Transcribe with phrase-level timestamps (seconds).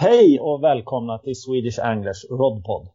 [0.00, 2.88] Hej och välkomna till Swedish Anglers Rodpod.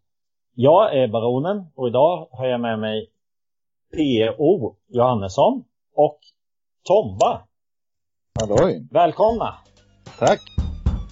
[0.56, 3.10] Jag är Baronen och idag har jag med mig
[3.94, 4.76] P.O.
[4.88, 5.64] Johannesson
[5.96, 6.20] och
[6.84, 7.42] Tomba.
[8.40, 8.88] Halloj.
[8.92, 9.56] Välkomna.
[10.20, 10.42] Tack.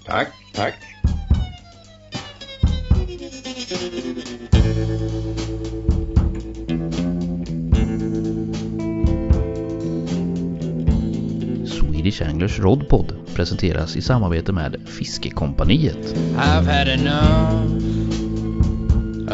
[0.05, 0.75] Tack, tack.
[11.65, 16.15] Swedish Anglers Rodpod presenteras i samarbete med Fiskekompaniet.
[16.37, 17.83] I've had enough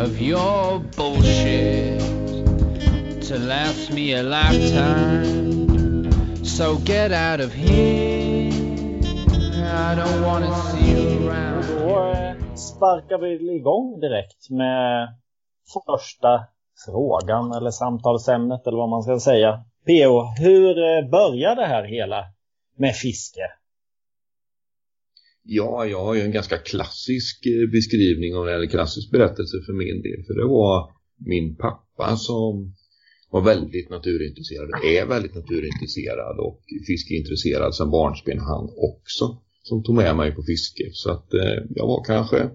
[0.06, 2.00] of your bullshit
[3.28, 5.50] to last me a lifetime.
[6.46, 8.52] So get out of here.
[9.90, 11.66] I don't wanna see you around.
[11.80, 15.08] Då eh, sparkar vi igång direkt med
[15.74, 16.44] första
[16.86, 19.64] frågan eller samtalsämnet eller vad man ska säga.
[19.86, 20.34] P.O.
[20.40, 22.26] Hur eh, börjar det här hela
[22.76, 23.59] med fiske?
[25.44, 29.74] Ja, jag har ju en ganska klassisk eh, beskrivning av det, eller klassisk berättelse för
[29.74, 30.24] min del.
[30.28, 30.92] För det var
[31.26, 32.76] min pappa som
[33.32, 39.42] var väldigt naturintresserad, är väldigt naturintresserad och fiskeintresserad sedan barnsben han också.
[39.64, 40.90] Som tog med mig på fiske.
[40.92, 42.50] Så att eh, jag var kanske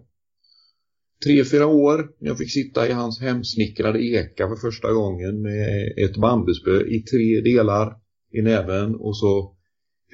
[1.24, 5.92] tre, fyra år när jag fick sitta i hans hemsnickrade eka för första gången med
[5.96, 7.96] ett bambuspö i tre delar
[8.32, 9.56] i näven och så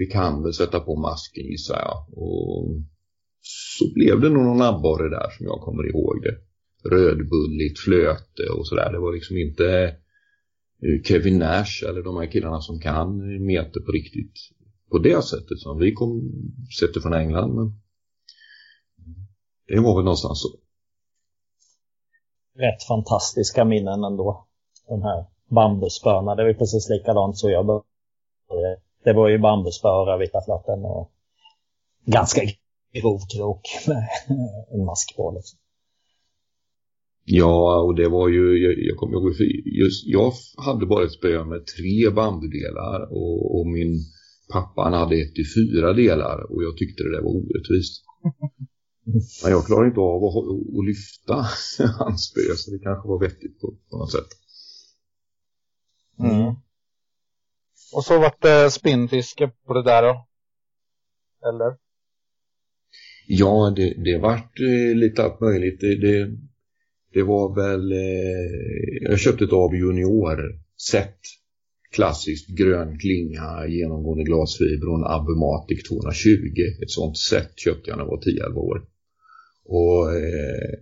[0.00, 2.18] fick han väl sätta på masken gissar jag.
[2.18, 2.68] Och
[3.40, 6.36] så blev det nog någon abborre där som jag kommer ihåg det.
[6.88, 8.92] Rödbulligt flöte och sådär.
[8.92, 9.66] Det var liksom inte
[10.84, 13.08] eh, Kevin Nash eller de här killarna som kan
[13.46, 14.34] meter på riktigt
[14.90, 16.32] på det sättet som vi kom
[16.80, 17.54] sett från England.
[17.54, 17.66] Men
[19.66, 20.48] det var väl någonstans så.
[22.58, 24.46] Rätt fantastiska minnen ändå.
[24.88, 28.80] De här bambuspöna, det var precis likadant så jag började.
[29.04, 31.12] Det var ju bambuspö och rödvita flatten och
[32.04, 32.40] ganska
[32.92, 34.08] grov krok med
[34.72, 35.58] en mask på liksom.
[37.24, 39.34] Ja, och det var ju, jag, jag kommer ihåg,
[39.64, 43.98] just, jag hade bara ett spö med tre bambudelar och, och min
[44.52, 48.04] pappa han hade ett i fyra delar och jag tyckte det där var orättvist.
[49.42, 50.36] Men jag klarar inte av att,
[50.78, 51.34] att lyfta
[51.98, 54.30] hans spö så det kanske var vettigt på, på något sätt.
[56.18, 56.54] Mm.
[57.92, 60.26] Och så vart det spinnfiske på det där då?
[61.48, 61.76] Eller?
[63.26, 65.80] Ja, det, det vart eh, lite allt möjligt.
[65.80, 66.30] Det, det,
[67.12, 70.38] det var väl, eh, jag köpte ett AB Junior
[70.88, 71.18] set.
[71.92, 76.28] Klassiskt grön klinga, genomgående glasfiber och en Abumatic 220.
[76.82, 78.20] Ett sånt set köpte jag när jag var
[78.52, 78.84] 10-11 år.
[79.64, 80.78] Och eh,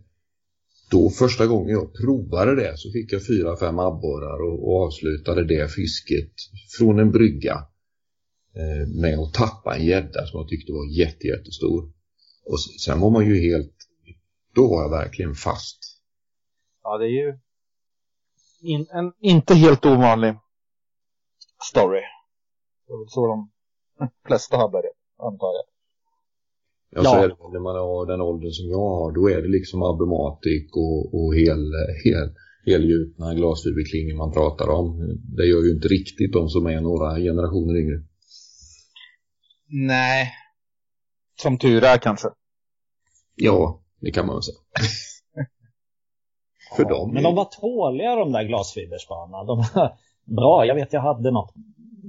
[0.91, 5.45] då första gången jag provade det så fick jag fyra, fem abborrar och, och avslutade
[5.45, 6.33] det fisket
[6.79, 7.55] från en brygga
[8.55, 11.93] eh, med att tappa en gädda som jag tyckte var jätte, jättestor.
[12.45, 13.75] Och sen var man ju helt,
[14.55, 15.79] då var jag verkligen fast.
[16.83, 17.39] Ja, det är ju
[18.61, 20.35] in, en inte helt ovanlig
[21.71, 22.01] story.
[22.87, 23.51] Det är väl så de
[24.27, 25.78] flesta har börjat, antar jag.
[26.91, 29.49] Ja, så är det, när man har den åldern som jag har, då är det
[29.49, 31.73] liksom Abumatic och, och hel,
[32.05, 32.35] hel,
[32.67, 35.19] helgjutna glasfiberklingor man pratar om.
[35.37, 38.03] Det gör ju inte riktigt de som är några generationer yngre.
[39.69, 40.31] Nej.
[41.43, 42.29] Som tur är kanske.
[43.35, 44.59] Ja, det kan man väl säga.
[46.77, 47.15] För Ja, dem.
[47.15, 49.45] Men de var tåliga de där glasfiberspöna.
[49.45, 50.67] De var bra.
[50.67, 51.55] Jag vet jag hade något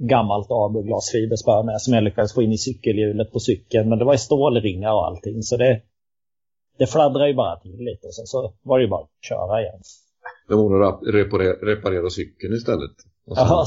[0.08, 3.88] gammalt AB glasfiberspö med som jag lyckades få in i cykelhjulet på cykeln.
[3.88, 5.42] Men det var i stålringar och allting.
[5.42, 5.82] Så det,
[6.78, 8.06] det fladdrade ju bara till lite.
[8.06, 9.80] Och sen så var det ju bara att köra igen.
[10.48, 12.96] Det var att reparera, reparera cykeln istället.
[13.26, 13.66] Ja,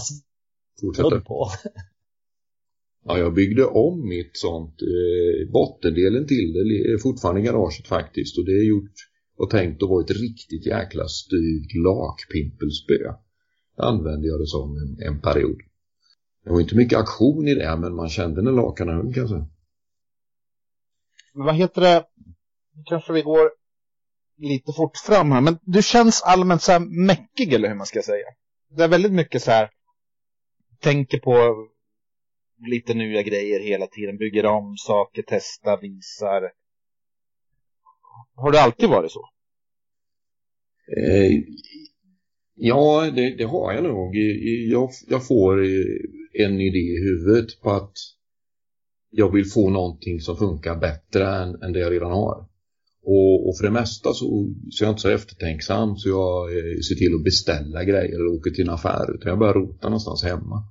[0.81, 1.21] fortsätta.
[1.21, 1.49] på.
[3.05, 4.81] Ja, jag byggde om mitt sånt.
[4.81, 8.37] Eh, bottendelen till det är fortfarande i garaget faktiskt.
[8.37, 8.91] Och det är gjort
[9.37, 12.97] och tänkt att vara ett riktigt jäkla styvt lakpimpelspö.
[13.75, 15.61] Det använde jag det som en, en period.
[16.43, 19.29] Det var inte mycket aktion i det, men man kände när lakanen höll kan jag
[19.29, 19.47] säga.
[21.33, 22.05] Men vad heter det?
[22.75, 23.51] Nu kanske vi går
[24.37, 25.41] lite fort fram här.
[25.41, 28.25] Men du känns allmänt så här mäckig, eller hur man ska säga.
[28.69, 29.69] Det är väldigt mycket så här.
[30.79, 31.67] Tänker på
[32.67, 34.17] lite nya grejer hela tiden.
[34.17, 36.51] Bygger om saker, testar, visar.
[38.35, 39.29] Har det alltid varit så?
[40.97, 41.43] Eh,
[42.55, 44.15] ja, det, det har jag nog.
[44.71, 45.59] Jag, jag får
[46.33, 47.93] en idé i huvudet på att
[49.09, 52.47] jag vill få någonting som funkar bättre än, än det jag redan har.
[53.05, 56.79] Och, och för det mesta så, så är jag inte så eftertänksam så jag eh,
[56.79, 59.15] ser till att beställa grejer eller åker till en affär.
[59.15, 60.63] Utan jag börjar rota någonstans hemma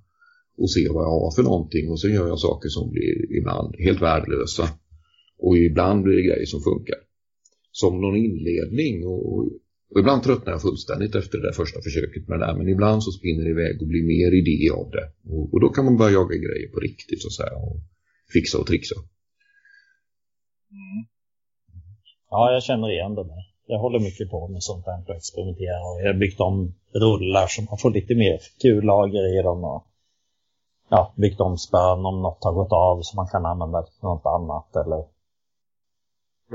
[0.59, 3.77] och se vad jag har för någonting och sen gör jag saker som blir ibland
[3.79, 4.69] helt värdelösa.
[5.39, 6.99] Och ibland blir det grejer som funkar.
[7.73, 9.49] Som någon inledning och,
[9.93, 12.55] och ibland tröttnar jag fullständigt efter det där första försöket med det där.
[12.55, 15.07] Men ibland så spinner det iväg och blir mer idé av det.
[15.33, 17.57] Och, och då kan man börja jaga grejer på riktigt så att säga.
[17.67, 17.77] Och
[18.33, 18.95] fixa och trixa.
[20.71, 21.01] Mm.
[22.31, 23.43] Ja, jag känner igen det där.
[23.67, 25.83] Jag håller mycket på med sånt där och experimenterar.
[25.89, 29.65] Och jag har byggt om rullar så man får lite mer kullager i dem.
[29.65, 29.87] Och
[30.89, 34.27] ja, byggt om spön om något har gått av så man kan använda till något
[34.27, 34.77] annat.
[34.77, 35.12] Eller...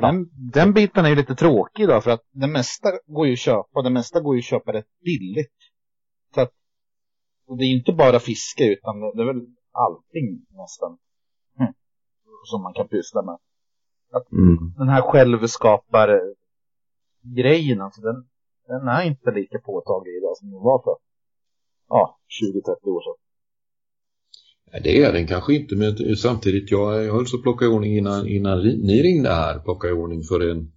[0.01, 3.39] Den, den biten är ju lite tråkig då för att det mesta går ju att
[3.39, 3.81] köpa.
[3.81, 5.57] Det mesta går ju att köpa rätt billigt.
[6.33, 6.51] Så att,
[7.57, 10.97] det är ju inte bara fiske utan det är väl allting nästan.
[11.59, 11.73] Mm.
[12.43, 13.37] Som man kan pyssla med.
[14.11, 14.73] Att mm.
[14.77, 16.21] Den här självskapar
[17.21, 18.27] grejen, alltså den,
[18.67, 20.95] den är inte lika påtaglig idag som den var för
[21.87, 23.26] ja, 20-30 år sedan.
[24.71, 28.27] Det är den kanske inte, men samtidigt, jag, jag höll så plocka i ordning innan,
[28.27, 30.71] innan ni ringde här, plocka i ordning för en,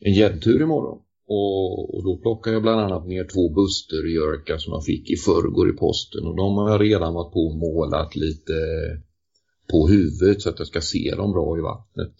[0.00, 0.98] en gäddtur imorgon.
[1.26, 5.70] Och, och då plockade jag bland annat ner två busterjörkar som jag fick i förrgår
[5.70, 6.26] i posten.
[6.26, 8.52] Och de har jag redan varit på och målat lite
[9.70, 12.14] på huvudet så att jag ska se dem bra i vattnet.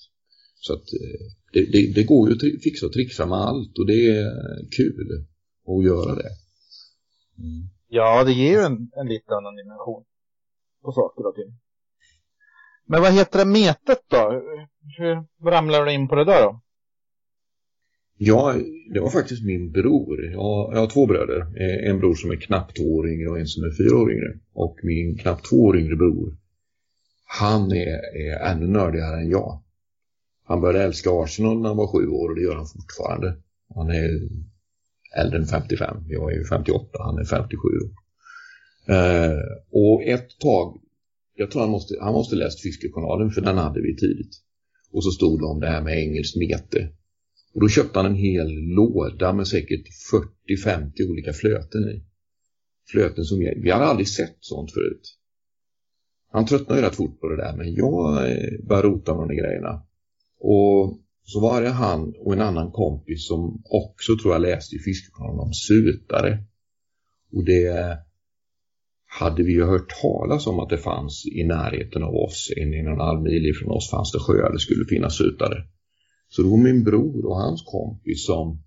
[0.61, 3.87] Så att eh, det, det, det går ju att fixa och trixa med allt och
[3.87, 4.31] det är
[4.77, 5.27] kul
[5.67, 6.31] att göra det.
[7.39, 7.69] Mm.
[7.89, 10.05] Ja, det ger ju en, en lite annan dimension
[10.83, 11.59] på saker och ting.
[12.87, 14.43] Men vad heter det metet då?
[14.99, 16.61] Hur ramlade du in på det där då?
[18.17, 18.55] Ja,
[18.95, 20.25] det var faktiskt min bror.
[20.25, 21.41] Jag, jag har två bröder.
[21.41, 24.13] Eh, en bror som är knappt två år yngre och en som är fyra år
[24.13, 24.39] yngre.
[24.53, 26.37] Och min knappt två år yngre bror,
[27.25, 29.63] han är, är ännu nördigare än jag.
[30.45, 33.37] Han började älska Arsenal när han var sju år och det gör han fortfarande.
[33.75, 34.29] Han är
[35.17, 35.97] äldre än 55.
[36.09, 37.69] Jag är ju 58, han är 57.
[38.87, 39.39] Eh,
[39.71, 40.81] och ett tag,
[41.35, 44.43] jag tror han måste, han måste läst Fiskejournalen för den hade vi tidigt.
[44.93, 46.89] Och så stod det om det här med engelskt mete.
[47.55, 49.87] Och då köpte han en hel låda med säkert
[50.67, 52.05] 40-50 olika flöten i.
[52.91, 55.19] Flöten som vi, hade aldrig sett sånt förut.
[56.31, 59.37] Han tröttnade ju rätt fort på det där men jag eh, började rota med de
[59.37, 59.83] grejerna.
[60.39, 64.79] Och så var det han och en annan kompis som också tror jag läste i
[64.79, 66.39] Fiskejournalen om sutare.
[67.33, 67.99] Och det
[69.21, 72.87] hade vi ju hört talas om att det fanns i närheten av oss, en, en
[72.87, 75.59] och en halv mil ifrån oss fanns det sjöar det skulle finnas sutare.
[76.29, 78.63] Så det var min bror och hans kompis som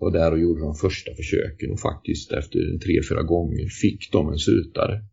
[0.00, 4.28] var där och gjorde de första försöken och faktiskt efter tre, fyra gånger fick de
[4.28, 5.04] en sutare.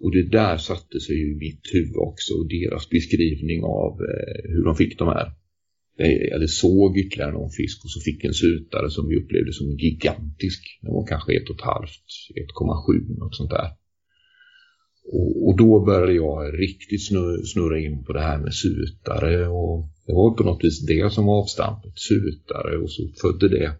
[0.00, 4.64] Och det där satte sig i mitt huvud också och deras beskrivning av eh, hur
[4.64, 5.32] de fick de här.
[5.98, 10.78] Eller såg ytterligare någon fisk och så fick en sutare som vi upplevde som gigantisk.
[10.82, 11.38] Den var kanske 1,5,
[12.58, 13.70] 1,7 något sånt där.
[15.04, 17.06] Och, och, då började jag riktigt
[17.52, 21.26] snurra in på det här med sutare och det var på något vis det som
[21.26, 23.78] var avstampet, sutare och så födde det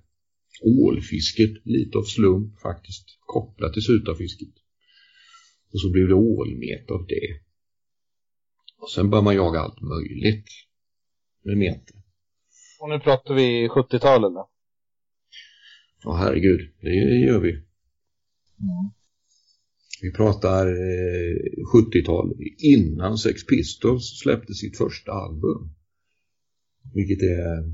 [0.62, 4.54] ålfisket lite av slump faktiskt kopplat till sutarfisket.
[5.72, 7.40] Och så blev det ålmet av det.
[8.78, 10.46] Och sen började man jaga allt möjligt
[11.44, 12.01] med meter.
[12.82, 14.48] Och nu pratar vi 70-talet då?
[16.02, 16.60] Ja, herregud.
[16.80, 16.90] Det
[17.26, 17.50] gör vi.
[17.50, 18.90] Mm.
[20.02, 21.36] Vi pratar eh,
[21.74, 25.74] 70-tal innan Sex Pistols släppte sitt första album.
[26.94, 27.64] Vilket är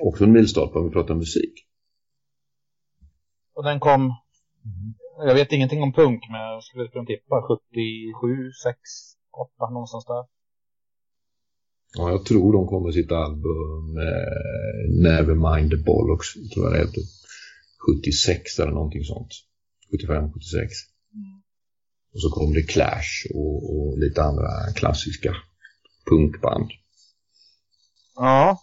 [0.00, 1.54] också en milstolpe om vi pratar musik.
[3.54, 4.14] Och den kom,
[5.18, 8.78] jag vet ingenting om punk men jag skulle kunna tippa 77, 6,
[9.30, 10.41] 8 någonstans där.
[11.94, 17.02] Ja, jag tror de kommer sitt album eh, Nevermind the Bollocks, tror jag det heter.
[17.86, 19.32] 76 eller någonting sånt.
[19.90, 20.72] 75, 76.
[21.14, 21.42] Mm.
[22.14, 25.36] Och så kom det Clash och, och lite andra klassiska
[26.08, 26.70] punkband.
[28.14, 28.62] Ja.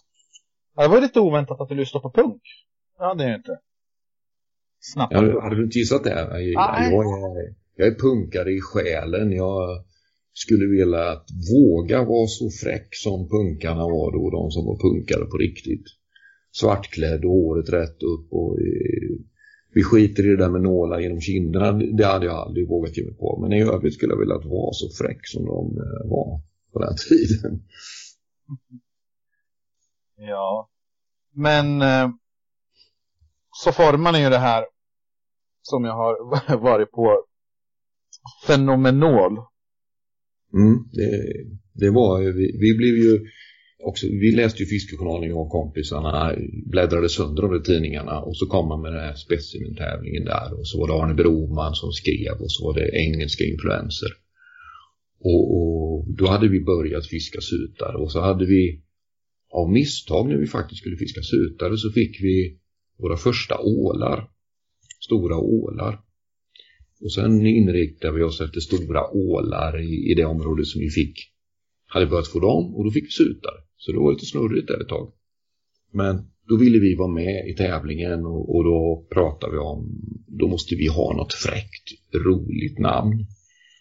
[0.76, 2.42] Det var lite oväntat att du lyssnade på punk.
[2.98, 3.58] Ja, det är inte.
[4.80, 5.12] Snabbt.
[5.12, 6.10] Ja, hade du inte gissat det?
[6.10, 9.32] Jag, jag, är, jag är punkare i själen.
[9.32, 9.84] Jag
[10.32, 15.24] skulle vilja att våga vara så fräck som punkarna var då, de som var punkare
[15.24, 15.86] på riktigt.
[16.52, 19.16] Svartklädd och håret rätt upp och eh,
[19.74, 23.04] vi skiter i det där med nålar genom kinderna, det hade jag aldrig vågat ge
[23.04, 23.38] mig på.
[23.42, 26.40] Men i övrigt skulle jag vilja att vara så fräck som de eh, var
[26.72, 27.62] på den tiden.
[30.16, 30.70] Ja,
[31.34, 32.10] men eh,
[33.50, 34.64] så formar ni ju det här
[35.62, 37.24] som jag har varit på
[38.46, 39.36] fenomenal
[40.54, 41.32] Mm, det,
[41.74, 43.20] det var, vi, vi blev ju
[43.82, 46.34] också, vi läste ju Fiskejournalen och kompisarna,
[46.66, 50.80] bläddrade sönder de tidningarna och så kom man med den här specimentävlingen där och så
[50.80, 54.08] var det Arne Broman som skrev och så var det engelska influenser.
[55.20, 58.82] Och, och, då hade vi börjat fiska sutar och så hade vi
[59.52, 62.58] av misstag när vi faktiskt skulle fiska sutare så fick vi
[62.98, 64.28] våra första ålar.
[65.00, 66.00] Stora ålar.
[67.00, 71.18] Och sen inriktade vi oss efter stora ålar i, i det område som vi fick.
[71.86, 73.54] Hade börjat få dem och då fick vi sutar.
[73.76, 75.12] Så det var lite snurrigt där ett tag.
[75.92, 80.48] Men då ville vi vara med i tävlingen och, och då pratade vi om då
[80.48, 83.26] måste vi ha något fräckt, roligt namn.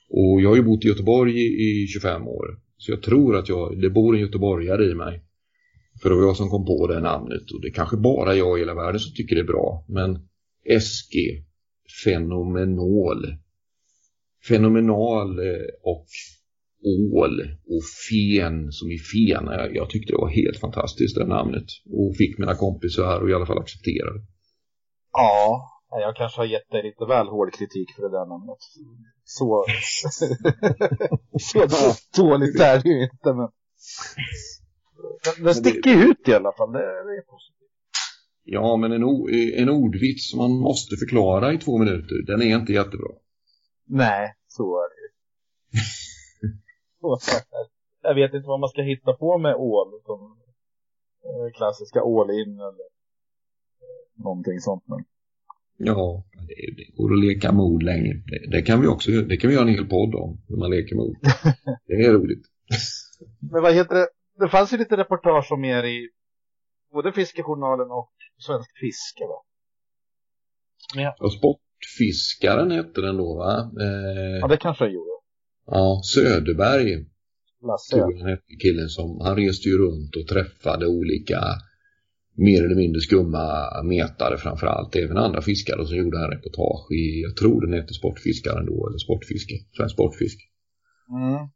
[0.09, 2.59] Och jag har ju bott i Göteborg i, i 25 år.
[2.77, 5.23] Så jag tror att jag, det bor en göteborgare i mig.
[6.01, 8.57] För det var jag som kom på det namnet och det är kanske bara jag
[8.57, 9.85] i hela världen som tycker det är bra.
[9.87, 10.15] Men
[10.81, 11.43] SG,
[12.03, 13.37] fenomenal.
[14.47, 16.07] Fenomenal eh, och
[17.15, 17.41] ål
[17.73, 19.69] och fen som i fena.
[19.69, 21.69] Jag tyckte det var helt fantastiskt det namnet.
[21.85, 24.21] Och fick mina kompisar att i alla fall acceptera det.
[25.11, 28.57] Ja, jag kanske har gett dig lite väl hård kritik för det där namnet.
[29.23, 29.65] Så,
[31.39, 31.59] så
[32.21, 33.33] dåligt är det ju inte.
[33.33, 33.49] Men...
[35.43, 36.71] Den sticker ju ut i alla fall.
[36.71, 37.58] Det, är positivt.
[38.51, 39.03] Ja, men en,
[39.53, 43.09] en ordvits som man måste förklara i två minuter, den är inte jättebra.
[43.85, 45.09] Nej, så är det ju.
[48.01, 50.01] Jag vet inte vad man ska hitta på med ål.
[50.05, 50.37] Som
[51.23, 54.83] eh, klassiska ålin eller eh, någonting sånt.
[54.87, 55.05] Men...
[55.77, 58.13] Ja, det, det går att leka mod länge.
[58.13, 60.69] Det, det, kan vi också det kan vi göra en hel podd om, hur man
[60.71, 61.15] leker mod.
[61.87, 62.45] Det är roligt.
[63.51, 64.07] Men vad heter det?
[64.39, 66.09] Det fanns ju lite reportage om er i
[66.91, 69.39] både Fiskejournalen och Svensk Fiske va?
[70.95, 71.15] Ja.
[71.19, 73.71] Och Sportfiskaren hette den då va?
[73.81, 75.11] Eh, ja, det kanske den gjorde.
[75.65, 77.05] Ja, Söderberg.
[77.61, 77.95] Lasse.
[77.95, 81.39] Tror jag hette killen som, han reste ju runt och träffade olika
[82.35, 84.95] mer eller mindre skumma metare framförallt.
[84.95, 88.97] Även andra fiskare som gjorde en reportage i, jag tror den hette Sportfiskaren då, eller
[88.97, 90.39] Sportfiske, Svensk Sportfisk.
[91.09, 91.47] Mm.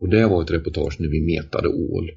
[0.00, 2.10] Och det var ett reportage när vi metade ål.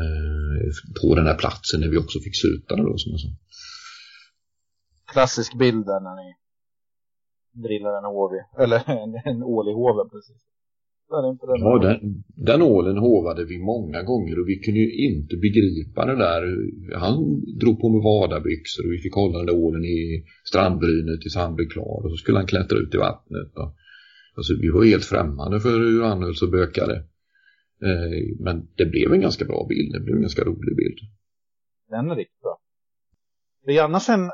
[0.00, 0.70] Eh,
[1.02, 3.28] på den här platsen när vi också fick suta då som jag sa.
[5.12, 6.28] Klassisk bild där när ni
[7.62, 10.42] drillar en ål eller en, en ål i hoven precis.
[11.12, 16.06] Den ja, den, den ålen hovade vi många gånger och vi kunde ju inte begripa
[16.06, 16.42] det där.
[16.98, 17.16] Han
[17.60, 21.54] drog på med vadarbyxor och vi fick hålla den där ålen i strandbrynet tills han
[21.54, 23.52] blev klar och så skulle han klättra ut i vattnet.
[23.56, 23.74] Och,
[24.36, 27.04] alltså, vi var helt främmande för hur han höll så bökade.
[27.82, 30.98] Eh, men det blev en ganska bra bild, det blev en ganska rolig bild.
[31.88, 32.58] Den är riktigt bra.
[33.64, 34.30] Det är annars en,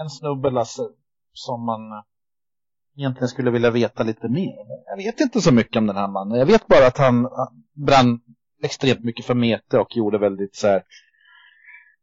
[0.00, 0.82] en snubbe, Lasse,
[1.32, 1.80] som man
[2.96, 4.54] egentligen skulle vilja veta lite mer.
[4.86, 6.38] Jag vet inte så mycket om den här mannen.
[6.38, 7.28] Jag vet bara att han
[7.86, 8.20] brann
[8.62, 10.82] extremt mycket för Mete och gjorde väldigt så här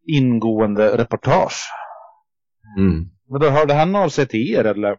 [0.08, 1.62] ingående reportage.
[2.78, 3.10] Mm.
[3.30, 4.98] Men då hörde han av sig till er eller?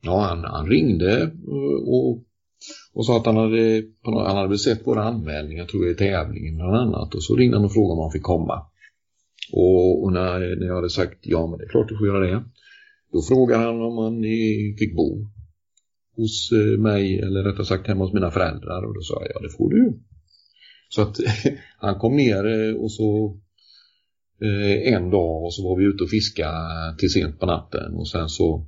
[0.00, 2.24] Ja, han, han ringde och, och
[2.94, 6.76] och sa att han hade, han hade sett våra anmälningar, tror jag, i tävlingen bland
[6.76, 7.14] annat.
[7.14, 8.66] Och så ringde han och frågade om han fick komma.
[9.52, 12.26] Och, och när, när jag hade sagt ja, men det är klart du får göra
[12.26, 12.44] det.
[13.12, 15.30] Då frågade han om han eh, fick bo
[16.16, 19.40] hos eh, mig eller rättare sagt hemma hos mina föräldrar och då sa jag ja
[19.40, 20.00] det får du.
[20.88, 21.16] Så att
[21.78, 23.38] han kom ner eh, och så
[24.84, 26.50] en dag och så var vi ute och fiska
[26.98, 28.66] till sent på natten och sen så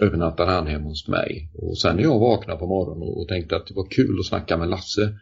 [0.00, 3.66] övernattade han hemma hos mig och sen när jag vaknade på morgonen och tänkte att
[3.66, 5.18] det var kul att snacka med Lasse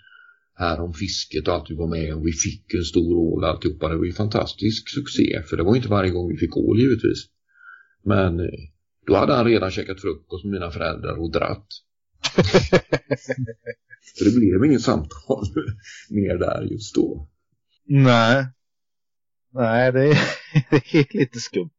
[0.54, 3.88] här om fisket och allt vi var med och vi fick en stor ål alltihopa.
[3.88, 7.26] Det var ju fantastisk succé för det var inte varje gång vi fick ål givetvis.
[8.04, 8.46] Men eh,
[9.06, 11.66] då hade han redan käkat frukost med mina föräldrar och dratt.
[14.16, 15.44] Så det blev inget samtal
[16.10, 17.28] mer där just då.
[17.84, 18.46] Nej.
[19.52, 20.18] Nej, det är,
[20.70, 21.70] det är lite skumt.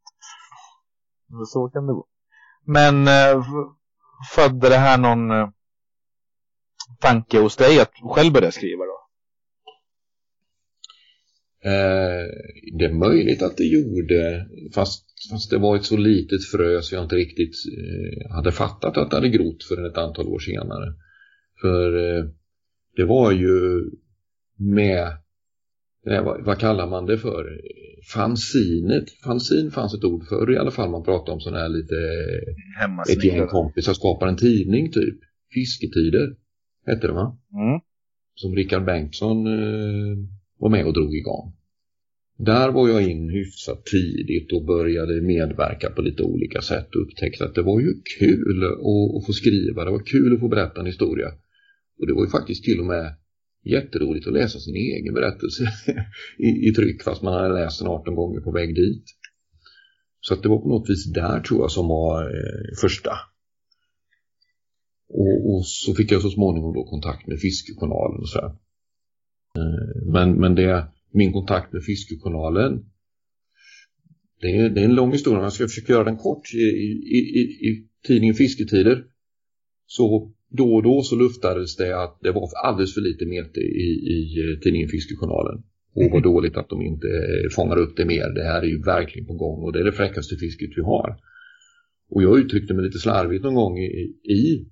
[1.48, 2.06] Så kan det vara.
[2.66, 3.44] Men eh,
[4.36, 5.50] födde det här någon eh,
[7.00, 9.02] tanke hos dig att själv börja skriva då?
[11.70, 12.26] Eh,
[12.78, 16.96] det är möjligt att det gjorde, fast Fast det var ett så litet frö så
[16.96, 20.94] jag inte riktigt eh, hade fattat att det hade grott förrän ett antal år senare.
[21.62, 22.26] För eh,
[22.96, 23.84] det var ju
[24.58, 25.18] med,
[26.08, 27.62] eh, vad, vad, kallar man det för?
[28.14, 29.10] Fansinet.
[29.24, 30.90] Fansin fanns ett ord för i alla fall.
[30.90, 31.96] Man pratade om sådana här lite,
[33.12, 35.20] ett gäng kompisar skapar en tidning typ.
[35.54, 36.36] Fisketider
[36.86, 37.38] hette det va?
[37.54, 37.80] Mm.
[38.36, 40.18] Som Rickard Bengtsson eh,
[40.60, 41.54] var med och drog igång.
[42.38, 47.46] Där var jag in hyfsat tidigt och började medverka på lite olika sätt och upptäckte
[47.46, 50.80] att det var ju kul att, att få skriva, det var kul att få berätta
[50.80, 51.28] en historia.
[52.00, 53.16] Och det var ju faktiskt till och med
[53.66, 55.64] jätteroligt att läsa sin egen berättelse
[56.38, 59.04] i, i tryck fast man hade läst den 18 gånger på väg dit.
[60.20, 63.12] Så att det var på något vis där tror jag som var eh, första.
[65.10, 68.48] Och, och, så fick jag så småningom då kontakt med Fiskejournalen och så här.
[69.58, 72.86] Eh, men, men det, min kontakt med Fiskejournalen
[74.42, 76.54] det är, det är en lång historia, jag ska försöka göra den kort.
[76.54, 79.06] I, i, i, i tidningen Fisketider
[79.86, 83.88] så då och då så luftades det att det var alldeles för lite mete i,
[84.16, 85.64] i eh, tidningen Fiskejournalen.
[85.96, 87.08] Och vad dåligt att de inte
[87.56, 88.30] fångar upp det mer.
[88.30, 91.18] Det här är ju verkligen på gång och det är det fräckaste fisket vi har.
[92.10, 94.70] Och jag uttryckte mig lite slarvigt någon gång i, i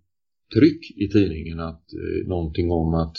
[0.53, 3.15] tryck i tidningen att eh, någonting om att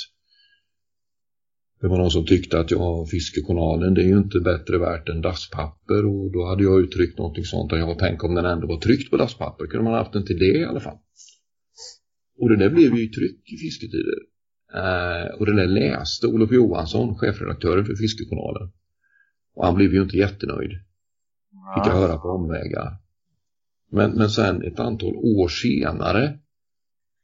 [1.81, 5.21] det var någon som tyckte att ja, fiskejournalen det är ju inte bättre värt än
[5.21, 8.81] dasspapper och då hade jag uttryckt någonting sånt att jag tänk om den ändå var
[8.81, 10.99] tryckt på dasspapper kunde man haft den till det i alla fall.
[12.37, 14.19] Och det där blev ju tryck i fisketider.
[14.75, 18.73] Eh, och det där läste Olof Johansson, chefredaktören för Fiskejournalen.
[19.55, 20.71] Och han blev ju inte jättenöjd.
[21.75, 22.97] Fick jag höra på omvägar.
[23.91, 26.39] Men, men sen ett antal år senare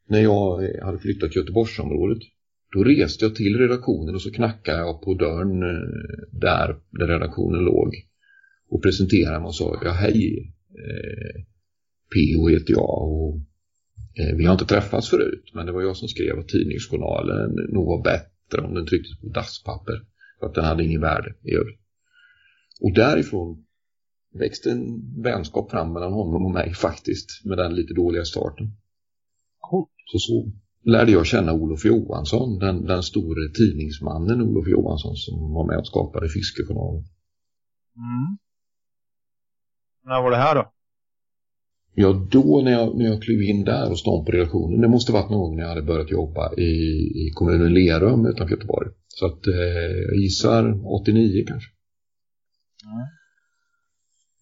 [0.07, 2.23] när jag hade flyttat till Göteborgsområdet
[2.71, 7.63] då reste jag till redaktionen och så knackade jag på dörren eh, där, där redaktionen
[7.63, 7.95] låg
[8.69, 11.41] och presenterade mig och sa ja hej eh,
[12.13, 12.47] P.O.
[12.47, 13.41] heter jag och eh,
[14.37, 18.03] vi har inte träffats förut men det var jag som skrev att tidningsjournalen nog var
[18.03, 20.01] bättre om den trycktes på dasspapper
[20.39, 21.79] för att den hade ingen värde i övrigt.
[22.81, 23.65] Och därifrån
[24.33, 28.77] växte en vänskap fram mellan honom och mig faktiskt med den lite dåliga starten.
[30.11, 30.51] Så så
[30.83, 35.87] lärde jag känna Olof Johansson, den, den store tidningsmannen Olof Johansson som var med och
[35.87, 37.03] skapade Fiskejournalen.
[37.95, 38.37] Mm.
[40.03, 40.73] När var det här då?
[41.93, 45.11] Ja, då när jag, när jag klev in där och stod på redaktionen, det måste
[45.11, 46.71] varit någon gång när jag hade börjat jobba i,
[47.27, 48.89] i kommunen Lerum utanför Göteborg.
[49.07, 49.53] Så att eh,
[50.07, 51.69] jag gissar 89 kanske.
[52.85, 53.07] Mm.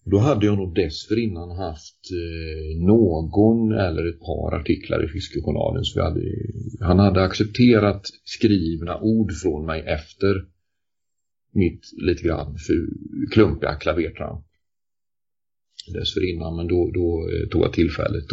[0.04, 5.84] Då hade jag nog dessförinnan haft eh, någon eller ett par artiklar i Fiskejournalen.
[5.84, 6.20] Så hade,
[6.80, 10.44] han hade accepterat skrivna ord från mig efter
[11.52, 12.56] mitt lite grann
[13.32, 14.44] klumpiga klavertramp.
[15.86, 18.24] Dessförinnan, men då, då eh, tog jag tillfället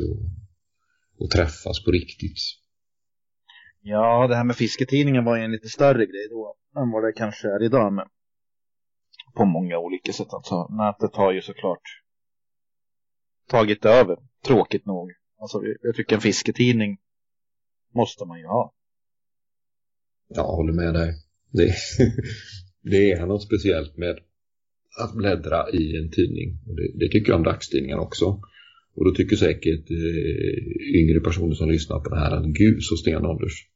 [1.20, 2.38] att träffas på riktigt.
[3.82, 7.12] Ja, det här med fisketidningen var ju en lite större grej då än vad det
[7.12, 7.94] kanske är idag.
[7.94, 8.06] Men
[9.36, 10.34] på många olika sätt.
[10.34, 11.82] Alltså, nätet har ju såklart
[13.48, 15.12] tagit över, tråkigt nog.
[15.40, 16.98] Alltså, jag tycker en fisketidning
[17.94, 18.74] måste man ju ha.
[20.28, 21.14] Jag håller med dig.
[21.52, 21.76] Det,
[22.82, 24.20] det är något speciellt med
[24.98, 26.60] att bläddra i en tidning.
[26.68, 28.26] Och det, det tycker jag om dagstidningar också.
[28.96, 32.96] Och då tycker säkert eh, yngre personer som lyssnar på det här att gud så
[32.96, 33.68] stenålders.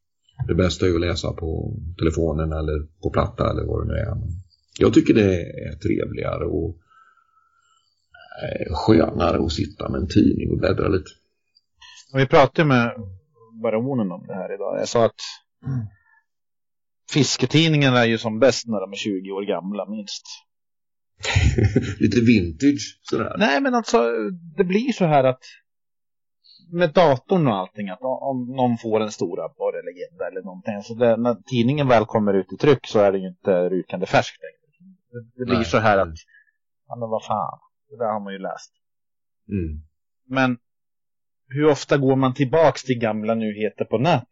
[0.47, 4.13] Det bästa är att läsa på telefonen eller på platta eller vad det nu är.
[4.79, 6.77] Jag tycker det är trevligare och
[8.43, 11.11] eh, skönare att sitta med en tidning och bläddra lite.
[12.13, 12.91] Vi pratade med
[13.63, 14.79] baronen om det här idag.
[14.79, 15.21] Jag sa att
[15.65, 15.85] mm.
[17.13, 20.25] fisketidningarna är ju som bäst när de är 20 år gamla minst.
[21.99, 23.35] lite vintage sådär.
[23.37, 23.97] Nej men alltså
[24.57, 25.43] det blir så här att
[26.71, 31.17] med datorn och allting att om någon får en stor abborre-legenda eller någonting så det,
[31.17, 34.91] när tidningen väl kommer ut i tryck så är det ju inte rykande färskt längre.
[35.11, 35.65] Det, det blir Nej.
[35.65, 36.15] så här att,
[36.87, 38.71] ja men vad fan, det där har man ju läst.
[39.49, 39.81] Mm.
[40.27, 40.57] Men
[41.47, 44.27] hur ofta går man tillbaks till gamla nyheter på nätet?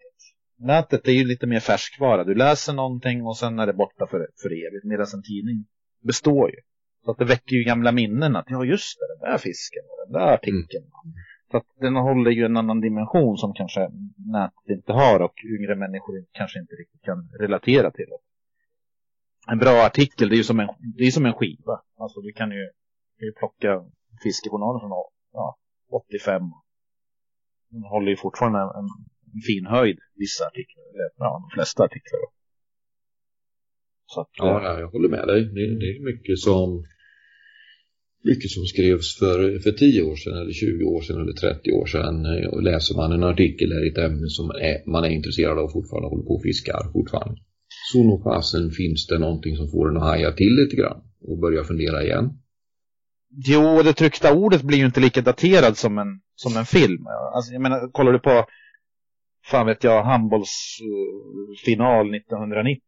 [0.58, 2.24] Nätet är ju lite mer färskvara.
[2.24, 4.86] Du läser någonting och sen är det borta för, för evigt.
[4.86, 5.66] Medan en tidning
[6.04, 6.58] består ju.
[7.06, 9.98] Så att det väcker ju gamla minnen att ja just det, den där fisken och
[10.06, 10.86] den där artikeln.
[10.86, 11.14] Mm.
[11.52, 13.90] Så att den håller ju en annan dimension som kanske
[14.34, 18.10] nätet inte har och yngre människor kanske inte riktigt kan relatera till
[19.52, 21.82] en bra artikel, det är ju som en, det är som en skiva.
[21.98, 22.72] Alltså du kan ju,
[23.20, 23.86] ju plocka
[24.24, 24.92] fiskejournalen från
[25.32, 25.58] ja,
[25.92, 26.42] 85.
[27.70, 28.88] Den håller ju fortfarande en,
[29.36, 30.84] en fin höjd, vissa artiklar.
[30.94, 32.20] Eller ja, de flesta artiklar.
[34.14, 35.42] Så att, ja, jag håller med dig.
[35.44, 36.84] Det, det är mycket som
[38.24, 41.86] mycket som skrevs för, för 10 år sedan eller 20 år sedan eller 30 år
[41.86, 45.66] sedan och läser man en artikel i ett ämne som är, man är intresserad av
[45.66, 47.42] och fortfarande håller på och fiskar fortfarande
[47.92, 51.40] så nog fasen finns det någonting som får en att haja till lite grann och
[51.40, 52.30] börja fundera igen.
[53.30, 57.08] Jo, det tryckta ordet blir ju inte lika daterad som en, som en film.
[57.36, 58.46] Alltså, jag menar, kollar du på,
[59.46, 62.82] fan vet jag, handbollsfinal 1990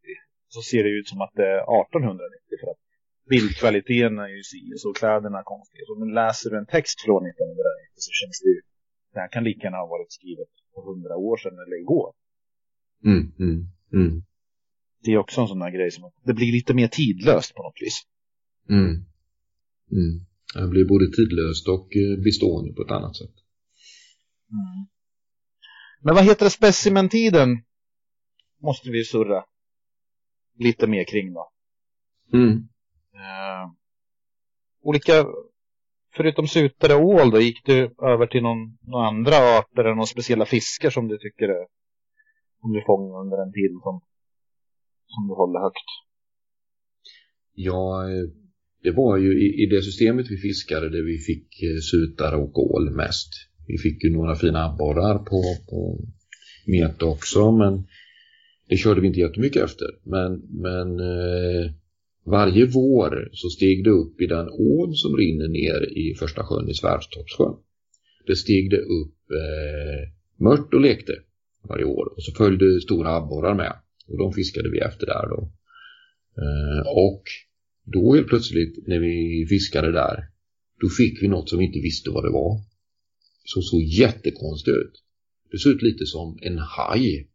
[0.54, 2.82] så ser det ut som att det är 1890 för att
[3.34, 5.82] bildkvaliteten är ju si så kläderna är konstiga.
[5.88, 8.62] Så, men läser du en text från 1990 så känns det ju,
[9.14, 12.10] det här kan lika gärna ha varit skrivet för hundra år sedan eller igår.
[13.10, 13.60] Mm, mm,
[14.00, 14.16] mm
[15.04, 17.64] det är också en sån här grej som att det blir lite mer tidlöst på
[17.64, 18.02] något vis.
[18.70, 19.06] Mm.
[19.92, 20.26] Mm.
[20.54, 23.36] Det blir både tidlöst och eh, bestående på ett annat sätt.
[24.52, 24.88] Mm.
[26.02, 27.64] Men vad heter det, specimentiden?
[28.62, 29.44] Måste vi surra.
[30.60, 31.52] Lite mer kring då.
[32.34, 32.52] Mm.
[33.14, 33.72] Eh,
[34.82, 35.26] olika,
[36.16, 40.06] förutom sutare och ål då, gick du över till någon, några andra arter eller några
[40.06, 41.68] speciella fiskar som du tycker är,
[42.62, 44.02] som du fångar under en tid som,
[45.08, 45.90] som du håller högt?
[47.54, 48.28] Ja, eh,
[48.84, 52.74] det var ju i, i det systemet vi fiskade där vi fick eh, sutare och
[52.74, 53.30] ål mest.
[53.68, 56.00] Vi fick ju några fina abborrar på, på
[56.66, 57.88] meta också men
[58.72, 59.88] det körde vi inte jättemycket efter.
[60.04, 61.72] Men, men eh,
[62.26, 66.70] varje vår så steg det upp i den ån som rinner ner i första sjön
[66.70, 67.56] i Svärdstorpssjön.
[68.28, 70.10] Det steg det upp eh,
[70.46, 71.14] mört och lekte
[71.70, 73.74] varje år och så följde stora abborrar med
[74.08, 75.52] och de fiskade vi efter där då.
[76.42, 77.24] Eh, och
[77.86, 80.28] då helt plötsligt när vi fiskade där
[80.82, 82.60] då fick vi något som vi inte visste vad det var.
[83.44, 84.94] Så såg jättekonstigt ut.
[85.52, 87.31] Det såg ut lite som en haj.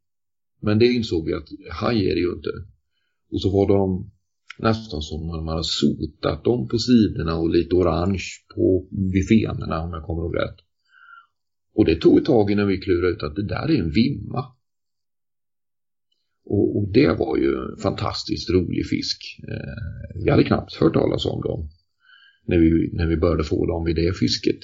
[0.61, 2.51] Men det insåg vi att haj är det ju inte.
[3.31, 4.11] Och så var de
[4.59, 9.83] nästan som när man hade sotat dem på sidorna och lite orange på vid fenorna
[9.83, 10.57] om jag kommer ihåg rätt.
[11.75, 14.45] Och det tog ett tag innan vi klurade ut att det där är en vimma.
[16.45, 19.19] Och, och det var ju en fantastiskt rolig fisk.
[19.49, 21.69] Eh, vi hade knappt hört talas om dem
[22.47, 24.61] när vi, när vi började få dem vid det fisket.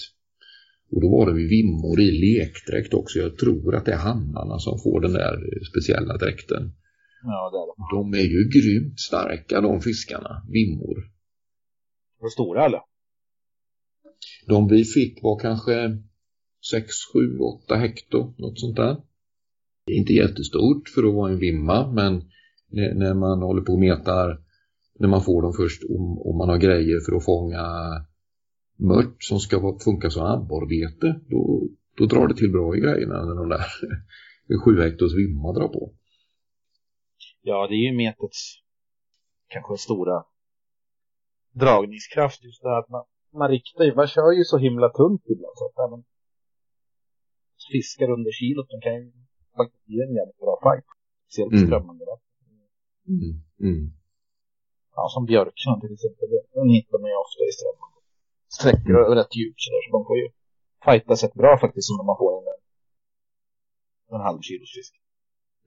[0.92, 3.18] Och då var det vid vimmor i lekdräkt också.
[3.18, 6.72] Jag tror att det är hannarna som får den där speciella dräkten.
[7.22, 7.96] Ja, det är det.
[7.96, 10.96] De är ju grymt starka de fiskarna, vimmor.
[12.20, 12.80] Var stora eller?
[14.46, 15.98] De vi fick var kanske
[16.70, 18.96] 6, 7, 8 hekto, något sånt där.
[19.86, 22.22] Det är inte jättestort för att vara en vimma, men
[22.70, 24.40] när, man håller på och metar,
[24.98, 25.82] när man får dem först,
[26.24, 27.64] om man har grejer för att fånga
[28.76, 33.34] mört som ska funka som abborrbete, då, då drar det till bra i grejerna när
[33.34, 33.64] de där
[34.64, 35.92] 7 hektos vimma drar på.
[37.42, 38.40] Ja, det är ju metets
[39.48, 40.24] kanske stora
[41.52, 45.56] dragningskraft just det att man, man riktar ju, man kör ju så himla tunt ibland
[45.58, 46.04] så att men,
[47.72, 49.12] fiskar under kilot, de kan ju
[49.56, 50.84] faktiskt ge en jävligt bra fight.
[51.24, 51.66] Speciellt Mm.
[51.66, 52.28] strömmande vatten.
[53.14, 53.32] Mm,
[53.66, 53.84] mm,
[54.96, 57.91] Ja, som björksjön till exempel, den hittar man ju ofta i strömmande.
[58.58, 60.28] Sträckor och rätt djup sådär, så de får ju
[60.84, 62.60] fightas rätt bra faktiskt som man får in en,
[64.16, 64.94] en halv kilos fisk.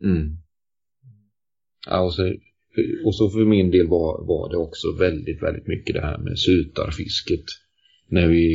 [0.03, 0.37] mm.
[1.87, 2.23] Ja, och, så,
[3.05, 6.39] och så för min del var, var det också väldigt, väldigt mycket det här med
[6.39, 7.45] sutarfisket.
[8.07, 8.47] När vi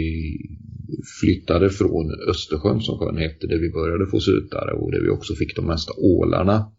[1.20, 5.34] flyttade från Östersjön som sjön hette, där vi började få sutare och där vi också
[5.34, 6.72] fick de mesta ålarna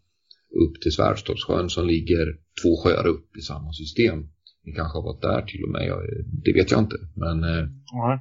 [0.65, 2.25] upp till Svärdstorpssjön som ligger
[2.61, 4.29] två sjöar upp i samma system.
[4.65, 6.01] Ni kanske har varit där till och med, jag,
[6.45, 6.95] det vet jag inte.
[7.15, 8.19] Men Nej.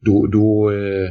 [0.00, 1.10] då, då, eh,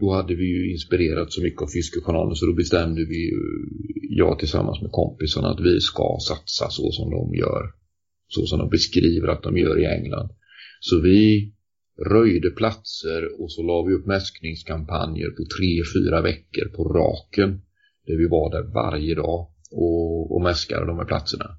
[0.00, 3.30] då hade vi ju inspirerat så mycket av Fiskejournalen så då bestämde vi
[4.16, 7.62] jag tillsammans med kompisarna att vi ska satsa så som de gör.
[8.28, 10.30] Så som de beskriver att de gör i England.
[10.80, 11.52] Så vi
[12.10, 17.60] röjde platser och så la vi upp mäskningskampanjer på tre, fyra veckor på raken.
[18.06, 21.58] Där vi var där varje dag och, och mäskade de här platserna.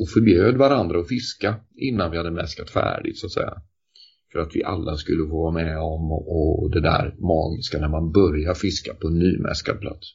[0.00, 3.54] Och förbjöd varandra att fiska innan vi hade mäskat färdigt så att säga.
[4.32, 7.88] För att vi alla skulle få vara med om och, och det där magiska när
[7.88, 10.06] man börjar fiska på en nymäskad plats.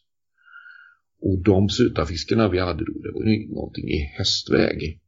[1.22, 5.00] Och de sutarfiskarna vi hade då, det var ju någonting i hästväg.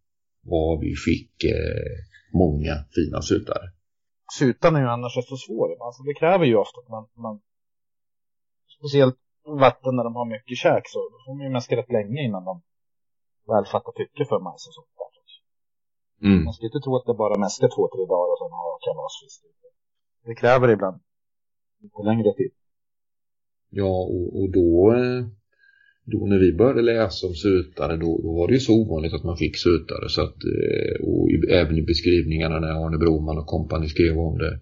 [0.41, 1.95] Vad vi fick eh,
[2.34, 3.62] många fina sutar.
[4.39, 5.86] Sutan är ju annars rätt så svår.
[5.86, 7.41] Alltså det kräver ju ofta att man, man
[8.78, 12.21] speciellt vatten när de har mycket käk så då får man ju mäska rätt länge
[12.28, 12.62] innan de
[13.51, 15.03] väl fattar tycke för majs och sånt där.
[16.23, 16.43] Mm.
[16.43, 19.38] Man ska inte tro att det bara mäskar två, tre dagar och sen har kalasfisk.
[20.25, 20.97] Det kräver ibland
[21.84, 22.51] lite längre tid.
[23.69, 25.25] Ja, och, och då, eh,
[26.12, 29.23] då när vi började läsa om sutare då, då var det ju så ovanligt att
[29.23, 33.47] man fick sutare så att, eh, och i, även i beskrivningarna när Arne Broman och
[33.47, 34.60] kompani skrev om det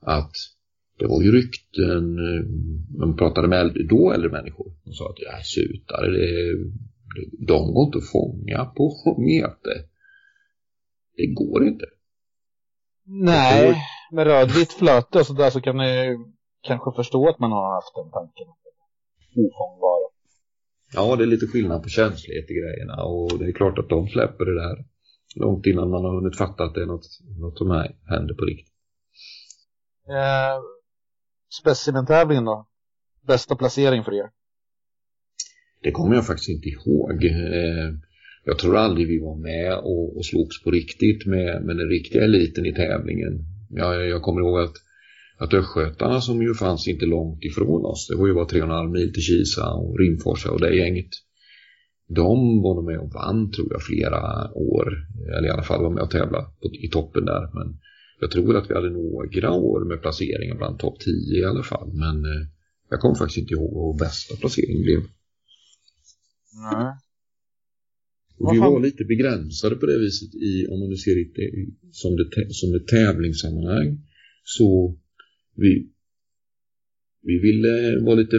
[0.00, 0.32] att
[0.98, 2.44] det var ju rykten, eh,
[2.98, 6.91] man pratade med äldre, då äldre människor och sa att ja, sutare, det, det,
[7.48, 9.76] de går inte att fånga på meter.
[11.16, 11.86] Det går inte.
[13.04, 13.76] Nej,
[14.12, 16.18] med rödvitt flöte och sådär så kan man ju
[16.60, 18.46] kanske förstå att man har haft den tanken.
[19.36, 20.08] Ofångbara.
[20.94, 24.08] Ja, det är lite skillnad på känslighet i grejerna och det är klart att de
[24.08, 24.84] släpper det där
[25.36, 27.06] långt innan man har hunnit fatta att det är något,
[27.38, 28.74] något som här händer på riktigt.
[30.08, 30.62] Eh,
[31.60, 32.66] specimentävlingen då?
[33.26, 34.30] Bästa placering för er?
[35.82, 37.24] Det kommer jag faktiskt inte ihåg.
[37.24, 37.94] Eh,
[38.44, 42.24] jag tror aldrig vi var med och, och slogs på riktigt med, med den riktiga
[42.24, 43.44] eliten i tävlingen.
[43.70, 44.74] Jag, jag kommer ihåg att,
[45.38, 49.12] att Östgötarna som ju fanns inte långt ifrån oss, det var ju bara 3,5 mil
[49.12, 51.10] till Kisa och Rimforsa och det gänget.
[52.08, 54.88] de var nog med och vann tror jag flera år.
[55.36, 56.46] Eller i alla fall var med och tävlade
[56.82, 57.50] i toppen där.
[57.54, 57.78] Men
[58.20, 61.90] jag tror att vi hade några år med placeringar bland topp 10 i alla fall.
[61.92, 62.46] Men eh,
[62.90, 65.00] jag kommer faktiskt inte ihåg vad bästa placeringen blev.
[66.52, 66.94] Nej.
[68.52, 72.54] Vi var lite begränsade på det viset i, om man nu ser det som, det,
[72.54, 73.98] som ett tävlingssammanhang.
[74.44, 74.98] Så
[75.56, 75.88] vi,
[77.22, 78.36] vi ville vara lite,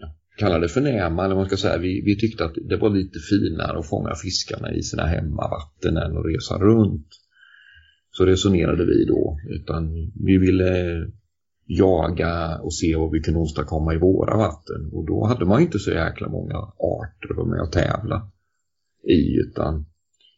[0.00, 1.78] ja, kalla det förnäma eller vad man ska säga.
[1.78, 6.16] Vi, vi tyckte att det var lite finare att fånga fiskarna i sina hemmavatten än
[6.16, 7.08] att resa runt.
[8.10, 9.38] Så resonerade vi då.
[9.50, 10.72] Utan vi ville
[11.66, 14.90] jaga och se vad vi kunde åstadkomma i våra vatten.
[14.92, 18.30] Och då hade man inte så jäkla många arter att vara med och tävla
[19.02, 19.86] i utan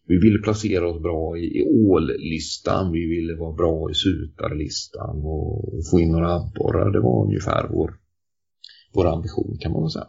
[0.09, 5.75] vi ville placera oss bra i, i ållistan, vi ville vara bra i sutarlistan och,
[5.75, 6.93] och få in några abborrar.
[6.93, 7.99] Det var ungefär vår,
[8.95, 10.07] vår ambition kan man väl säga.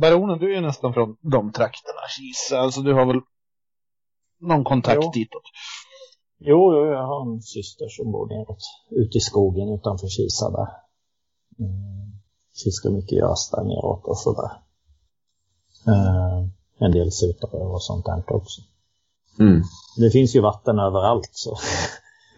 [0.00, 2.58] Baronen, du är ju nästan från de trakterna, Kisa.
[2.58, 3.20] Alltså du har väl
[4.40, 5.10] någon kontakt Jo.
[5.14, 5.42] ditåt?
[6.42, 10.68] Jo, jo, jag har en syster som bor neråt, ute i skogen utanför Kisa där.
[11.58, 12.20] Mm.
[12.64, 14.50] Fiskar mycket gös där neråt och sådär.
[15.86, 16.46] Eh,
[16.78, 18.60] en del sutare och sånt där också.
[19.38, 19.62] Mm.
[19.96, 21.56] Det finns ju vatten överallt så.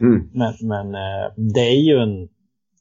[0.00, 0.30] Mm.
[0.34, 2.28] Men, men eh, det är ju en,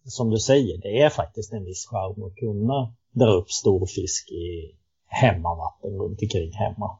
[0.05, 4.31] som du säger, det är faktiskt en viss charm att kunna dra upp stor fisk
[4.31, 6.99] i hemmavatten runt omkring hemma.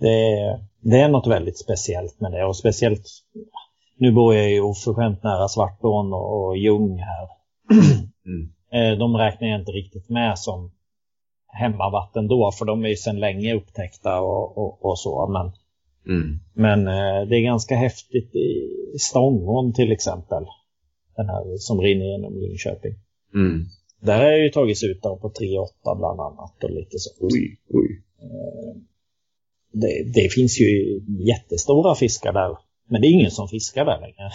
[0.00, 3.06] Det är, det är något väldigt speciellt med det och speciellt,
[3.96, 7.28] nu bor jag ju oförskämt nära Svartån och, och Ljung här.
[8.26, 8.52] Mm.
[8.72, 10.70] Eh, De räknar jag inte riktigt med som
[11.46, 15.26] hemmavatten då, för de är ju sedan länge upptäckta och, och, och så.
[15.26, 15.52] Men
[16.06, 16.40] Mm.
[16.54, 20.44] men eh, det är ganska häftigt i Stångån till exempel.
[21.16, 22.94] Den här som rinner genom Linköping.
[23.34, 23.64] Mm.
[24.00, 27.10] Där har jag ju tagits ut på 3,8 bland annat och lite så.
[27.20, 28.02] Oj, oj.
[29.72, 32.56] Det, det finns ju jättestora fiskar där.
[32.88, 34.30] Men det är ingen som fiskar där längre.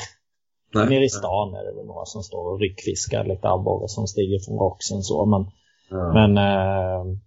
[0.74, 0.90] Nej.
[0.90, 4.40] Nere i stan är det väl några som står och ryckfiskar lite abborre som stiger
[4.46, 5.26] från roxen så.
[5.26, 5.46] Men,
[5.90, 6.14] Ja.
[6.14, 7.18] men eh,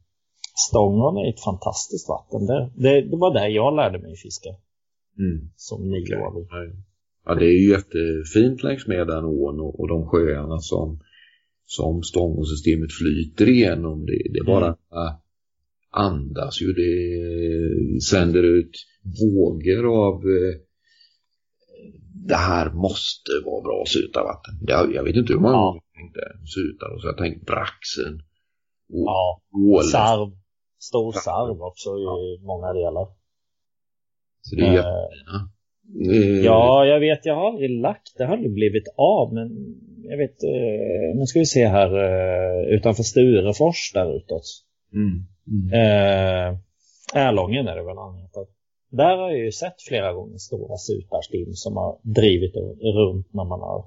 [0.68, 2.46] Stångån är ett fantastiskt vatten.
[2.46, 4.48] Det, det, det var där jag lärde mig fiska
[5.18, 5.50] Mm.
[5.56, 6.46] som nioåring.
[7.24, 11.00] Ja, det är ju jättefint längs med den ån och, och de sjöarna som,
[11.66, 14.06] som stångåsystemet flyter igenom.
[14.06, 15.12] Det, det bara äh,
[15.90, 16.66] andas ju.
[16.72, 18.70] Det sänder ut
[19.20, 20.54] vågor av eh,
[22.28, 24.54] det här måste vara bra sutavatten.
[24.66, 25.80] Jag, jag vet inte hur många Ja.
[25.92, 26.20] jag tänkte
[26.56, 28.14] sutar och så jag tänkte braxen.
[28.92, 29.84] Och Ja, ålen.
[29.88, 30.30] sarv.
[30.80, 33.06] Stor sarv också i många delar.
[34.42, 35.50] Så det är Eh, jättefina.
[36.12, 39.48] Eh, Ja, jag vet, jag har aldrig lagt, det har aldrig blivit av, men
[40.10, 44.42] jag vet, eh, nu ska vi se här eh, utanför Sturefors där utåt.
[44.94, 45.26] Mm.
[45.50, 45.72] Mm.
[45.72, 46.58] Eh,
[47.14, 48.46] är det väl han heter.
[48.90, 52.54] Där har jag ju sett flera gånger stora sutarstim som har drivit
[52.98, 53.84] runt när man har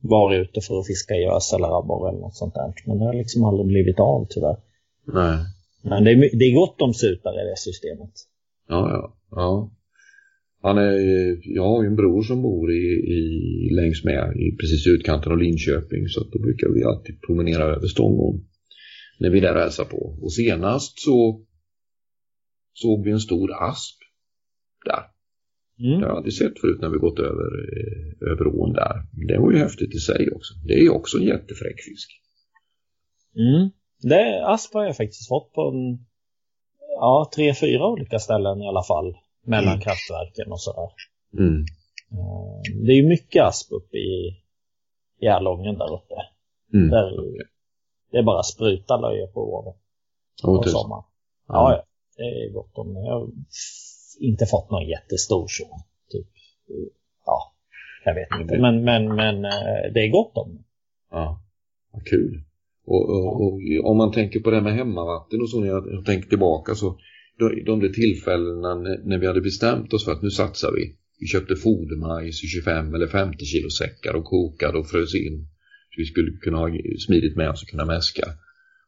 [0.00, 2.72] varit ute för att fiska gös eller abborre eller något sånt där.
[2.86, 4.56] Men det har liksom aldrig blivit av tyvärr.
[5.06, 5.38] Nej.
[5.82, 8.10] Men det är, det är gott om sutar i det systemet.
[8.68, 9.16] Ja, ja.
[9.30, 9.70] ja.
[10.62, 10.92] Han är,
[11.56, 12.84] jag har ju en bror som bor i,
[13.18, 13.20] i,
[13.74, 16.08] längs med, i precis utkanten av Linköping.
[16.08, 18.44] Så att då brukar vi alltid promenera över Stångån.
[19.20, 20.18] När vi är där hälsar på.
[20.22, 21.44] Och senast så
[22.72, 23.96] såg vi en stor asp
[24.84, 25.02] där.
[25.76, 26.00] Det Mm.
[26.02, 28.96] har jag aldrig sett förut när vi gått över, eh, över ån där.
[29.28, 30.54] Det var ju häftigt i sig också.
[30.66, 32.10] Det är ju också en jättefräck fisk.
[33.36, 33.70] Mm.
[34.02, 36.06] Det, asp har jag faktiskt fått på en,
[37.00, 39.14] ja, tre, fyra olika ställen i alla fall.
[39.46, 39.80] Mellan Mm.
[39.80, 40.88] kraftverken och sådär.
[41.38, 41.60] Mm.
[42.12, 44.36] Eh, Det är ju mycket asp uppe i
[45.22, 46.14] Järlången där uppe.
[46.74, 46.90] Mm.
[46.90, 47.06] Där,
[48.10, 49.74] Det är bara spruta löje på våren
[50.42, 50.78] och tusen.
[50.78, 51.04] sommaren.
[51.48, 51.84] Ja, ja.
[52.16, 52.96] Det är gott om.
[52.96, 53.28] Jag har
[54.20, 55.64] inte fått någon jättestor så.
[56.10, 56.26] Typ.
[57.26, 57.54] Ja,
[58.04, 58.58] jag vet inte.
[58.58, 60.64] Men, men, men eh, det är gott om.
[61.10, 61.42] Ja,
[61.92, 62.42] vad kul.
[62.86, 66.06] Och, och, och om man tänker på det här med hemmavatten och så när jag,
[66.06, 66.98] tänker tillbaka så
[67.38, 70.96] de, där tillfällena när, när vi hade bestämt oss för att nu satsar vi.
[71.20, 75.48] Vi köpte fodermajs i 25 eller 50 kilo säckar och kokade och frös in.
[75.90, 76.68] Så vi skulle kunna ha
[77.06, 78.26] smidigt med oss och kunna mäska.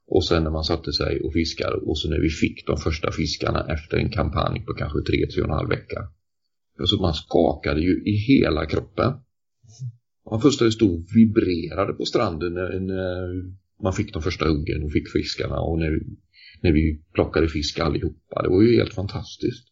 [0.06, 3.12] Och sen när man satte sig och fiskade och så när vi fick de första
[3.12, 6.08] fiskarna efter en kampanj på kanske 3-3,5 vecka.
[6.80, 9.12] Alltså man skakade ju i hela kroppen.
[10.30, 13.28] Man fullständigt stod och vibrerade på stranden när, när
[13.82, 16.16] man fick de första huggen och fick fiskarna och när, vi-
[16.62, 18.42] när vi plockade fisk allihopa.
[18.42, 19.68] Det var ju helt fantastiskt.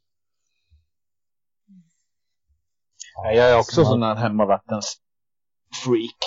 [3.14, 4.96] Ja, jag är också sån här hemmavattens
[5.84, 6.20] freak.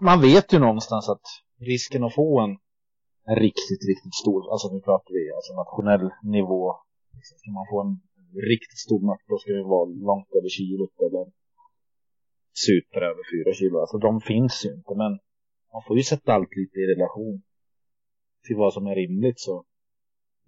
[0.00, 1.26] Man vet ju någonstans att
[1.60, 2.54] risken att få en,
[3.44, 6.62] riktigt, riktigt stor, alltså nu pratar vi alltså nationell nivå.
[7.16, 7.94] Liksom, ska man få en
[8.52, 11.24] riktigt stor match då ska det vara långt över kilot eller
[12.66, 13.76] super över fyra kilo.
[13.80, 15.12] Alltså de finns ju inte men
[15.72, 17.42] man får ju sätta allt lite i relation
[18.44, 19.64] till vad som är rimligt så.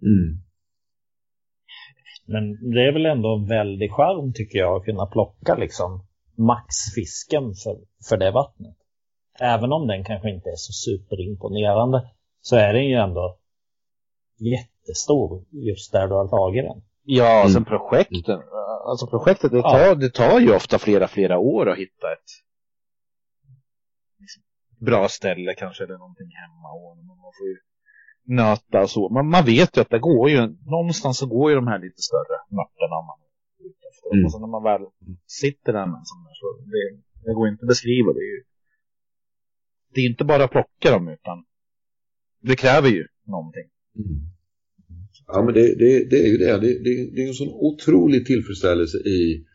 [0.02, 0.28] Mm.
[2.32, 7.44] Men det är väl ändå en väldig charm tycker jag att kunna plocka liksom maxfisken
[7.62, 7.76] för,
[8.08, 8.79] för det vattnet.
[9.40, 13.38] Även om den kanske inte är så superimponerande så är den ju ändå
[14.38, 16.82] jättestor just där du har tagit den.
[17.04, 17.52] Ja, Mm.
[17.52, 18.42] sen projekten.
[18.88, 22.30] Alltså projektet, det tar, det tar ju ofta flera, flera år att hitta ett
[24.78, 26.68] bra ställe kanske eller någonting hemma.
[26.72, 27.56] Och man får ju
[28.36, 29.08] nöta och så.
[29.08, 30.40] Man, man vet ju att det går ju,
[30.76, 33.30] någonstans så går ju de här lite större mörterna om man är
[33.68, 34.08] ute efter.
[34.14, 34.24] Mm.
[34.24, 34.82] Och sen när man väl
[35.26, 36.84] sitter där med en sån där så det,
[37.24, 38.08] det går inte att beskriva.
[38.12, 38.42] Det är ju
[39.94, 41.44] det är inte bara att plocka dem utan
[42.42, 43.68] det kräver ju någonting.
[43.96, 44.20] Mm.
[45.26, 46.58] Ja, men det, det, det är ju det.
[46.58, 47.10] Det, det.
[47.14, 49.46] det är en sån otrolig tillfredsställelse i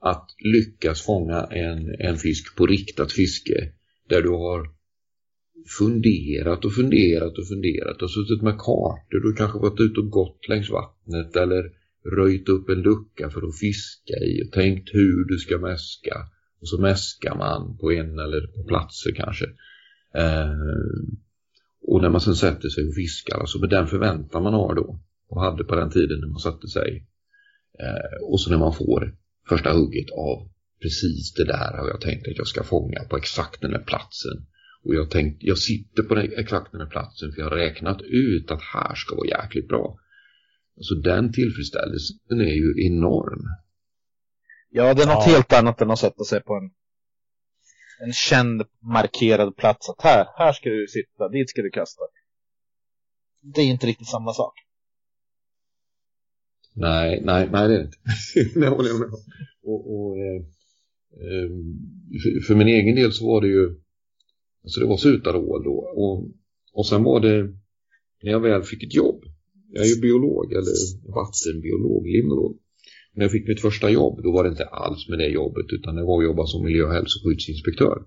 [0.00, 3.72] att lyckas fånga en, en fisk på riktat fiske.
[4.08, 4.74] Där du har
[5.78, 9.20] funderat och funderat och funderat och suttit med kartor.
[9.22, 11.70] Du kanske varit ute och gått längs vattnet eller
[12.16, 16.16] röjt upp en lucka för att fiska i och tänkt hur du ska mäska.
[16.64, 19.44] Och så mäskar man på en eller på platser kanske.
[20.14, 20.50] Eh,
[21.82, 25.00] och när man sen sätter sig och fiskar, alltså med den förväntan man har då
[25.28, 27.06] och hade på den tiden när man satte sig.
[27.80, 29.16] Eh, och så när man får
[29.48, 30.48] första hugget av
[30.82, 34.46] precis det där har jag tänkt att jag ska fånga på exakt den här platsen.
[34.84, 38.02] Och jag tänkt, jag sitter på den, exakt den här platsen för jag har räknat
[38.02, 39.98] ut att här ska vara jäkligt bra.
[40.76, 43.44] Alltså den tillfredsställelsen är ju enorm.
[44.76, 45.32] Ja, det är något Ja.
[45.32, 46.70] helt annat än att sätta sig på en,
[48.06, 49.88] en känd markerad plats.
[49.88, 52.02] Att här, här ska du sitta, dit ska du kasta.
[53.40, 54.54] Det är inte riktigt samma sak.
[56.74, 57.98] Nej, nej, nej det är det inte.
[58.60, 59.20] det håller jag med om.
[59.62, 60.40] Och, och, eh,
[61.24, 61.48] eh,
[62.22, 63.80] för, för min egen del så var det ju,
[64.64, 65.76] alltså det var sutarål då.
[65.96, 66.30] Och,
[66.72, 67.42] och sen var det,
[68.22, 69.24] när jag väl fick ett jobb,
[69.68, 70.74] jag är ju biolog eller
[71.14, 72.58] vattenbiolog, limnolog.
[73.14, 75.96] När jag fick mitt första jobb, då var det inte alls med det jobbet utan
[75.96, 78.06] det var att jobba som miljö och hälsoskyddsinspektör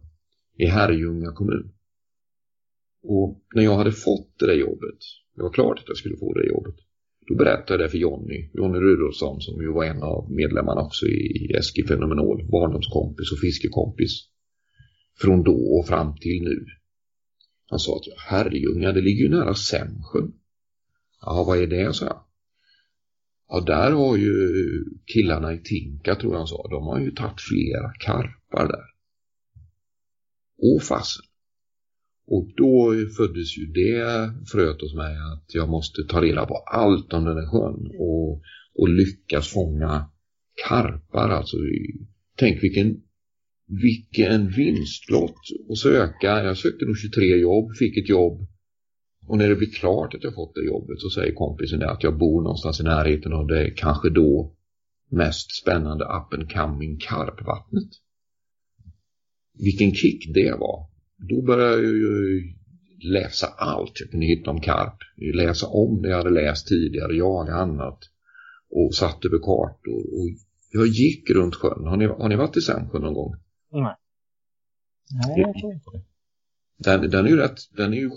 [0.58, 1.72] i Herrljunga kommun.
[3.04, 5.00] Och när jag hade fått det där jobbet,
[5.36, 6.76] det var klart att jag skulle få det jobbet,
[7.28, 11.06] då berättade jag det för Jonny, Jonny Rudolfsson som ju var en av medlemmarna också
[11.06, 14.12] i Eski Fenomenal, barndomskompis och fiskekompis.
[15.22, 16.65] Från då och fram till nu.
[17.70, 20.34] Han sa att Herrljunga, det ligger ju nära Sämsjön.
[21.22, 22.27] Ja, vad är det, sa jag.
[23.48, 24.34] Ja, där har ju
[25.14, 28.86] killarna i Tinka, tror jag han sa, de har ju tagit flera karpar där.
[30.58, 31.26] Åh fasen.
[32.28, 37.14] Och då föddes ju det fröet hos mig att jag måste ta reda på allt
[37.14, 38.42] om den där sjön och,
[38.76, 40.10] och lyckas fånga
[40.68, 41.30] karpar.
[41.30, 41.58] Alltså,
[42.38, 43.02] tänk vilken,
[43.68, 46.44] vilken vinstlott att söka.
[46.44, 48.48] Jag sökte nog 23 jobb, fick ett jobb.
[49.28, 52.18] Och när det blir klart att jag fått det jobbet så säger kompisen att jag
[52.18, 54.56] bor någonstans i närheten av det kanske då
[55.10, 57.90] mest spännande up and coming karpvattnet.
[59.54, 60.88] Vilken kick det var
[61.18, 62.54] då började jag ju
[63.04, 64.98] läsa allt jag kunde hitta om karp.
[65.34, 68.00] Läsa om det jag hade läst tidigare, jaga annat.
[68.70, 70.02] Och satt över kartor.
[70.13, 70.30] Och
[70.72, 71.86] jag gick runt sjön.
[71.86, 73.36] Har ni, har ni varit i Sämsjön någon gång?
[73.72, 73.96] Nej.
[75.12, 76.04] Nej, jag tror inte det.
[76.78, 78.10] Den, den är ju rätt, den är ju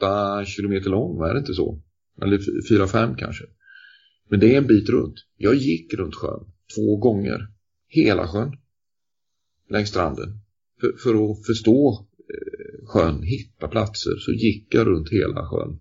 [0.00, 1.82] 7-8 kilometer lång, är det inte så?
[2.22, 3.44] Eller 4-5 kanske.
[4.28, 5.14] Men det är en bit runt.
[5.36, 6.44] Jag gick runt sjön
[6.76, 7.48] två gånger.
[7.88, 8.52] Hela sjön.
[9.70, 10.40] Längs stranden.
[10.80, 15.78] För, för att förstå eh, sjön, hitta platser, så gick jag runt hela sjön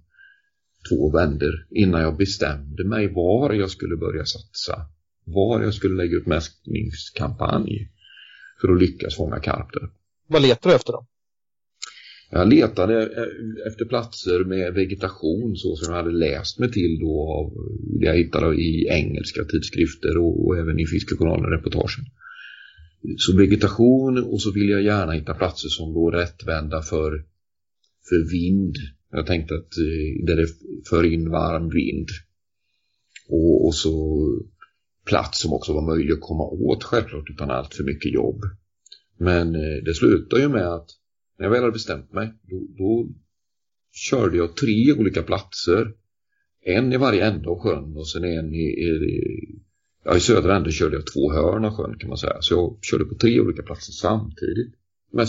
[0.90, 4.86] två vänder innan jag bestämde mig var jag skulle börja satsa.
[5.26, 7.92] Var jag skulle lägga upp mäskningskampanj
[8.62, 9.90] för att lyckas fånga karp där.
[10.28, 11.08] Vad letar du efter då?
[12.34, 17.22] Jag letade eh, efter platser med vegetation så som jag hade läst mig till då
[17.22, 17.54] av
[18.00, 22.06] det jag hittade i engelska tidskrifter och, och även i Fiskejournalen-reportagen.
[23.18, 27.26] Så vegetation och så vill jag gärna hitta platser som då rättvända för,
[28.10, 28.76] för vind.
[29.12, 30.48] Jag tänkte att eh, där det
[30.90, 32.08] för in varm vind.
[33.30, 34.18] Och, och så
[35.06, 38.42] plats som också var möjlig att komma åt självklart utan allt för mycket jobb.
[39.18, 40.90] Men eh, det slutar ju med att
[41.42, 43.10] när jag väl hade bestämt mig då, då
[43.92, 45.94] körde jag tre olika platser.
[46.66, 48.92] En i varje ände av sjön och sen en i, i,
[50.06, 52.38] ja, i södra änden körde jag två hörn av sjön kan man säga.
[52.40, 54.74] Så jag körde på tre olika platser samtidigt.
[55.12, 55.28] med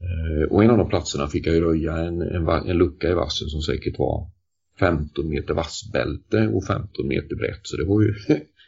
[0.00, 3.14] Eh, och en av de platserna fick jag ju röja en, en, en lucka i
[3.14, 4.30] vassen som säkert var
[4.78, 7.60] 15 meter vassbälte och 15 meter brett.
[7.62, 8.14] Så det var ju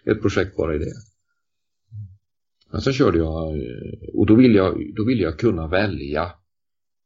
[0.13, 0.95] ett projekt bara i det.
[2.73, 6.33] Men sen körde jag eh, och då ville jag, då ville jag kunna välja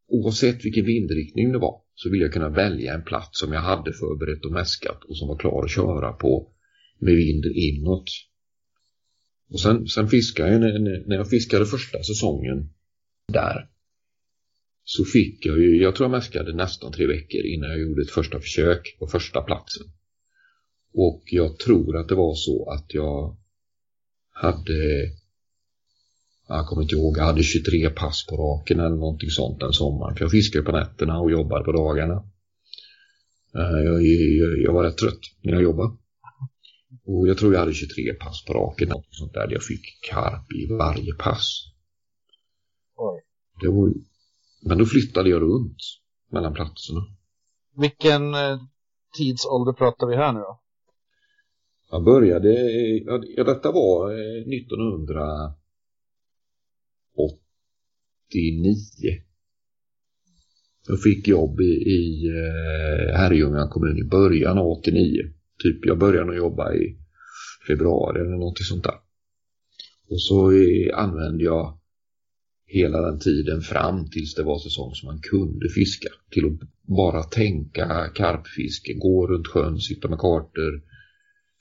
[0.09, 3.93] oavsett vilken vindriktning det var så ville jag kunna välja en plats som jag hade
[3.93, 6.53] förberett och mäskat och som var klar att köra på
[6.99, 8.11] med vind inåt.
[9.51, 12.69] Och sen, sen fiskade jag, när jag fiskade första säsongen
[13.33, 13.69] där
[14.85, 18.11] så fick jag ju, jag tror jag mäskade nästan tre veckor innan jag gjorde ett
[18.11, 19.87] första försök på första platsen.
[20.95, 23.37] Och jag tror att det var så att jag
[24.31, 25.11] hade
[26.57, 30.17] jag kommer inte ihåg, jag hade 23 pass på raken eller någonting sånt den sommaren.
[30.17, 32.15] För jag fiskade på nätterna och jobbade på dagarna.
[33.55, 35.97] Eh, jag, jag, jag var rätt trött när jag jobbade.
[37.05, 39.49] Och jag tror jag hade 23 pass på raken, något sånt där.
[39.51, 41.73] Jag fick karp i varje pass.
[42.97, 43.23] Var,
[44.63, 45.79] men då flyttade jag runt
[46.31, 47.01] mellan platserna.
[47.77, 48.61] Vilken eh,
[49.19, 50.61] tidsålder pratar vi här nu då?
[51.91, 52.49] Jag började,
[53.37, 55.55] ja detta var 1900
[57.15, 58.75] 89.
[60.89, 65.23] Jag fick jobb i, i eh, Herrljunga kommun i början av 89.
[65.63, 66.97] Typ jag började nog jobba i
[67.67, 68.95] februari eller någonting sånt där.
[70.09, 70.53] Och så
[70.95, 71.79] använde jag
[72.67, 76.09] hela den tiden fram tills det var säsong som man kunde fiska.
[76.31, 80.83] Till att bara tänka karpfiske, gå runt sjön, sitta med kartor,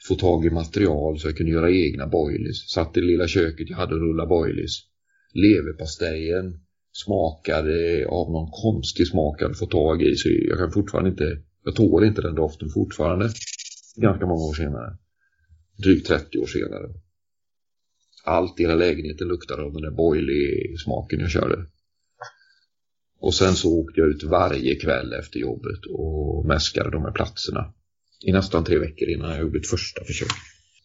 [0.07, 2.69] få tag i material så jag kunde göra egna boilies.
[2.69, 4.90] Satt i det lilla köket jag hade och rulla boilies
[5.33, 6.59] leverpastejen
[6.91, 11.41] smakade eh, av någon konstig smak jag fått tag i så jag kan fortfarande inte,
[11.63, 13.29] jag tål inte den doften fortfarande.
[13.95, 14.97] Ganska många år senare.
[15.83, 16.93] Drygt 30 år senare.
[18.23, 21.65] Allt i hela lägenheten luktade av den där boilie-smaken jag körde.
[23.19, 27.73] Och sen så åkte jag ut varje kväll efter jobbet och mäskade de här platserna.
[28.25, 30.31] I nästan tre veckor innan jag gjorde ett första försök.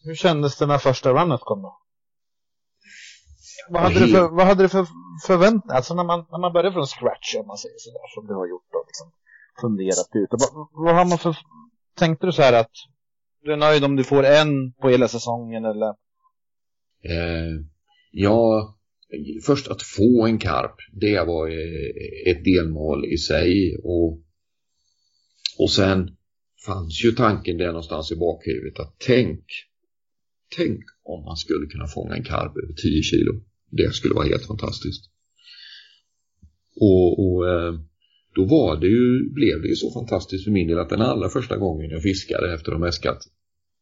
[0.03, 1.77] Hur kändes det när första runnet kom då?
[3.69, 4.85] Vad hade, du för, vad hade du för
[5.27, 5.75] förväntningar?
[5.75, 8.47] Alltså när man, när man börjar från scratch, om man säger sådär, som du har
[8.47, 9.11] gjort då, liksom,
[9.61, 10.33] funderat ut.
[10.33, 11.37] Och vad, vad har man för,
[11.95, 12.71] tänkte du så här att
[13.43, 15.89] du är nöjd om du får en på hela säsongen eller?
[17.03, 17.53] Eh,
[18.11, 18.75] ja,
[19.45, 24.19] först att få en karp, det var eh, ett delmål i sig och,
[25.59, 26.17] och sen
[26.65, 29.43] fanns ju tanken där någonstans i bakhuvudet att tänk,
[30.55, 30.79] tänk
[31.13, 33.33] om man skulle kunna fånga en karp över 10 kilo.
[33.71, 35.03] Det skulle vara helt fantastiskt.
[36.75, 37.73] Och, och eh,
[38.35, 41.29] då var det ju, blev det ju så fantastiskt för min del att den allra
[41.29, 43.19] första gången jag fiskade efter att ha mäskat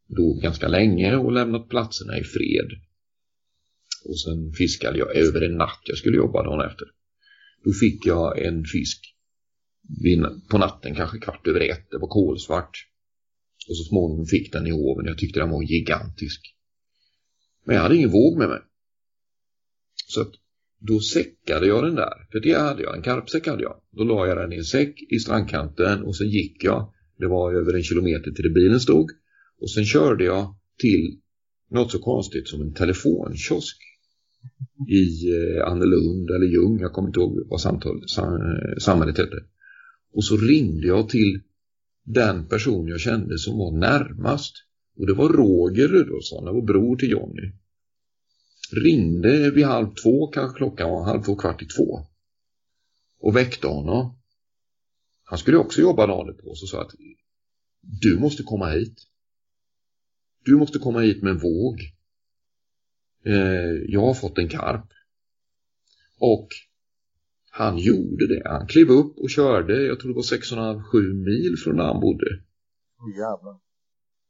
[0.07, 2.69] då ganska länge och lämnat platserna i fred.
[4.05, 6.87] Och sen fiskade jag över en natt, jag skulle jobba dagen efter.
[7.63, 9.15] Då fick jag en fisk
[10.49, 12.87] på natten, kanske kvart över ett, det var kolsvart.
[13.69, 16.54] Och så småningom fick den i hoven, jag tyckte den var gigantisk.
[17.65, 18.59] Men jag hade ingen våg med mig.
[20.07, 20.31] Så att
[20.79, 23.81] då säckade jag den där, för det hade jag, en karpsäck hade jag.
[23.91, 27.53] Då la jag den i en säck i strandkanten och sen gick jag, det var
[27.53, 29.11] över en kilometer till där bilen stod.
[29.61, 31.19] Och sen körde jag till
[31.71, 33.77] något så konstigt som en telefonkiosk
[34.89, 39.43] i eh, Annelund eller Ljung, jag kommer inte ihåg vad samtal, sam, eh, samhället hette.
[40.13, 41.41] Och så ringde jag till
[42.03, 44.53] den person jag kände som var närmast.
[44.97, 47.51] Och det var Roger Rudolfsson, det var bror till Jonny
[48.71, 52.05] ringde vid halv två, kanske klockan var halv två, kvart i två.
[53.19, 54.17] Och väckte honom.
[55.23, 56.91] Han skulle också jobba dagen på så sa att
[57.81, 59.03] du måste komma hit.
[60.45, 61.79] Du måste komma hit med en våg.
[63.25, 64.85] Eh, jag har fått en karp.
[66.19, 66.47] Och
[67.49, 68.41] han gjorde det.
[68.45, 72.25] Han klev upp och körde, jag tror det var 6,5-7 mil från där han bodde.
[73.17, 73.64] Jävlar.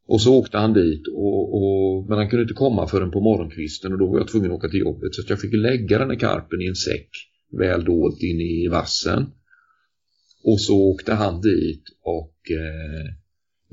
[0.08, 3.94] Och så åkte han dit och, och, men han kunde inte komma förrän på morgonkvisten
[3.94, 6.20] och då var jag tvungen att åka till jobbet så jag fick lägga den här
[6.20, 7.10] karpen i en säck
[7.52, 9.26] väl dolt in i vassen.
[10.44, 13.14] Och så åkte han dit och eh,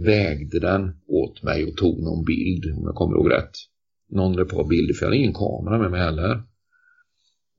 [0.04, 3.52] vägde den åt mig och tog någon bild om jag kommer ihåg rätt.
[4.08, 6.42] Någon eller ett par bilder för jag hade ingen kamera med mig heller.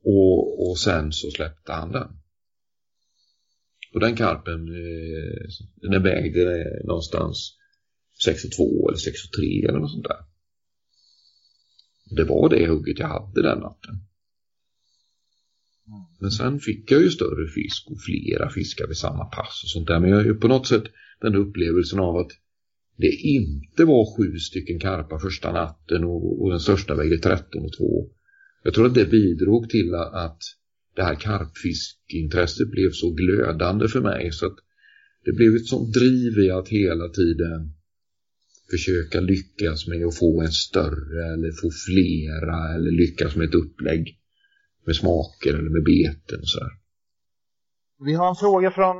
[0.04, 2.08] Och, och sen så släppte han den.
[3.94, 7.56] Och den karpen, eh, den vägde eh, någonstans
[8.26, 10.24] 6,2 eller 6,3 eller något sånt där.
[12.16, 13.94] Det var det hugget jag hade den natten.
[16.20, 19.86] Men sen fick jag ju större fisk och flera fiskar vid samma pass och sånt
[19.86, 20.00] där.
[20.00, 20.84] Men jag har ju på något sätt
[21.20, 22.30] den upplevelsen av att
[22.96, 27.72] det inte var sju stycken karpar första natten och, och den största vägde 13 och
[27.72, 28.10] 2.
[28.62, 30.38] Jag tror att det bidrog till att
[30.96, 34.56] det här karpfiskintresset blev så glödande för mig så att
[35.24, 37.74] det blev ett sånt driv i att hela tiden
[38.70, 44.20] försöka lyckas med att få en större eller få flera eller lyckas med ett upplägg
[44.86, 46.72] med smaker eller med beten och så här.
[48.06, 48.96] Vi har en fråga från...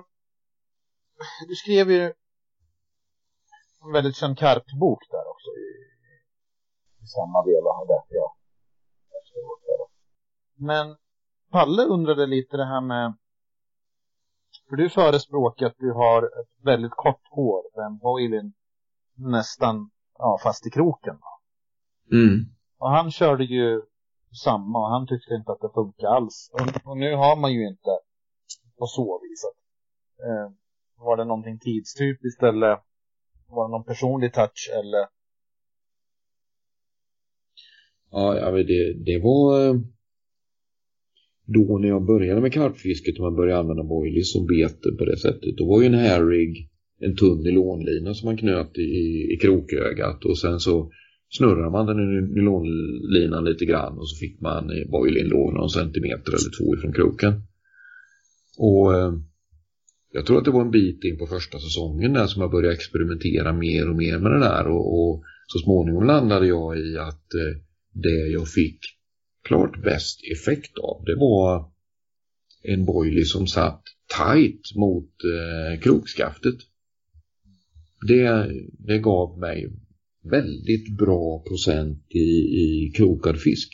[1.49, 2.03] Du skrev ju
[3.85, 5.69] en väldigt känd karpbok där också i,
[7.03, 8.31] i samma veva hade jag.
[10.57, 10.97] Men
[11.51, 13.15] Palle undrade lite det här med
[14.69, 18.53] för du förespråkar att du har ett väldigt kort hår den boilin
[19.15, 21.17] nästan ja, fast i kroken.
[22.13, 22.45] Mm.
[22.79, 23.83] Och han körde ju
[24.45, 26.51] samma och han tyckte inte att det funkar alls.
[26.53, 27.91] Och, och nu har man ju inte
[28.79, 29.45] på så vis.
[30.27, 30.53] Eh,
[31.05, 32.79] var det någonting tidstypiskt eller
[33.49, 35.07] var det någon personlig touch eller?
[38.11, 39.75] Ja, ja det, det var eh,
[41.47, 45.17] då när jag började med karpfisket och man började använda boilies som bete på det
[45.17, 45.57] sättet.
[45.57, 48.91] Då var ju en herrig en tunn nylonlina som man knöt i,
[49.35, 50.91] i krokögat och sen så
[51.31, 56.33] snurrar man den i nylonlinan lite grann och så fick man boilin låg någon centimeter
[56.33, 57.33] eller två ifrån kroken.
[58.59, 59.13] Och eh,
[60.13, 62.75] jag tror att det var en bit in på första säsongen där som jag började
[62.75, 67.35] experimentera mer och mer med det där och, och så småningom landade jag i att
[67.35, 67.61] eh,
[67.93, 68.79] det jag fick
[69.45, 71.71] klart bäst effekt av det var
[72.63, 73.83] en boilie som satt
[74.17, 76.55] tight mot eh, krokskaftet.
[78.09, 79.73] Det, det gav mig
[80.23, 82.29] väldigt bra procent i,
[82.65, 83.71] i krokad fisk.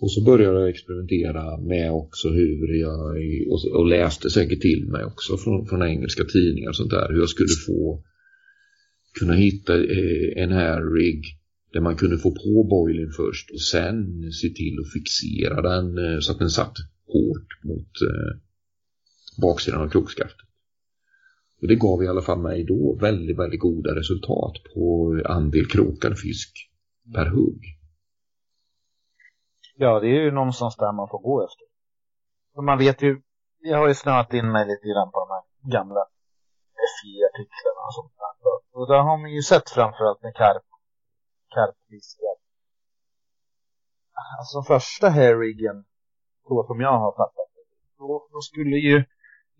[0.00, 3.16] Och så började jag experimentera med också hur jag,
[3.48, 7.18] och, och läste säkert till mig också från, från engelska tidningar och sånt där, hur
[7.18, 8.04] jag skulle få
[9.18, 11.24] kunna hitta eh, en här rig
[11.72, 16.20] där man kunde få på boilen först och sen se till att fixera den eh,
[16.20, 16.76] så att den satt
[17.06, 18.40] hårt mot eh,
[19.42, 20.46] baksidan av krokskaftet.
[21.64, 24.84] Och det gav i alla fall mig då väldigt, väldigt goda resultat på
[25.36, 26.50] andel krokad fisk
[27.14, 27.60] per hugg.
[29.76, 31.66] Ja, det är ju någonstans där man får gå efter.
[32.54, 33.22] För man vet ju,
[33.58, 35.44] jag har ju snöat in mig lite grann på de här
[35.76, 36.02] gamla
[36.94, 38.34] FI-artiklarna och sånt där.
[38.78, 40.66] Och där har man ju sett framförallt med karp,
[41.54, 42.36] karpfiskar.
[44.38, 45.84] Alltså första herrigen,
[46.46, 47.64] så som jag har fattat det,
[47.98, 49.04] då, då skulle ju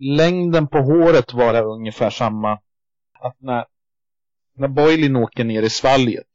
[0.05, 2.53] längden på håret vara ungefär samma.
[3.21, 3.65] Att när,
[4.55, 6.27] när boilin åker ner i svalget,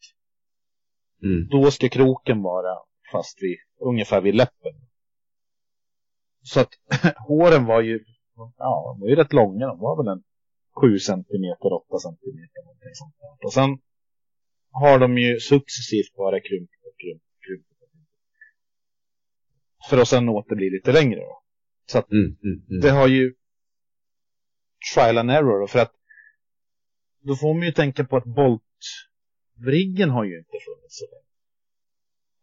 [1.24, 1.48] Mm.
[1.50, 2.78] då ska kroken vara
[3.12, 4.74] fast vid, ungefär vid läppen.
[6.42, 6.70] Så att
[7.28, 8.06] håren var ju,
[8.58, 9.68] ja, de var ju rätt långa.
[9.68, 10.24] De var väl en
[10.82, 13.46] 7 centimeter, 8 centimeter någonting sånt där.
[13.46, 13.80] Och sen
[14.72, 17.70] har de ju successivt bara krympt och krympt, och krympt.
[19.90, 21.42] För att sen åter bli lite längre då.
[21.86, 22.82] Så att Mm, mm, mm.
[22.82, 23.34] det har ju
[24.94, 25.68] trial and error.
[25.68, 25.92] För att
[27.22, 31.24] då får man ju tänka på att boltriggen har ju inte funnits så länge.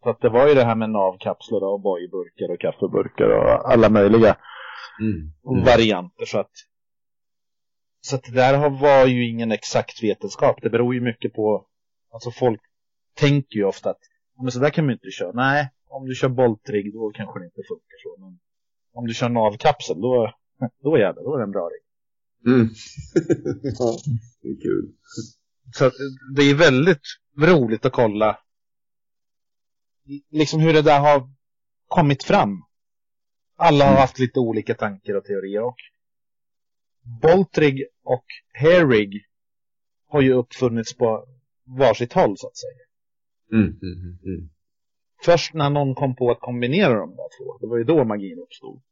[0.03, 3.89] Så att det var ju det här med navkapslar och bojburkar och kaffeburkar och alla
[3.89, 4.37] möjliga
[5.01, 5.65] Mm, mm.
[5.65, 6.25] varianter.
[6.25, 6.53] Så att,
[8.01, 10.63] så att det där var ju ingen exakt vetenskap.
[10.63, 11.67] Det beror ju mycket på,
[12.13, 12.61] alltså folk
[13.15, 14.01] tänker ju ofta att
[14.39, 15.33] men så där kan man inte köra.
[15.33, 18.17] Nej, om du kör boltrigg då kanske det inte funkar så.
[18.21, 18.39] Men
[18.93, 20.33] om du kör navkapsel då,
[20.83, 21.86] då jävlar, då är det en bra rigg.
[22.47, 22.69] Mm.
[23.79, 23.99] ja,
[24.43, 24.93] det är kul.
[25.75, 25.91] Så
[26.37, 27.03] det är väldigt
[27.39, 28.39] roligt att kolla
[30.31, 31.31] liksom hur det där har
[31.87, 32.63] kommit fram.
[33.57, 34.01] Alla har Mm.
[34.01, 35.77] haft lite olika tankar och teorier och
[37.23, 38.25] Boltrig och
[38.61, 39.27] Hairrig
[40.09, 41.29] har ju uppfunnits på
[41.65, 42.87] varsitt håll så att säga.
[43.53, 44.49] Mm, mm, mm, mm.
[45.25, 48.39] Först när någon kom på att kombinera de där två, det var ju då magin
[48.39, 48.83] uppstod.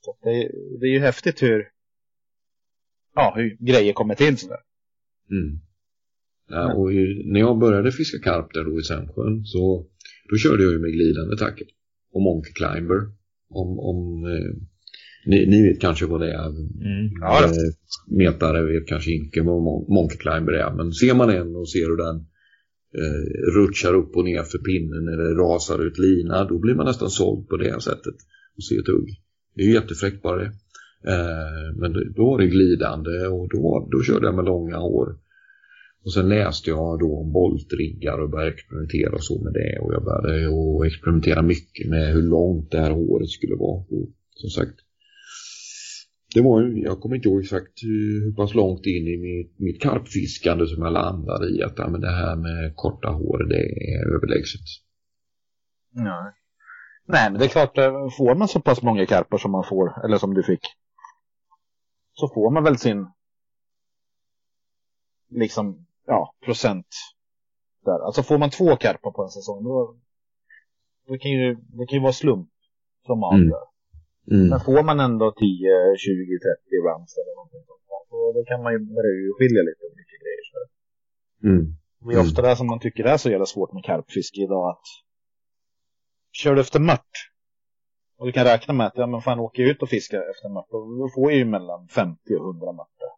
[0.00, 0.04] Mm.
[0.04, 1.68] Så det, det är ju häftigt hur,
[3.14, 4.58] ja, hur grejer kommer till sådär.
[5.30, 5.60] Mm.
[6.48, 9.86] Ja, och i, när jag började fiska karp där då i Sämsjön så
[10.30, 11.66] då körde jag ju med glidande tackel
[12.12, 13.00] och Monkey Climber.
[13.52, 14.52] Om, om eh,
[15.26, 16.46] ni, ni vet kanske vad det är.
[16.48, 17.10] Mm.
[17.20, 17.50] Ja, Eh,
[18.16, 20.74] Metare vet kanske inte vad Mon- Monkey Climber är.
[20.74, 22.16] Men ser man en och ser hur den
[23.00, 23.24] eh,
[23.56, 27.48] rutschar upp och ner för pinnen eller rasar ut lina då blir man nästan såld
[27.48, 28.14] på det sättet
[28.56, 29.08] och ser ett hugg.
[29.60, 30.52] Det är ju jättefräckt bara det.
[31.12, 35.18] Eh, men då- var det glidande och då, då körde jag med långa hår.
[36.04, 39.78] Och sen läste jag då om boltriggar och började experimentera och så med det.
[39.82, 43.80] Och jag började och experimentera mycket med hur långt det här håret skulle vara.
[43.80, 44.76] Och som sagt,
[46.34, 49.82] det var ju, jag kommer inte ihåg exakt hur pass långt in i mitt, mitt
[49.82, 54.14] karpfiskande som jag landade i att ja, men det här med korta hår det är
[54.14, 54.66] överlägset.
[55.92, 56.32] Nej.
[57.04, 60.04] Nej, men det är klart, eh, får man så pass många karpar som man får,
[60.04, 60.60] eller som du fick,
[62.12, 63.06] så får man väl sin,
[65.30, 66.86] liksom, ja, procent
[67.84, 68.06] där.
[68.06, 69.96] Alltså får man två karpar på en säsong, då,
[71.06, 72.50] det kan ju, det kan ju vara slump
[73.06, 73.64] som avgör.
[74.30, 74.48] Mm.
[74.50, 78.62] Men får man ändå 10, 20, 30 runs eller någonting sånt där, då, då kan
[78.62, 80.44] man ju börja urskilja lite olika grejer.
[80.50, 80.58] Så.
[81.48, 81.64] Mm.
[82.04, 84.86] Det är ofta det som man tycker är så jävla svårt med karpfiske idag att
[86.32, 87.30] kör du efter mört
[88.18, 90.48] och du kan räkna med att ja, men fan åker jag ut och fiskar efter
[90.48, 93.10] mört då får jag ju mellan 50 och 100 mörtar.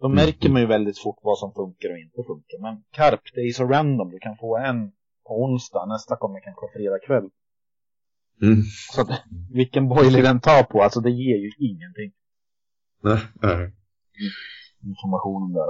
[0.00, 0.16] Då Mm.
[0.16, 2.62] märker man ju väldigt fort vad som funkar och inte funkar.
[2.62, 4.10] Men karp, det är ju så random.
[4.10, 4.92] Du kan få en
[5.26, 7.30] på onsdag, nästa kommer kanske fredag kväll.
[8.42, 8.62] Mm.
[8.92, 9.08] Så att,
[9.52, 12.12] vilken boiler den tar på, alltså det ger ju ingenting.
[13.02, 13.72] Nej, nej.
[14.84, 15.66] Informationen där.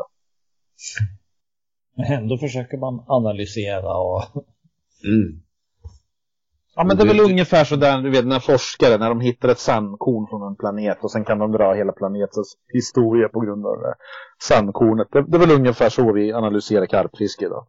[1.96, 4.22] Men ändå försöker man analysera och...
[5.04, 5.42] Mm.
[6.76, 9.48] Ja men det är väl ungefär så där, du vet när forskare, när de hittar
[9.48, 13.66] ett sandkorn från en planet och sen kan de dra hela planetens historia på grund
[13.66, 13.94] av det
[14.42, 15.08] sandkornet.
[15.12, 17.66] Det, det är väl ungefär så vi analyserar karpfiske idag.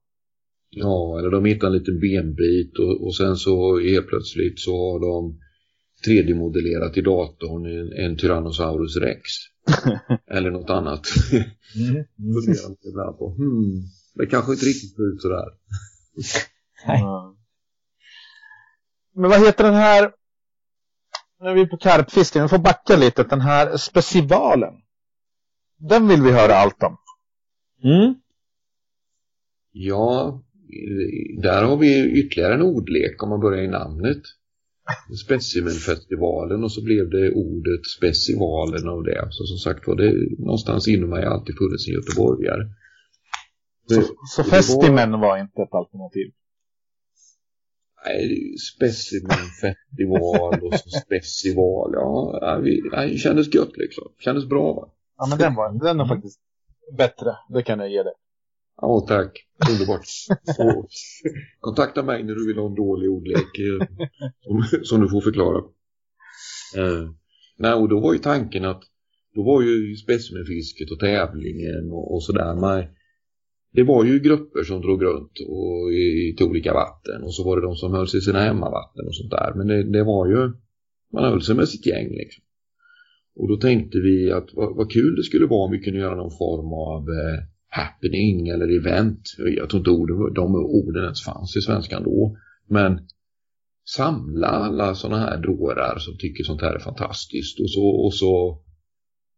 [0.69, 4.99] Ja, eller de hittar en liten benbit och, och sen så helt plötsligt så har
[4.99, 5.39] de
[6.07, 9.21] 3D-modellerat i datorn en, en Tyrannosaurus rex.
[10.37, 11.01] eller något annat.
[11.75, 12.05] Mm.
[12.17, 13.35] Funderar man ibland på.
[13.37, 13.83] Hmm,
[14.15, 15.49] det kanske inte riktigt ser ut sådär.
[16.87, 17.03] Nej.
[19.17, 20.11] Men vad heter den här,
[21.39, 24.73] nu är vi på karpfisken, vi får backa lite, den här specivalen.
[25.77, 26.97] Den vill vi höra allt om.
[27.83, 28.15] Mm.
[29.71, 30.41] Ja,
[31.41, 34.21] där har vi ytterligare en ordlek om man börjar i namnet.
[35.25, 39.27] Specimenfestivalen och så blev det ordet specivalen av det.
[39.31, 42.63] Så som sagt var det någonstans inom mig alltid funnits en göteborgare.
[43.87, 44.05] Så, Det-
[44.35, 46.31] så det var- Festimen var inte ett alternativ.
[48.07, 51.91] Nej, specimenfestival och så specival.
[51.93, 54.03] Ja, vi, det kändes gött liksom.
[54.19, 54.89] Kändes bra va?
[55.17, 56.39] Ja men den var, den är faktiskt
[56.97, 58.13] bättre, det kan jag ge dig.
[58.81, 59.45] Ja, tack.
[59.71, 60.05] Underbart.
[60.59, 60.87] Och,
[61.59, 63.87] kontakta mig när du vill ha en dålig ordlek eh,
[64.41, 65.57] som, som du får förklara.
[66.77, 67.09] Eh,
[67.57, 68.83] nej, och då var ju tanken att
[69.35, 72.55] då var ju specimenfisket och tävlingen och, och sådär.
[72.55, 72.87] Men
[73.77, 77.55] det var ju grupper som drog runt och i, till olika vatten och så var
[77.55, 79.53] det de som höll sig i sina hemmavatten och sånt där.
[79.55, 80.51] Men det, det var ju,
[81.13, 82.43] man höll sig med sitt gäng liksom.
[83.35, 86.15] Och då tänkte vi att vad, vad kul det skulle vara om vi kunde göra
[86.15, 89.21] någon form av eh, happening eller event.
[89.57, 92.37] Jag tror inte ord, de orden ens fanns i svenskan då.
[92.69, 92.99] Men
[93.95, 98.61] samla alla sådana här dårar som tycker sånt här är fantastiskt och så, och så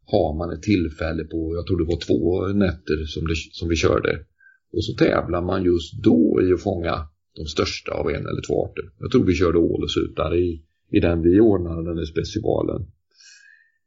[0.06, 3.76] har man ett tillfälle på, jag tror det var två nätter som, det, som vi
[3.76, 4.26] körde.
[4.72, 8.66] Och så tävlar man just då i att fånga de största av en eller två
[8.66, 8.92] arter.
[9.00, 9.92] Jag tror vi körde ål och
[10.38, 12.82] i, i den vi ordnade, den där specialen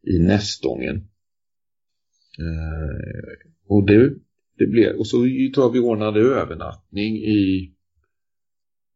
[0.02, 0.96] i Nästången.
[2.38, 4.14] Eh, och det,
[4.58, 5.16] det blev, och så
[5.54, 7.72] tror jag vi ordnade övernattning i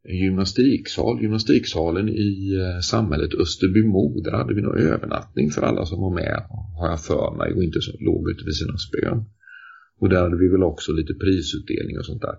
[0.09, 4.21] en gymnastiksal, gymnastiksalen i eh, samhället Österbymo.
[4.21, 6.47] Där hade vi någon övernattning för alla som var med,
[6.79, 9.25] har jag för mig, och inte så låg ute vid sina spön.
[10.01, 12.37] Och där hade vi väl också lite prisutdelning och sånt där.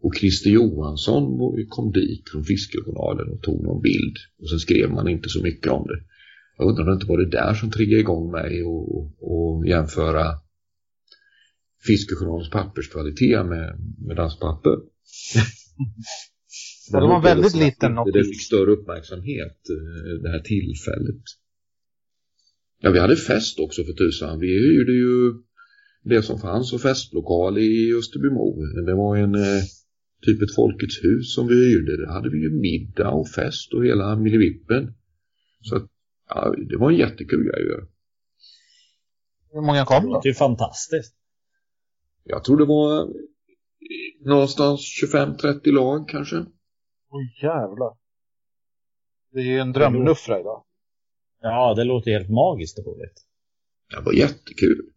[0.00, 1.38] Och Christer Johansson
[1.68, 4.16] kom dit från Fiskejournalen och tog någon bild.
[4.38, 6.00] Och sen skrev man inte så mycket om det.
[6.58, 10.24] Jag undrar om det inte var det där som triggade igång mig och, och jämföra
[11.86, 14.76] Fiskejournalens papperskvalitet med, med danspapper.
[16.92, 18.28] Det var väldigt liten inte Det notis.
[18.28, 21.22] fick större uppmärksamhet eh, det här tillfället.
[22.80, 24.38] Ja, vi hade fest också för tusan.
[24.40, 25.32] Vi hyrde ju
[26.04, 28.56] det som fanns och festlokal i Österbymo.
[28.86, 29.62] Det var en eh,
[30.26, 31.96] typ ett Folkets hus som vi hyrde.
[31.96, 34.94] Där hade vi ju middag och fest och hela millevippen.
[35.60, 35.86] Så att,
[36.28, 37.86] ja, det var en jättekul grej att göra.
[39.52, 40.20] Hur många kom då?
[40.22, 41.14] Det är fantastiskt.
[42.24, 43.08] Jag tror det var eh,
[44.26, 46.36] någonstans 25-30 lag kanske.
[47.10, 47.96] Oj jävlar.
[49.32, 50.64] Det är ju en drömluffra idag.
[51.40, 53.24] Ja, det låter helt magiskt roligt.
[53.90, 54.92] Det var jättekul.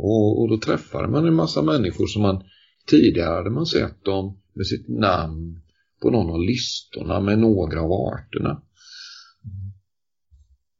[0.00, 2.42] Och, och då träffade man en massa människor som man
[2.86, 5.60] tidigare hade man sett dem med sitt namn
[6.02, 8.62] på någon av listorna med några av arterna.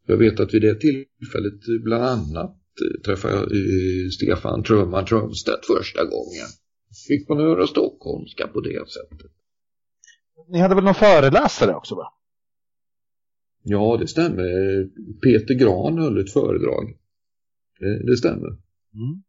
[0.06, 5.66] Jag vet att vid det tillfället bland annat eh, träffade jag eh, Stefan Trumman Trumstedt
[5.66, 6.48] första gången.
[7.08, 9.30] Fick man höra stockholmska på det sättet.
[10.48, 12.12] Ni hade väl någon föreläsare också va?
[13.62, 14.84] Ja, det stämmer.
[15.22, 16.96] Peter Gran höll ett föredrag.
[17.78, 18.67] Det, det stämmer.
[18.94, 19.22] Mm.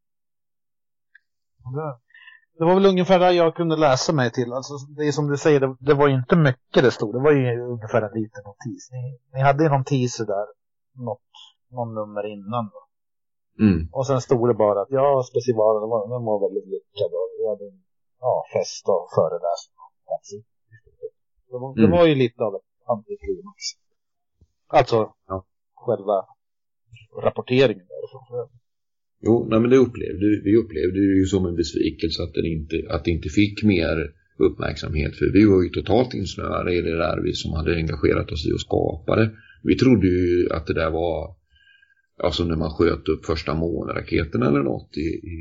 [2.58, 4.54] Det var väl ungefär där jag kunde läsa mig till.
[4.54, 7.14] Alltså, det är som du säger, det, det var ju inte mycket det stod.
[7.14, 8.90] Det var ju ungefär en liten notis.
[8.92, 10.48] Ni, ni hade ju någon teaser där.
[11.06, 11.22] Något,
[11.72, 12.66] någon nummer innan.
[12.74, 12.82] Då.
[13.66, 13.90] Mm.
[13.92, 17.12] Och sen stod det bara att ja, specialen var, den var väldigt lyckad.
[17.20, 17.84] Och vi hade en
[18.20, 19.76] ja, fest och föreläsning.
[21.50, 21.92] Det var, det Mm.
[21.98, 23.58] var ju lite av ett antiklimax.
[24.68, 25.46] Alltså, Ja.
[25.76, 26.26] själva
[27.24, 28.50] rapporteringen därifrån.
[29.22, 32.76] Jo, nej, men det upplevde vi upplevde det ju som en besvikelse att, den inte,
[32.90, 35.16] att det inte fick mer uppmärksamhet.
[35.16, 38.54] För vi var ju totalt insnöade i det där, vi som hade engagerat oss i
[38.54, 39.32] och skapade.
[39.64, 41.36] Vi trodde ju att det där var,
[42.24, 45.38] alltså när man sköt upp första månraketen eller något i, i,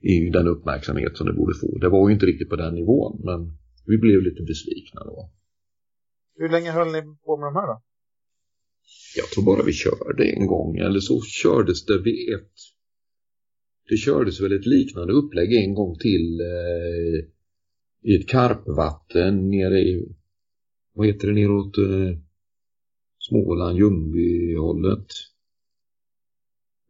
[0.14, 1.78] i den uppmärksamhet som det borde få.
[1.78, 3.40] Det var ju inte riktigt på den nivån, men
[3.86, 5.30] vi blev lite besvikna då.
[6.36, 7.82] Hur länge höll ni på med de här då?
[9.16, 12.52] Jag tror bara vi körde en gång eller så kördes det vid ett
[13.88, 17.24] det kördes väl ett liknande upplägg en gång till eh,
[18.02, 20.08] i ett karpvatten nere i
[20.94, 22.18] vad heter det neråt eh,
[23.18, 25.06] Småland, Ljungbyhållet.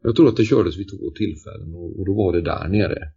[0.03, 3.13] Jag tror att det kördes vid två tillfällen och, och då var det där nere.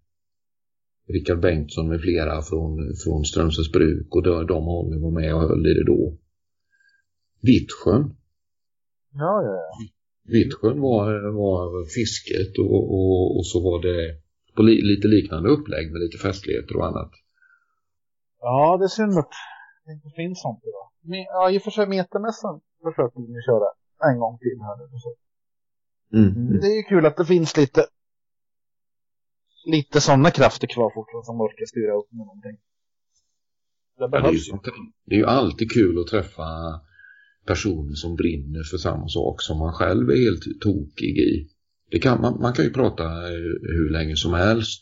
[1.08, 5.42] Rickard Bengtsson med flera från, från Strömsös bruk och de, de hållen var med och
[5.42, 6.18] höll i det då.
[7.42, 8.16] Vittsjön
[9.18, 9.72] Ja, ja, ja.
[10.24, 11.08] Vittsjön var,
[11.42, 14.00] var fisket och, och, och så var det
[14.56, 17.12] på li, lite liknande upplägg med lite festligheter och annat.
[18.42, 19.34] Ja, det är synd att
[19.86, 20.88] det inte finns sånt idag.
[21.02, 23.68] Men, ja, i och för sig Metamässan försökte vi köra
[24.10, 24.86] en gång till här nu.
[25.00, 25.16] Så.
[26.18, 26.60] Mm.
[26.62, 27.86] Det är ju kul att det finns lite
[29.66, 32.58] lite sådana krafter kvar fortfarande som orkar styra upp med någonting.
[33.98, 34.50] Det Ja, det, är ju behövs
[35.06, 36.44] det är ju alltid kul att träffa
[37.46, 41.48] personer som brinner för samma sak som man själv är helt tokig i.
[41.92, 44.82] Det kan, man, man kan ju prata eh, hur länge som helst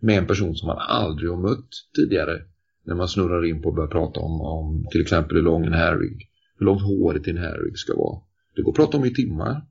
[0.00, 2.42] med en person som man aldrig har mött tidigare.
[2.84, 5.72] När man snurrar in på att börja prata om, om till exempel hur lång en
[5.72, 6.28] härrig,
[6.58, 8.20] hur långt håret i en härrig ska vara.
[8.56, 9.62] Det går att prata om i timmar.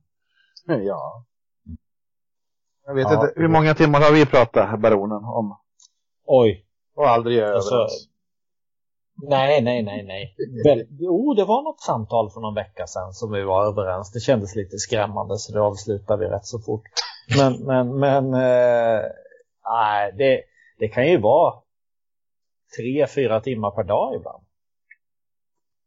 [0.66, 1.24] Ja.
[2.86, 3.14] Jag vet Ja.
[3.14, 5.56] inte, hur många timmar har vi pratat, baronen, om?
[6.24, 6.64] Oj.
[6.94, 8.08] Och aldrig är Alltså, överens.
[9.22, 10.36] Nej, nej, nej, nej.
[10.64, 14.12] Väl, jo, det var något samtal för någon vecka sedan som vi var överens.
[14.12, 16.82] Det kändes lite skrämmande så det avslutade vi rätt så fort.
[17.38, 19.02] Men, men, men, eh,
[19.64, 20.42] nej, det,
[20.78, 21.54] det kan ju vara
[22.76, 24.44] tre, fyra timmar per dag ibland.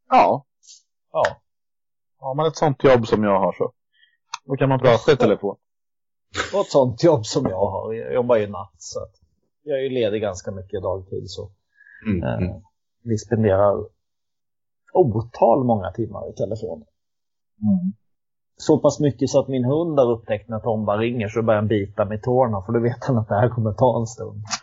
[0.09, 0.45] Ja.
[1.11, 1.23] Ja,
[2.19, 3.71] Har man ett sånt jobb som jag har så
[4.45, 5.55] då kan man prata i telefon.
[6.53, 7.93] och ett sånt jobb som jag har.
[7.93, 9.11] Jag jobbar ju natt så att
[9.63, 11.51] jag är ju ledig ganska mycket dagtid så.
[12.07, 12.23] Mm.
[12.23, 12.61] Mm.
[13.03, 13.85] Vi spenderar
[14.93, 16.83] otal många timmar i telefon.
[18.57, 21.67] Så pass mycket så att min hund har upptäckt när Tomba ringer så börjar han
[21.67, 24.43] bita mig i tårna för då vet han att det här kommer ta en stund.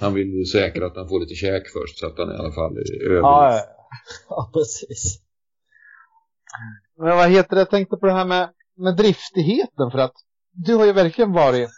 [0.00, 2.52] Han vill ju säkra att han får lite käk först så att han i alla
[2.52, 3.20] fall överlever.
[3.20, 3.60] Ja, ja,
[4.28, 5.22] ja, precis.
[6.96, 10.14] Men vad heter det, jag tänkte på det här med, med driftigheten för att
[10.52, 11.70] du har ju verkligen varit,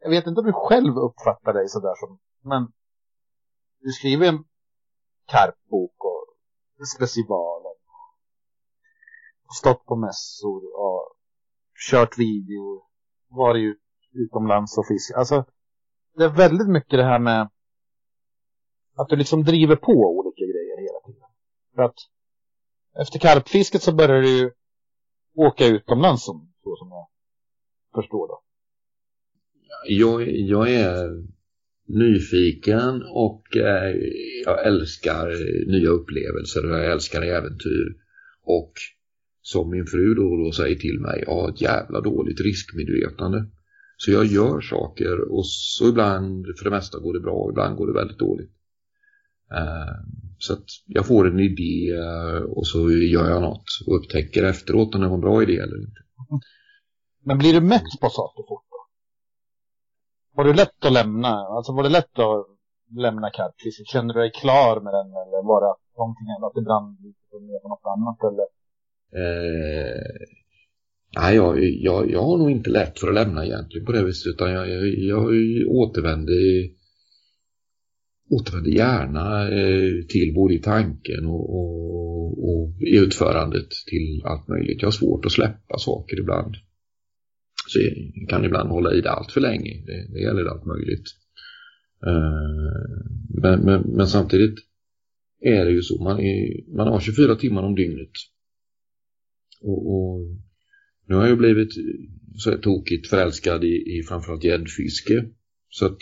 [0.00, 2.68] jag vet inte om du själv uppfattar dig sådär som, men
[3.82, 4.44] du skriver en
[5.26, 7.76] karpbok och specialen
[9.46, 11.16] och stått på mässor och
[11.90, 12.86] kört video,
[13.28, 13.78] varit
[14.12, 15.18] utomlands och fiskat.
[15.18, 15.44] Alltså,
[16.16, 17.50] det är väldigt mycket det här med
[18.96, 21.28] att du liksom driver på olika grejer hela tiden.
[21.74, 21.98] För att
[23.00, 24.50] efter karpfisket så börjar du ju
[25.34, 27.08] åka utomlands som, så som jag
[27.94, 28.42] förstår då.
[29.88, 31.26] jag, jag är
[31.88, 33.96] nyfiken och eh,
[34.44, 35.26] jag älskar
[35.70, 37.96] nya upplevelser och jag älskar äventyr.
[38.44, 38.72] Och
[39.42, 43.46] som min fru då, och då säger till mig, jag har ett jävla dåligt riskmedvetande.
[43.96, 47.76] Så jag gör saker och så ibland, för det mesta går det bra och ibland
[47.76, 48.52] går det väldigt dåligt.
[49.52, 49.94] Eh,
[50.38, 51.92] så att jag får en idé
[52.48, 55.80] och så gör jag något och upptäcker efteråt om det var en bra idé eller
[55.80, 56.00] inte.
[57.24, 58.71] Men blir du mätt på saker fort?
[60.34, 61.28] Var det lätt att lämna?
[61.28, 62.46] Alltså var det lätt att
[62.96, 63.86] lämna karpfisket?
[63.86, 67.40] Kände du dig klar med den eller var det någonting att Det brann lite för
[67.40, 68.46] mer på något annat eller?
[69.22, 70.16] Eh,
[71.18, 74.30] nej, jag, jag, jag har nog inte lätt för att lämna egentligen på det viset
[74.34, 75.22] utan jag, jag, jag
[75.68, 76.42] återvänder,
[78.30, 84.82] återvände gärna eh, till både i tanken och, och, och i utförandet till allt möjligt.
[84.82, 86.54] Jag har svårt att släppa saker ibland.
[87.72, 87.78] Så
[88.28, 89.82] kan ibland hålla i det allt för länge.
[89.86, 91.06] Det, det gäller allt möjligt.
[92.06, 92.72] Eh,
[93.42, 94.58] men, men, men samtidigt
[95.40, 96.02] är det ju så.
[96.02, 98.10] Man, är, man har 24 timmar om dygnet
[99.62, 100.26] och, och
[101.06, 101.70] nu har jag blivit
[102.36, 105.24] så här tokigt förälskad i, i framförallt gäddfiske.
[105.68, 105.98] Så att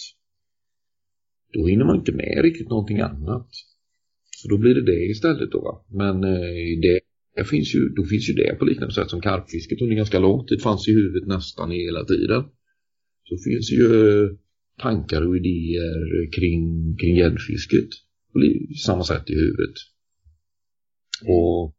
[1.53, 3.49] då hinner man inte med riktigt någonting annat.
[4.37, 5.85] Så då blir det det istället då va.
[5.89, 7.00] Men eh, det,
[7.41, 10.47] det finns ju, då finns ju det på liknande sätt som karpfisket under ganska lång
[10.47, 12.43] tid fanns i huvudet nästan hela tiden.
[13.25, 13.89] Så finns ju
[14.79, 16.63] tankar och idéer kring,
[16.97, 17.89] kring gäddfisket
[18.33, 18.39] på
[18.87, 19.77] samma sätt i huvudet.
[21.23, 21.77] Och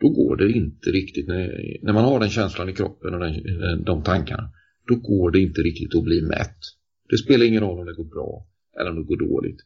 [0.00, 3.84] då går det inte riktigt, när, när man har den känslan i kroppen och den,
[3.84, 4.50] de tankarna,
[4.88, 6.58] då går det inte riktigt att bli mätt.
[7.10, 8.46] Det spelar ingen roll om det går bra
[8.80, 9.60] eller om det går dåligt.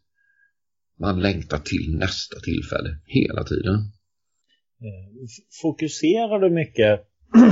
[1.00, 3.92] Man längtar till nästa tillfälle hela tiden.
[4.80, 5.08] Eh,
[5.62, 7.00] fokuserar du mycket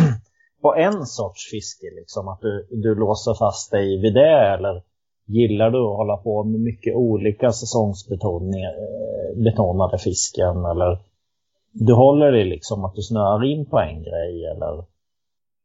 [0.62, 1.86] på en sorts fiske?
[2.00, 2.28] Liksom?
[2.28, 4.54] Att du, du låser fast dig vid det?
[4.54, 4.82] Eller
[5.26, 10.64] gillar du att hålla på med mycket olika säsongsbetonade fisken?
[10.72, 10.98] Eller
[11.72, 14.44] du håller dig liksom att du snöar in på en grej?
[14.44, 14.84] Eller?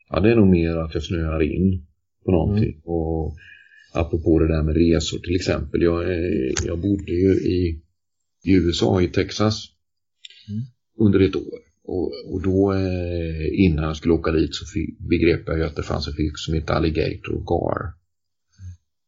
[0.09, 1.85] Ja, det är nog mer att jag snöar in
[2.25, 2.73] på någonting.
[2.73, 2.81] Mm.
[2.85, 3.33] Och
[3.93, 5.81] apropå det där med resor till exempel.
[5.81, 6.03] Jag,
[6.65, 7.81] jag bodde ju i,
[8.43, 9.65] i USA, i Texas
[10.49, 10.61] mm.
[10.99, 11.59] Under ett år.
[11.83, 14.65] Och, och då eh, innan jag skulle åka dit så
[15.09, 17.93] begrep jag ju att det fanns en fisk som heter alligator gar.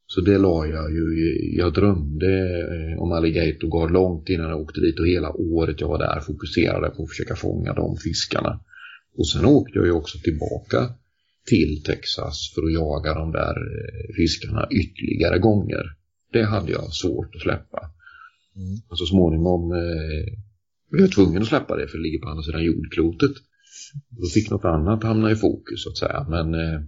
[0.08, 2.34] Så det la jag ju, jag drömde
[2.76, 6.20] eh, om alligator gar långt innan jag åkte dit och hela året jag var där
[6.20, 8.60] fokuserade på att försöka fånga de fiskarna.
[9.18, 10.94] Och sen åkte jag ju också tillbaka
[11.46, 15.84] till Texas för att jaga de där eh, fiskarna ytterligare gånger.
[16.34, 17.92] Det hade jag svårt att släppa.
[18.56, 18.78] Mm.
[18.90, 20.26] Och så småningom eh,
[20.98, 23.32] var jag tvungen att släppa det för det ligger på andra sidan jordklotet.
[24.10, 26.26] Då fick något annat hamna i fokus så att säga.
[26.30, 26.82] Men eh,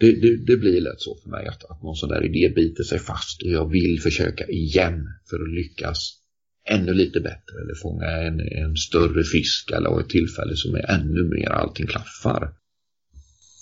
[0.00, 2.84] det, det, det, blir lätt så för mig att, att någon sån där idé biter
[2.84, 6.20] sig fast och jag vill försöka igen för att lyckas
[6.68, 11.28] ännu lite bättre eller fånga en, en större fisk eller ett tillfälle som är ännu
[11.28, 12.42] mer allting klaffar.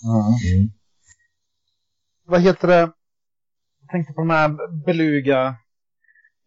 [0.05, 0.71] Mm.
[2.27, 2.93] Vad heter det?
[3.81, 5.57] Jag tänkte på den här Beluga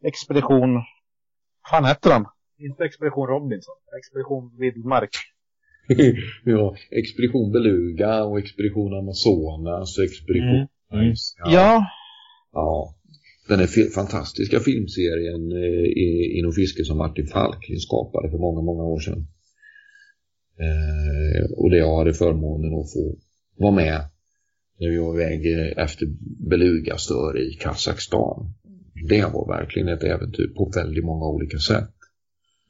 [0.04, 0.74] expedition.
[0.74, 2.26] Vad fan hette den?
[2.66, 3.76] Inte Expedition Robinson.
[3.98, 5.10] Expedition Vildmark.
[6.44, 10.56] ja, Expedition Beluga och Expedition Amazonas och Expedition...
[10.56, 10.68] Mm.
[10.94, 11.14] Mm.
[11.38, 11.52] Ja.
[11.54, 11.86] ja.
[12.54, 12.96] Ja.
[13.48, 19.00] Den är fantastiska filmserien eh, inom fiske som Martin Falklin skapade för många, många år
[19.00, 19.28] sedan.
[20.60, 23.16] Eh, och det jag hade förmånen att få
[23.58, 24.02] vara med
[24.80, 25.46] när vi var iväg
[25.78, 26.08] efter
[26.50, 28.54] Beluga-stör i Kazakstan.
[29.10, 31.90] Det var verkligen ett äventyr på väldigt många olika sätt.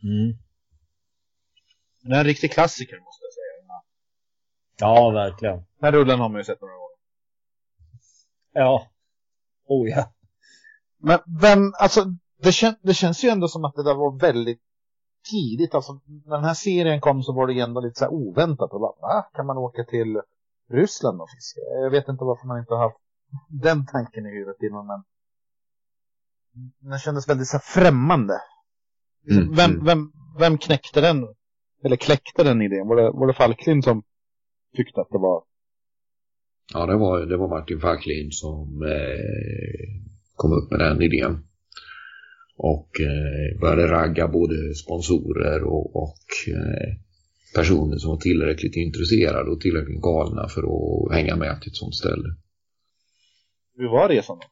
[0.03, 0.37] Mm.
[2.01, 3.51] Det är en riktig klassiker måste jag säga.
[4.77, 5.55] Ja, verkligen.
[5.55, 6.97] Den här rullen har man ju sett några gånger.
[8.53, 8.87] Ja.
[9.65, 10.13] Oh ja.
[10.97, 12.05] Men vem, alltså
[12.37, 14.61] det, kän, det känns ju ändå som att det där var väldigt
[15.31, 15.75] tidigt.
[15.75, 18.73] Alltså när den här serien kom så var det ändå lite så här oväntat.
[18.73, 19.29] Och bara, va?
[19.33, 20.21] Kan man åka till
[20.69, 21.61] Ryssland och fiska?
[21.61, 22.97] Jag vet inte varför man inte har haft
[23.49, 24.87] den tanken i huvudet innan.
[24.87, 25.03] Men
[26.79, 28.41] den kändes väldigt så främmande.
[29.29, 29.85] Mm, vem, mm.
[29.85, 31.27] vem, vem knäckte den?
[31.83, 32.87] Eller kläckte den idén?
[32.87, 34.03] Var det, var det Falklin som
[34.77, 35.43] tyckte att det var?
[36.73, 40.03] Ja, det var, det var Martin Falklin som eh,
[40.35, 41.47] kom upp med den idén.
[42.57, 46.95] Och eh, började ragga både sponsorer och, och eh,
[47.55, 51.95] personer som var tillräckligt intresserade och tillräckligt galna för att hänga med till ett sånt
[51.95, 52.35] ställe.
[53.77, 54.47] Hur var resan då?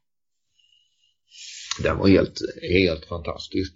[1.83, 3.73] Den var helt, helt fantastisk.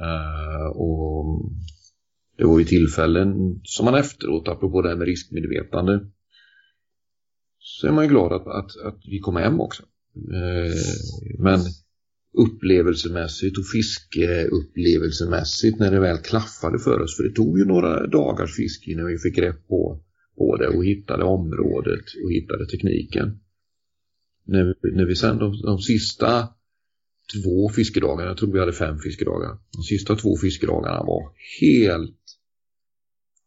[0.00, 1.42] Uh, och
[2.36, 6.06] det var ju tillfällen som man efteråt, apropå det här med riskmedvetande,
[7.58, 9.82] så är man ju glad att, att, att vi kom hem också.
[9.82, 10.74] Uh,
[11.38, 11.60] men
[12.38, 18.56] upplevelsemässigt och fiskeupplevelsemässigt när det väl klaffade för oss, för det tog ju några dagars
[18.56, 20.02] fiske innan vi fick grepp på,
[20.36, 23.40] på det och hittade området och hittade tekniken.
[24.46, 26.48] När, när vi sen de, de sista
[27.32, 28.26] två fiskedagar.
[28.26, 29.58] Jag tror vi hade fem fiskedagar.
[29.76, 32.20] De sista två fiskedagarna var helt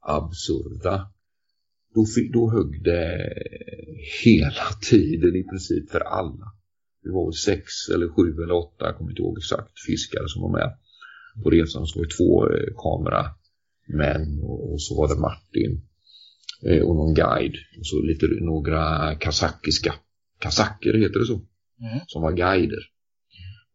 [0.02, 1.12] absurda.
[1.94, 3.34] Då, då högg det
[4.24, 6.54] hela tiden i princip för alla.
[7.04, 7.64] Vi var sex
[7.94, 10.78] eller sju eller åtta, jag kommer inte ihåg exakt, fiskare som var med
[11.44, 11.88] på resan.
[11.88, 15.82] Så var det två eh, kameramän och, och så var det Martin
[16.66, 17.56] eh, och någon guide.
[17.80, 19.94] Och så lite några kazakiska,
[20.40, 22.00] kazaker heter det så, mm.
[22.08, 22.84] som var guider.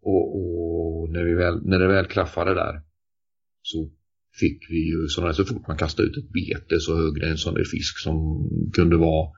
[0.02, 2.82] Och, och, när, vi väl, när det väl klaffade där
[3.62, 3.90] så
[4.40, 7.54] fick vi ju sådana så fort man kastade ut ett bete så högg en sån
[7.54, 9.30] där fisk som kunde vara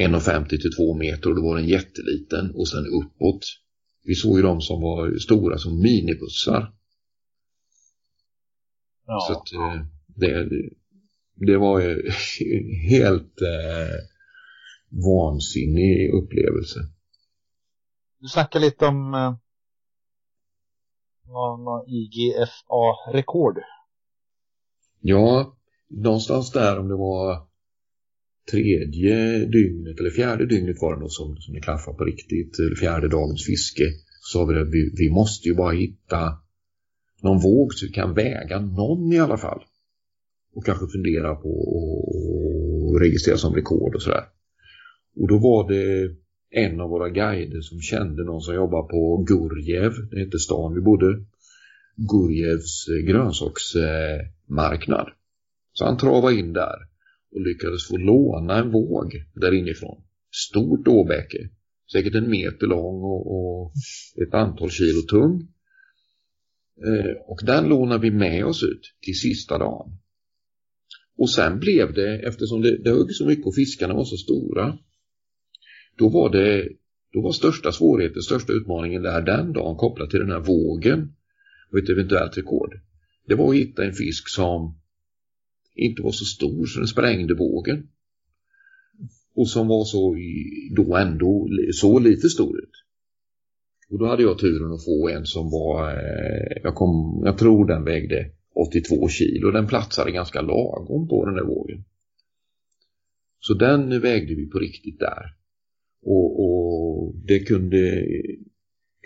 [0.00, 3.44] 1,50 till 2 meter och då var den jätteliten och sen uppåt.
[4.04, 6.72] Vi såg ju de som var stora som minibussar.
[9.06, 9.26] Ja.
[9.26, 10.48] Så att, eh, det,
[11.34, 12.10] det var ju
[12.88, 13.96] helt eh,
[15.04, 16.80] vansinnig upplevelse.
[18.18, 19.34] Du snackade lite om eh,
[21.32, 23.58] någon, IGFA-rekord.
[25.00, 25.56] Ja,
[25.88, 27.46] någonstans där om det var
[28.50, 32.76] tredje dygnet eller fjärde dygnet var det nog som, som det klaffade på riktigt, eller
[32.76, 33.84] fjärde dagens fiske.
[34.20, 36.38] Så sa vi att vi, vi måste ju bara hitta
[37.22, 39.62] någon våg så vi kan väga någon i alla fall.
[40.54, 41.50] Och kanske fundera på
[42.94, 44.24] att registrera som rekord och sådär.
[45.16, 46.16] Och då var det
[46.52, 50.80] en av våra guider som kände någon som jobbar på Gurjev, det hette stan vi
[50.80, 51.24] bodde,
[51.96, 55.08] Gurjevs eh, grönsaksmarknad.
[55.72, 56.76] Så han travade in där
[57.34, 60.02] och lyckades få låna en våg där inifrån.
[60.48, 61.48] Stort åbäke,
[61.92, 63.72] säkert en meter lång och,
[64.26, 65.48] ett antal kilo tung.
[66.86, 69.98] Eh, och den lånade vi med oss ut till sista dagen.
[71.18, 74.78] Och sen blev det, eftersom det, det högg så mycket och fiskarna var så stora,
[75.96, 76.68] då var det
[77.12, 81.14] då var största svårigheten, största utmaningen där den dagen kopplat till den här vågen
[81.70, 82.80] och ett eventuellt rekord.
[83.26, 84.74] Det var att hitta en fisk som
[85.74, 87.88] inte var så stor så den sprängde vågen.
[89.34, 90.16] Och som var så
[90.76, 92.84] då ändå så lite stor ut.
[93.90, 97.66] Och då hade jag turen att få en som var, eh, jag, kom, jag tror
[97.66, 99.50] den vägde 82 kilo.
[99.50, 101.84] Den platsade ganska lagom på den där vågen.
[103.40, 105.34] Så den vägde vi på riktigt där.
[106.02, 108.06] Och, och det kunde,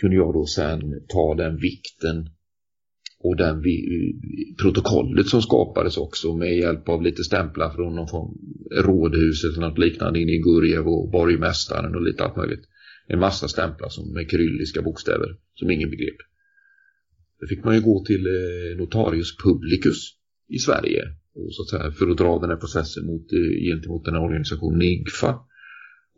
[0.00, 2.28] kunde jag då sen ta den vikten
[3.18, 3.76] och den vi,
[4.62, 8.38] protokollet som skapades också med hjälp av lite stämplar från någon form,
[8.84, 12.64] rådhuset eller något liknande inne i Gurjev och borgmästaren och lite allt möjligt.
[13.08, 16.16] En massa stämplar som med kyrilliska bokstäver som ingen begrep.
[17.40, 19.98] Då fick man ju gå till eh, notarius publicus
[20.48, 21.02] i Sverige
[21.34, 24.22] och så att säga, för att dra den här processen mot, eh, gentemot den här
[24.22, 25.34] organisationen NIGFA.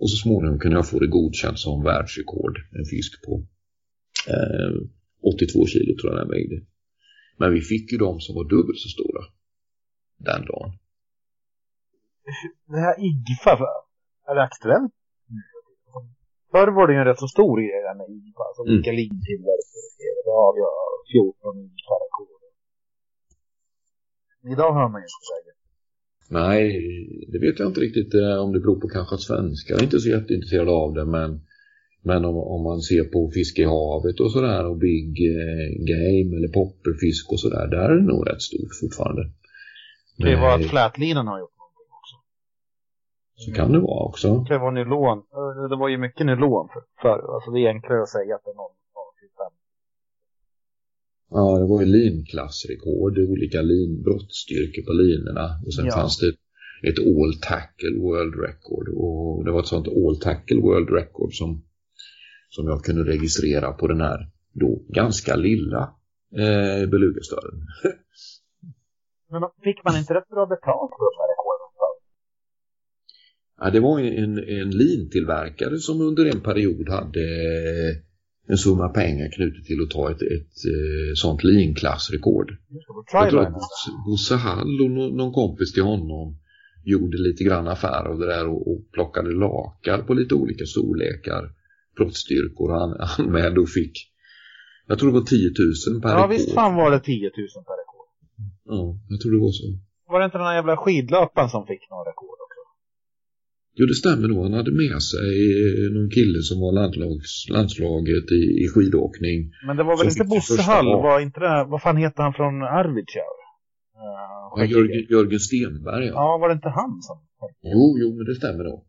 [0.01, 3.33] Och så småningom kunde jag få det godkänt som världsrekord, en fisk på
[4.35, 4.71] eh,
[5.23, 6.57] 82 kilo tror jag den vägde.
[7.41, 9.23] Men vi fick ju de som var dubbelt så stora
[10.29, 10.71] den dagen.
[12.73, 13.55] Det här IGFA,
[14.29, 14.95] är det aktuellt?
[16.53, 18.73] Förr var det ju en rätt så stor grej där med IGFA, alltså Mm.
[18.75, 20.15] vilka lintillverkare skrev.
[20.27, 20.75] Då har jag
[21.13, 22.51] 14 IGFA-rekorder.
[24.55, 25.58] Idag hör man ju inte säkert.
[26.31, 26.62] Nej,
[27.33, 30.01] det vet jag inte riktigt eh, om det beror på kanske att svenskar är inte
[30.01, 31.41] så jätteintresserade av det men,
[32.03, 36.37] men om, om man ser på fiske i havet och sådär och big eh, game
[36.37, 39.22] eller popperfisk och sådär, där är det nog rätt stort fortfarande.
[40.16, 42.16] Det Nej, att flätlinan har gjort någonting också.
[43.35, 44.29] Så kan det vara också.
[44.39, 45.18] Det kan vara nylon.
[45.18, 47.35] Eh, Det var ju mycket nylon för, förr.
[47.35, 48.78] Alltså det är enklare att säga att det är någon av 25.
[51.31, 55.93] Ja, det var ju linklassrekord, olika lin, brottstyrkor på linorna och sen Ja.
[55.95, 56.29] fanns det
[56.89, 61.64] ett all tackle world record och det var ett sånt all tackle world record som,
[62.49, 65.95] som jag kunde registrera på den här då ganska lilla
[66.37, 67.59] eh, belugastören.
[69.31, 71.68] Men fick man inte rätt bra betalt för de här rekorden?
[73.61, 77.20] Ja, det var en, en lintillverkare som under en period hade
[78.51, 82.49] en summa pengar knutet till att ta ett, ett, eh, sånt linklassrekord.
[83.13, 83.55] Jag tror att
[84.07, 86.37] Bosse, Hall och nå- någon kompis till honom
[86.85, 91.43] gjorde lite grann affär av det där och, och plockade lakar på lite olika storlekar,
[91.97, 93.93] brottstyrkor och han anmälde och fick,
[94.87, 95.51] jag tror det var 10
[95.95, 96.31] 000 per Ja rekord.
[96.31, 97.31] visst fan var det 10 000
[97.69, 98.09] per rekord.
[98.65, 99.65] Ja, jag tror det var så.
[100.13, 102.28] Var det inte den här jävla skidlöparen som fick några rekord?
[103.79, 104.43] Jo, det stämmer nog.
[104.43, 105.31] Han hade med sig
[105.62, 109.39] eh, någon kille som var landslags, landslaget i, i skidåkning.
[109.66, 110.87] Men det var väl inte Bosse Hall?
[110.87, 113.39] Var inte det, vad fan heter han från Arvidsjaur?
[114.03, 116.12] Uh, Ja, Jörgen, Jörgen Stenberg, ja.
[116.12, 117.18] Ja, var det inte han som?
[117.62, 118.85] Jo, jo, men det stämmer nog.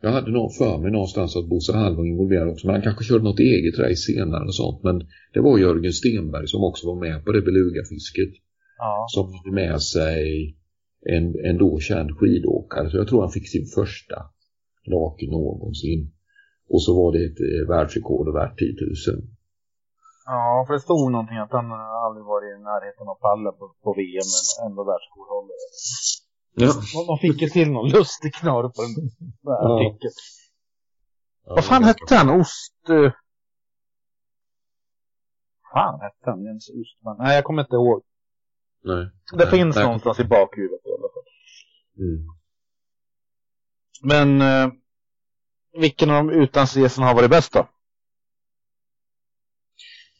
[0.00, 3.04] Jag hade nog för mig någonstans att Bosse Hall var involverad också, men han kanske
[3.04, 4.82] körde något eget race senare och sånt.
[4.82, 4.96] Men
[5.34, 8.32] det var Jörgen Stenberg som också var med på det belugafisket.
[8.78, 9.06] Ja.
[9.08, 10.56] Som hade med sig
[11.14, 12.90] en, en då känd skidåkare.
[12.90, 14.16] Så jag tror han fick sin första
[14.86, 16.00] lake någonsin.
[16.72, 19.28] Och så var det ett eh, världsrekord och värt 10 000.
[20.26, 21.66] Ja, för det stod någonting att han
[22.06, 25.64] aldrig varit i närheten av pallen på, på VM, men ändå världsrekordhållare.
[26.62, 26.70] Ja.
[26.94, 28.94] Man- Man fick ju till någon lustig knorr på den
[29.46, 29.74] där Ja.
[29.74, 30.12] artikeln.
[31.46, 32.40] Vad fan hette han?
[32.40, 32.76] Ost...
[32.90, 33.12] eh,
[35.72, 36.44] fan hette han?
[36.44, 37.16] Jens Ostman?
[37.18, 38.02] Nej, jag kommer inte ihåg.
[38.84, 39.04] Nej.
[39.32, 39.84] Det Nej, finns nej.
[39.84, 41.26] någonstans i bakhuvudet i alla fall.
[42.04, 42.20] Mm.
[44.04, 44.72] Men eh,
[45.80, 47.68] vilken av de utlandsresorna har varit bäst då?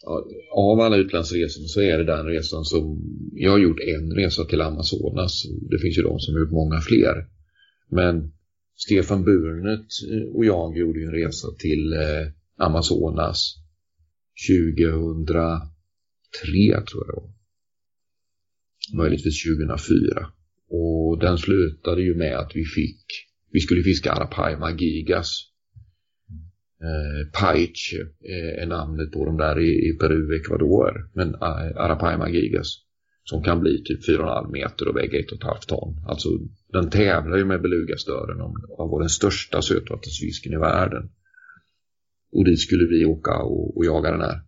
[0.03, 4.45] Ja, av alla utlandsresorna så är det den resan som jag har gjort en resa
[4.45, 5.43] till Amazonas.
[5.71, 7.27] Det finns ju de som har gjort många fler.
[7.91, 8.33] Men
[8.77, 12.27] Stefan Burnet eh, och jag gjorde ju en resa till eh,
[12.57, 13.57] Amazonas
[14.49, 15.27] 2003
[16.91, 17.31] tror jag det var.
[18.97, 20.27] Möjligtvis 2004.
[20.69, 23.07] Och den slutade ju med att vi fick,
[23.55, 25.29] vi skulle fiska Arapaima gigas.
[26.87, 28.01] Eh, Paiche
[28.33, 31.11] eh, är namnet på de där i, i Peru, Ecuador.
[31.15, 32.69] Men eh, Arapaima gigas
[33.25, 36.05] som kan bli typ 4,5 meter och väga 1,5 ton.
[36.07, 36.29] Alltså
[36.73, 41.11] den tävlar ju med belugastören om att vara den största sötvattensfisken i världen.
[42.33, 44.41] Och dit skulle vi åka och, och jaga den här.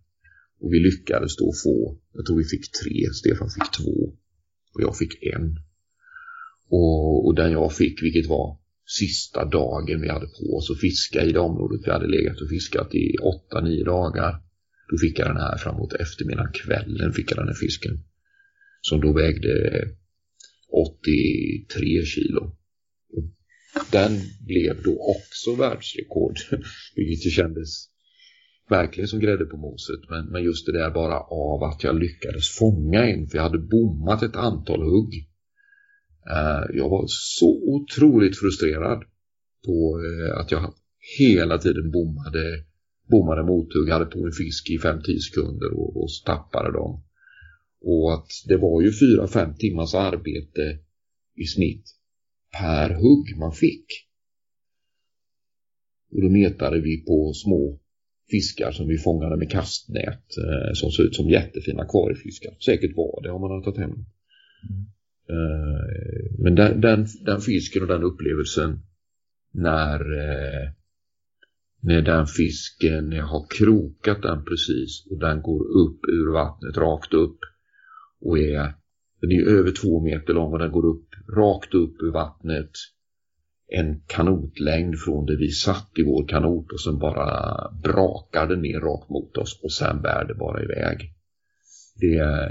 [0.60, 3.96] Och vi lyckades då få, jag tror vi fick tre, Stefan fick två
[4.74, 5.56] och jag fick en.
[6.68, 11.24] Och, och den jag fick, vilket var sista dagen vi hade på oss att fiska
[11.24, 13.14] i det området vi hade legat och fiskat i
[13.52, 14.42] 8-9 dagar.
[14.90, 18.04] Då fick jag den här framåt eftermiddagen, kvällen fick jag den här fisken.
[18.80, 19.52] Som då vägde
[20.68, 22.56] 83 kilo.
[23.92, 26.36] Den blev då också världsrekord,
[26.96, 27.88] vilket ju kändes
[28.68, 30.10] verkligen som grädde på moset.
[30.10, 33.58] Men, men just det där bara av att jag lyckades fånga en, för jag hade
[33.58, 35.28] bommat ett antal hugg.
[36.30, 39.04] Eh, jag var så otroligt frustrerad
[39.66, 40.74] på eh, att jag
[41.18, 42.64] hela tiden bommade,
[43.10, 47.02] bommade mothugg, hade på en fisk i 5-10 sekunder och, och tappade dem.
[47.80, 50.78] Och att det var ju 4-5 timmars arbete
[51.34, 51.84] i snitt
[52.58, 53.86] per hugg man fick.
[56.12, 57.78] Och då metade vi på små
[58.30, 62.56] fiskar som vi fångade med kastnät eh, som såg ut som jättefina akvariefiskar.
[62.64, 64.06] Säkert var det om man hade tagit hem dem.
[64.70, 64.95] Mm.
[65.28, 68.78] Eh, men den, den, den, fisken och den upplevelsen
[69.52, 70.70] när, eh,
[71.82, 77.14] när den fisken, jag har krokat den precis och den går upp ur vattnet rakt
[77.14, 77.38] upp
[78.20, 78.74] och är,
[79.20, 82.70] den är över två meter lång och den går upp rakt upp ur vattnet
[83.68, 89.10] en kanotlängd från där vi satt i vår kanot och sen bara brakade ner rakt
[89.10, 91.12] mot oss och sen bär det bara iväg.
[92.00, 92.50] Det,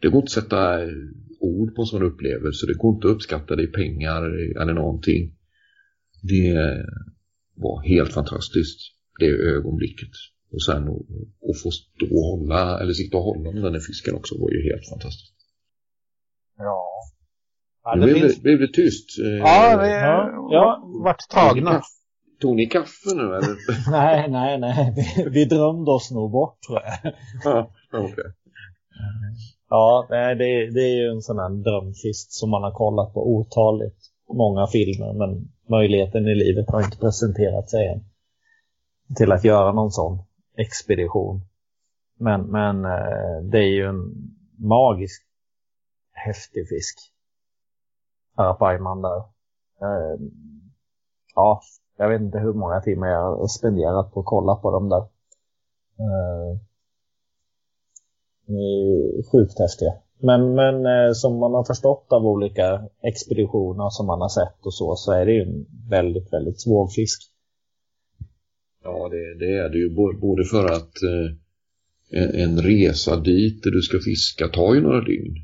[0.00, 0.78] det går inte att sätta
[1.44, 2.66] ord på en sån upplevelse.
[2.66, 4.22] Det går inte att uppskatta det i pengar
[4.60, 5.22] eller någonting.
[6.22, 6.54] Det
[7.54, 8.78] var helt fantastiskt,
[9.18, 10.14] det ögonblicket.
[10.52, 10.82] Och sen
[11.48, 14.62] att få stå och hålla, eller sitta och hålla den där fisken också var ju
[14.70, 15.34] helt fantastiskt.
[16.58, 16.94] Ja,
[17.84, 18.42] Ja, det blev, finns...
[18.42, 19.18] blev det tyst?
[19.18, 20.82] Eh, ja, vi ja, ja.
[21.04, 21.82] vart tagna.
[22.40, 23.56] Tog ni kaffe nu eller?
[23.90, 24.94] nej, nej, nej.
[24.96, 27.12] Vi, vi drömde oss nog bort tror jag.
[27.44, 28.24] ja, okay.
[29.76, 33.98] Ja, det, det är ju en sån här drömfisk som man har kollat på otaligt
[34.28, 38.04] många filmer men möjligheten i livet har inte presenterat sig än
[39.16, 40.18] till att göra någon sån
[40.56, 41.40] expedition.
[42.18, 44.14] Men, men eh, det är ju en
[44.58, 45.22] magisk
[46.12, 46.98] häftig fisk.
[48.34, 49.18] Arapaiman där.
[49.80, 50.20] Eh,
[51.34, 51.60] ja,
[51.96, 55.02] jag vet inte hur många timmar jag har spenderat på att kolla på dem där.
[55.98, 56.60] Eh,
[58.48, 59.92] är sjukt häftiga.
[60.18, 64.74] Men, men eh, som man har förstått av olika expeditioner som man har sett och
[64.74, 67.22] så, så är det ju en väldigt, väldigt svår fisk.
[68.84, 69.90] Ja, det, det är det ju.
[70.20, 75.36] Både för att eh, en resa dit där du ska fiska tar ju några dygn.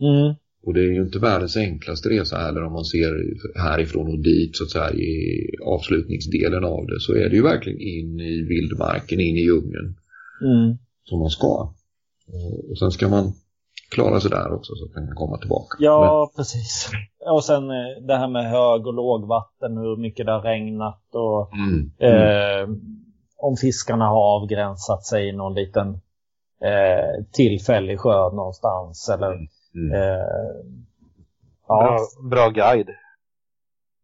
[0.00, 0.34] Mm.
[0.64, 3.12] Och det är ju inte världens enklaste resa heller om man ser
[3.58, 7.80] härifrån och dit så att säga i avslutningsdelen av det så är det ju verkligen
[7.80, 9.94] in i vildmarken, in i djungeln
[10.42, 10.78] mm.
[11.04, 11.74] som man ska.
[12.70, 13.32] Och sen ska man
[13.90, 15.76] klara sig där också så att man kan komma tillbaka.
[15.78, 16.36] Ja, Men...
[16.36, 16.90] precis.
[17.30, 21.50] Och sen eh, det här med hög och lågvatten, hur mycket det har regnat och
[21.54, 21.90] mm.
[21.98, 22.68] Eh,
[23.36, 25.88] om fiskarna har avgränsat sig i någon liten
[26.64, 29.46] eh, tillfällig sjö någonstans eller mm.
[29.74, 29.92] Mm.
[29.92, 30.26] Eh,
[31.68, 31.98] ja.
[32.20, 32.90] bra, bra guide.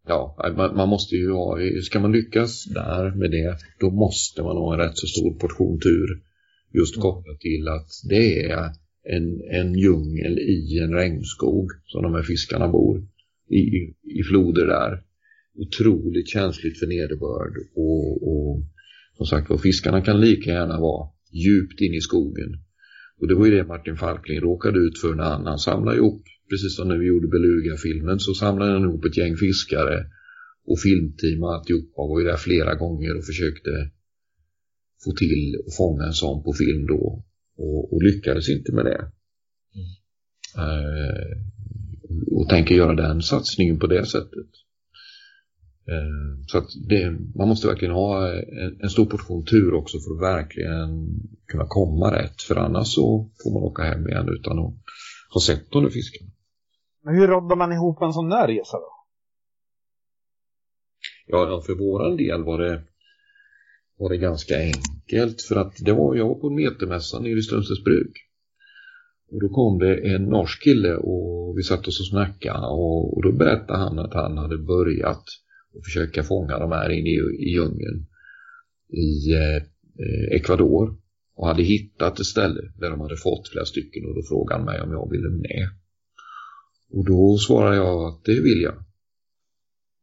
[0.07, 4.57] Ja, man, man, måste ju ha, ska man lyckas där med det, då måste man
[4.57, 6.28] ha en rätt så stor portion tur.
[6.75, 7.03] Just mm.
[7.03, 8.71] kopplat till att det är
[9.17, 13.07] en, en djungel i en regnskog som de här fiskarna bor
[13.51, 13.61] i,
[14.19, 15.03] i floder där.
[15.55, 18.63] Otroligt känsligt för nederbörd och, och
[19.17, 22.59] som sagt var fiskarna kan lika gärna vara djupt in i skogen
[23.21, 26.23] och det var ju det Martin Falkling råkade ut för när han, han samlade ihop,
[26.51, 30.07] precis som när vi gjorde Beluga-filmen, så samlade han ihop ett gäng fiskare
[30.67, 33.71] och filmteam och alltihopa var ju där flera gånger och försökte
[35.05, 37.25] få till och fånga en sån på film då
[37.57, 39.11] och, och lyckades inte med det.
[39.75, 39.89] Mm.
[40.59, 41.37] Uh,
[42.37, 44.49] och tänker göra den satsningen på det sättet.
[45.89, 50.15] Eh, så att det, man måste verkligen ha en, en, stor portion tur också för
[50.15, 50.91] att verkligen
[51.47, 52.43] kunna komma rätt.
[52.43, 54.75] För annars så får man åka hem igen utan att
[55.35, 56.31] ha sett de där fiskarna.
[57.05, 58.93] Men hur roddar man ihop en sån där resa då?
[61.27, 62.83] Ja, för våran del var det
[63.99, 67.43] var det ganska enkelt för att det var jag var på en metermässa nere i
[67.43, 68.13] Strömsnäsbruk.
[69.31, 73.23] Och då kom det en norsk kille och vi satt oss och snackade och, och
[73.23, 75.25] då berättade han att han hade börjat
[75.79, 78.07] att försöka fånga de här inne i, i djungeln
[78.89, 80.97] i eh, eh Ecuador
[81.35, 84.67] och hade hittat ett ställe där de hade fått flera stycken och då frågade han
[84.67, 85.69] mig om jag ville med.
[86.91, 88.85] Och då svarade jag att det vill jag.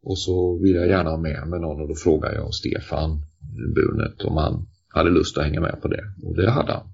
[0.03, 3.22] Och så vill jag gärna ha med mig någon och då frågade jag Stefan
[3.76, 6.03] Bunet om han hade lust att hänga med på det.
[6.23, 6.88] Och det hade han.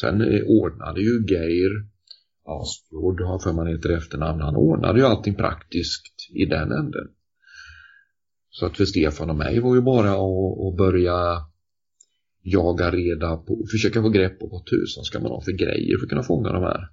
[0.00, 1.72] Sen eh, ordnade ju Geir
[2.44, 7.08] Asfjord, har för man heter efternamn, han ordnade ju allting praktiskt i den änden.
[8.50, 11.46] Så att för Stefan och mig var ju bara att, att börja
[12.42, 16.04] jaga reda på, försöka få grepp på vad tusan ska man ha för grejer för
[16.04, 16.88] att kunna fånga de här.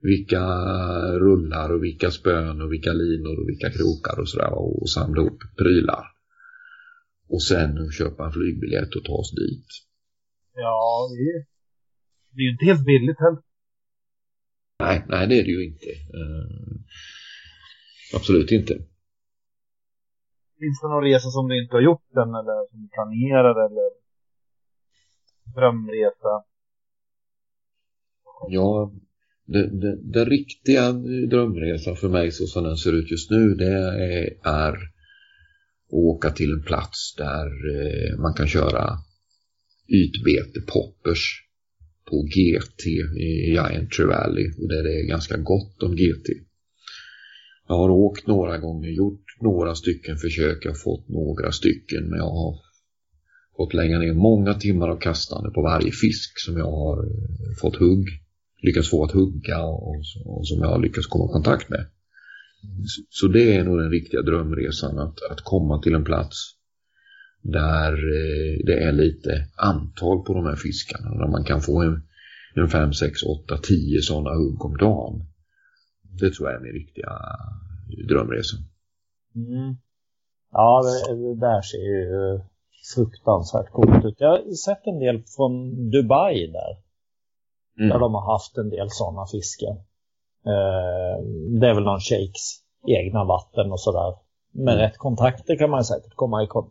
[0.00, 0.44] Vilka
[1.18, 5.38] rullar och vilka spön och vilka linor och vilka krokar och sådär och samla upp
[5.56, 6.11] prylar.
[7.34, 9.68] Och sen köpa en flygbiljett och ta oss dit.
[10.54, 11.38] Ja, det är,
[12.32, 13.42] det är ju inte helt billigt heller.
[14.78, 15.90] Nej, nej det är det ju inte.
[16.18, 16.74] Uh,
[18.16, 18.74] absolut inte.
[20.60, 23.90] Finns det någon resa som du inte har gjort än eller som du planerar eller
[25.54, 26.34] drömresa?
[28.48, 28.92] Ja,
[30.14, 30.92] den riktiga
[31.30, 34.91] drömresan för mig så som den ser ut just nu det är, är
[35.92, 38.98] och åka till en plats där eh, man kan köra
[39.88, 41.22] ytbete poppers
[42.10, 42.86] på GT
[43.20, 46.28] i Giant Tree Valley och där det är ganska gott om GT.
[47.68, 52.18] Jag har åkt några gånger, gjort några stycken försök, jag har fått några stycken men
[52.18, 52.56] jag har
[53.56, 57.76] fått lägga ner många timmar av kastande på varje fisk som jag har eh, fått
[57.76, 58.06] hugg,
[58.62, 61.86] lyckats få att hugga och, och som jag har lyckats komma i kontakt med.
[63.10, 66.36] Så, det är nog den riktiga drömresan att, att komma till en plats
[67.42, 71.10] där eh, det är lite antal på de här fiskarna.
[71.10, 72.02] Där man kan få en,
[72.54, 75.24] en 5, 6, 8, 10 sådana hugg om dagen.
[76.20, 77.10] Det tror jag är min riktiga
[78.08, 78.56] drömresa.
[79.34, 79.76] Mm.
[80.52, 82.40] Ja, det, det, där ser ju
[82.94, 84.14] fruktansvärt coolt ut.
[84.18, 85.52] Jag har sett en del från
[85.90, 86.72] Dubai där.
[87.78, 87.88] Mm.
[87.90, 89.76] Där de har haft en del sådana fisken.
[90.46, 91.24] Eh,
[91.60, 94.14] det är väl någon shakes egna vatten och sådär.
[94.52, 94.84] Med mm.
[94.84, 96.70] rätt kontakter kan man säkert komma i kon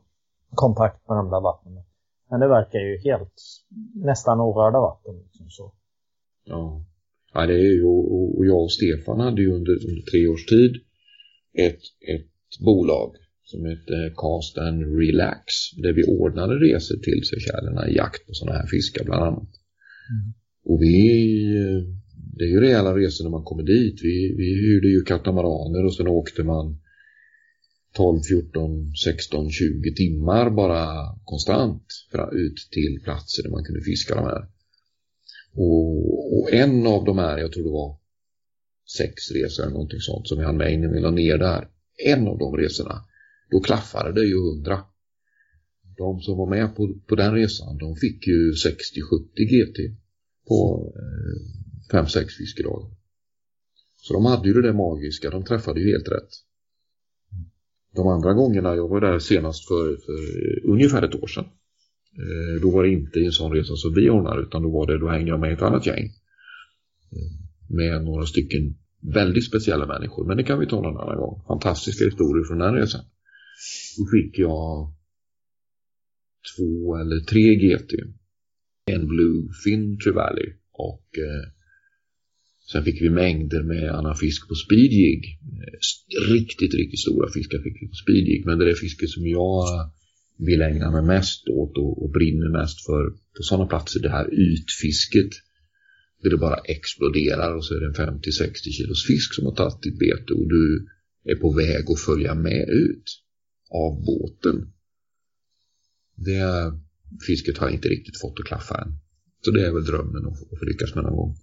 [0.55, 1.83] kontakt med de där vattnen.
[2.29, 3.33] Men det verkar ju helt
[3.93, 5.15] nästan orörda vatten.
[5.23, 5.73] Liksom så.
[6.45, 6.85] Ja.
[7.33, 7.85] ja, det är ju
[8.37, 10.73] och jag och Stefan hade ju under, under tre års tid
[11.53, 11.81] ett,
[12.15, 15.45] ett bolag som heter Cast and Relax
[15.83, 19.53] där vi ordnade resor till Seychellerna i jakt på sådana här fiskar bland annat.
[20.13, 20.33] Mm.
[20.65, 20.97] Och vi,
[22.33, 23.99] det är ju rejäla resor när man kommer dit.
[24.03, 26.81] Vi, vi hyrde ju katamaraner och sen åkte man
[27.93, 30.85] 12, 14, 16, 20 timmar bara
[31.25, 34.47] konstant för ut till platser där man kunde fiska de här.
[35.53, 37.97] Och, och en av de här, jag tror det var
[38.97, 41.67] sex resor eller någonting sånt som vi hann med innan vi la ner där.
[42.05, 43.05] En av de resorna
[43.51, 44.79] då klaffade det ju hundra.
[45.97, 48.71] De som var med på, på den resan, de fick ju 60-70
[49.35, 49.77] GT
[50.47, 51.61] på eh,
[51.91, 52.89] 5-6 fiskedagar.
[53.95, 56.29] Så de hade ju det där magiska, de träffade ju helt rätt.
[57.95, 61.45] De andra gångerna, jag var där senast för, för ungefär ett år sedan.
[62.17, 64.99] Eh, då var det inte en sån resa som vi ordnar utan då var det,
[64.99, 66.05] då hängde jag med ett annat gäng.
[67.11, 67.31] Eh,
[67.69, 71.43] med några stycken väldigt speciella människor, men det kan vi ta någon annan gång.
[71.47, 73.01] Fantastiska historier från den resan.
[73.97, 74.93] Då fick jag
[76.57, 77.93] två eller tre GT.
[78.85, 81.60] En Bluefin Trevally och eh,
[82.71, 85.39] sen fick vi mängder med annan fisk på speedjig.
[85.63, 88.45] Eh, riktigt, riktigt stora fiskar fick vi på speedjig.
[88.45, 89.65] Men det är fisket som jag
[90.37, 93.99] vill ägna mig mest åt och, och brinner mest för på sådana platser.
[93.99, 95.33] Det här ytfisket.
[96.23, 99.81] Där det bara exploderar och så är det en 50-60 kilos fisk som har tagit
[99.81, 100.87] ditt bete och du
[101.31, 103.05] är på väg att följa med ut
[103.83, 104.73] av båten.
[106.15, 106.43] Det
[107.27, 108.91] fisket har jag inte riktigt fått att klaffa än.
[109.45, 111.35] Så det är väl drömmen att få lyckas med någon gång.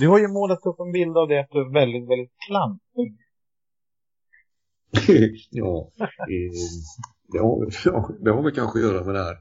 [0.00, 3.08] Du har ju målat upp en bild av det att du är väldigt, väldigt klantig.
[5.50, 5.90] ja,
[6.34, 6.56] eh,
[7.32, 9.36] det, har, ja, det har väl kanske att göra med det här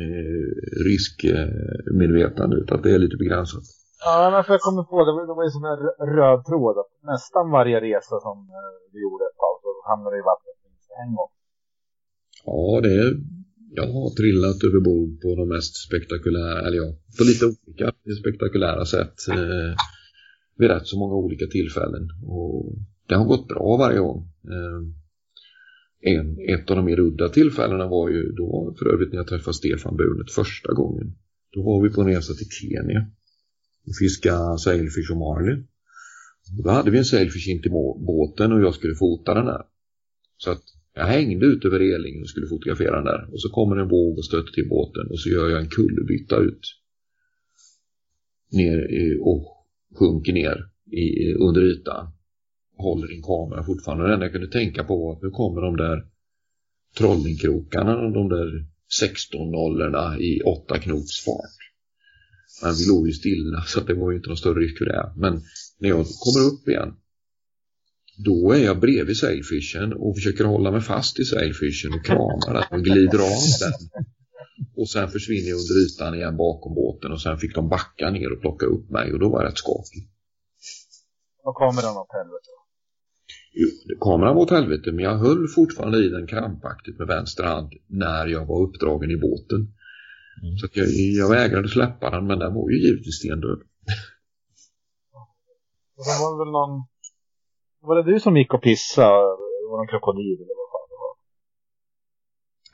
[0.00, 0.46] eh,
[0.90, 3.66] riskmedvetandet, att det är lite begränsat.
[4.04, 5.78] Ja, men för jag kommer på, det var, det var ju som en
[6.16, 10.20] röd tråd att nästan varje resa som eh, du gjorde ett tag så hamnade du
[10.22, 11.32] i vattnet minst en gång.
[12.48, 13.10] Ja, det är,
[13.76, 18.84] jag har trillat över bord på de mest spektakulära, eller ja, på lite olika spektakulära
[18.84, 19.76] sätt eh,
[20.58, 22.08] vid rätt så många olika tillfällen.
[22.26, 22.74] Och
[23.08, 24.28] det har gått bra varje gång.
[24.44, 24.80] Eh,
[26.12, 29.54] en, ett av de mer udda tillfällena var ju då för övrigt när jag träffade
[29.54, 31.14] Stefan Burnet första gången.
[31.52, 33.06] Då var vi på en resa till Kenya
[33.86, 35.66] och fiskade sailfish och marlin.
[36.64, 37.70] Då hade vi en sailfish in till
[38.06, 39.62] båten och jag skulle fota den där.
[40.36, 40.62] Så att
[40.94, 43.28] jag hängde ut över relingen och skulle fotografera den där.
[43.32, 46.36] Och så kommer en våg och stöter till båten och så gör jag en kullerbytta
[46.38, 46.60] ut.
[48.52, 48.78] Ner
[49.20, 49.66] och
[49.98, 52.12] sjunker ner i, under ytan.
[52.76, 54.02] Håller din kamera fortfarande.
[54.02, 56.06] Och det enda jag kunde tänka på var att nu kommer de där
[56.98, 58.66] trollingkrokarna, de där
[58.98, 61.58] 16 nollorna i 8 knops fart.
[62.62, 65.12] Men vi låg ju stilla så det var ju inte någon större risk för det.
[65.16, 65.32] Men
[65.78, 66.94] när jag kommer upp igen
[68.16, 72.78] då är jag bredvid sailfishen och försöker hålla mig fast i sailfishen och kramar den
[72.78, 73.72] och glider av den.
[74.76, 78.32] Och sen försvinner jag under ytan igen bakom båten och sen fick de backa ner
[78.32, 80.10] och plocka upp mig och då var jag rätt skakig.
[81.44, 82.50] Och kameran åt helvete?
[83.52, 83.68] Jo,
[84.00, 88.26] kameran var åt helvete men jag höll fortfarande i den krampaktigt med vänster hand när
[88.26, 89.60] jag var uppdragen i båten.
[90.42, 90.56] Mm.
[90.58, 90.88] Så jag,
[91.20, 93.58] jag vägrade släppa den men den var ju givetvis stendöd.
[95.96, 96.86] Och det var väl någon
[97.86, 99.22] var det du som gick och pissade?
[99.60, 101.14] Det var någon krokodil eller vad fan det var?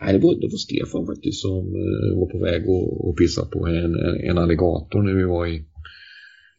[0.00, 2.60] Nej, det var, det var Stefan faktiskt som uh, var på väg
[3.08, 3.92] att pissa på en,
[4.28, 5.56] en alligator när vi var i,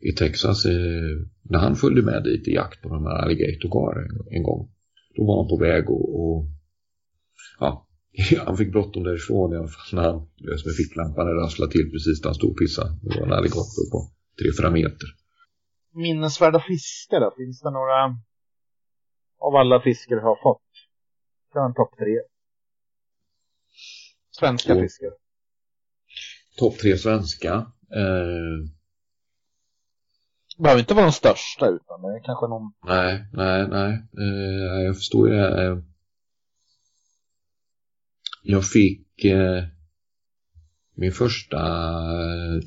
[0.09, 0.65] i Texas.
[0.65, 1.15] Uh,
[1.51, 4.61] när han följde med dit i jakt på de här alligatorgar en, en gång.
[5.15, 6.37] Då var han på väg och, och
[7.59, 7.87] ja,
[8.45, 11.91] han fick bråttom därifrån i alla fall när han lös med ficklampan och rasslade till
[11.91, 12.89] precis där han stod och pissade.
[13.01, 13.99] Det var en alligator på
[14.63, 15.07] 3-4 meter.
[15.93, 17.33] Minnesvärda fiskar då?
[17.37, 17.97] Finns det några
[19.41, 20.61] av alla fiskar har fått.
[21.53, 22.19] Kan en topp tre.
[24.31, 24.81] Svenska oh.
[24.81, 25.11] fiskar.
[26.57, 27.53] Topp tre svenska.
[27.95, 28.69] Eh...
[30.57, 32.73] Det behöver inte vara de största utan det är kanske någon...
[32.85, 33.91] Nej, nej, nej.
[34.17, 35.65] Eh, jag förstår ju det.
[35.65, 35.77] Eh...
[38.43, 39.63] Jag fick eh...
[40.95, 41.59] min första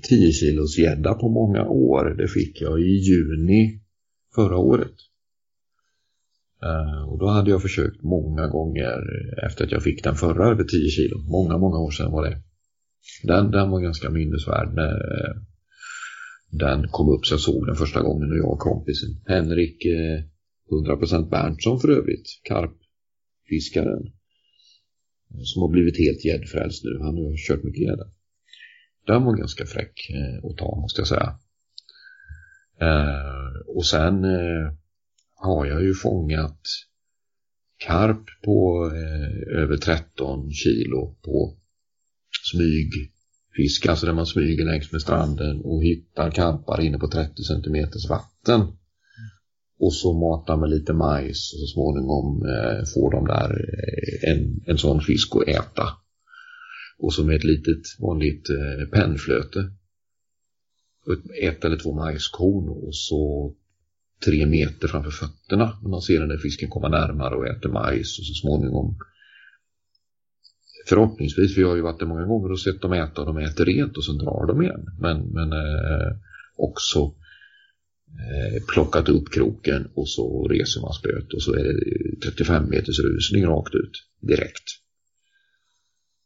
[0.02, 2.14] 10 kilos gädda på många år.
[2.18, 3.80] Det fick jag i juni
[4.34, 4.94] förra året.
[6.64, 8.98] Eh, och då hade jag försökt många gånger
[9.46, 11.18] efter att jag fick den förra över 10 kilo.
[11.18, 12.42] Många, många år sedan var det.
[13.22, 15.34] Den, den var ganska minnesvärd när eh,
[16.50, 19.10] den kom upp så jag såg den första gången och jag och kompisen.
[19.26, 20.22] Henrik eh,
[20.70, 24.12] 100% Berntsson för övrigt, karpfiskaren.
[25.42, 26.98] Som har blivit helt gäddfrälst nu.
[27.00, 28.04] Han har kört mycket gädda.
[29.06, 30.10] Den var ganska fräck
[30.42, 31.38] att ta måste jag säga.
[33.66, 34.24] Och sen
[35.44, 36.60] har jag ju fångat
[37.76, 41.56] karp på eh, över 13 kilo på
[42.52, 48.08] smygfisk, alltså där man smyger längs med stranden och hittar karpar inne på 30 centimeters
[48.08, 48.60] vatten.
[49.78, 54.64] Och så matar med lite majs och så småningom eh, får de där eh, en,
[54.66, 55.88] en sån fisk att äta.
[56.98, 59.58] Och så med ett litet vanligt eh, pennflöte.
[61.42, 63.54] Ett eller två majskorn och så
[64.24, 68.18] tre meter framför fötterna när man ser den där fisken komma närmare och äter majs
[68.18, 68.96] och så småningom
[70.88, 73.38] förhoppningsvis, för jag har ju varit där många gånger och sett dem äta och de
[73.38, 74.86] äter rent och sen drar de igen.
[75.00, 76.16] Men, men eh,
[76.56, 77.14] också
[78.08, 83.00] eh, plockat upp kroken och så reser man spöet och så är det 35 meters
[83.00, 84.68] rusning rakt ut direkt.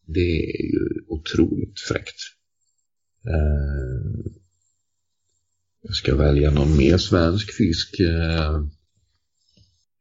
[0.07, 2.21] Det är ju otroligt fräckt.
[3.27, 4.33] Eh,
[5.89, 8.01] jag ska välja någon mer svensk fisk.
[8.01, 8.63] Eh.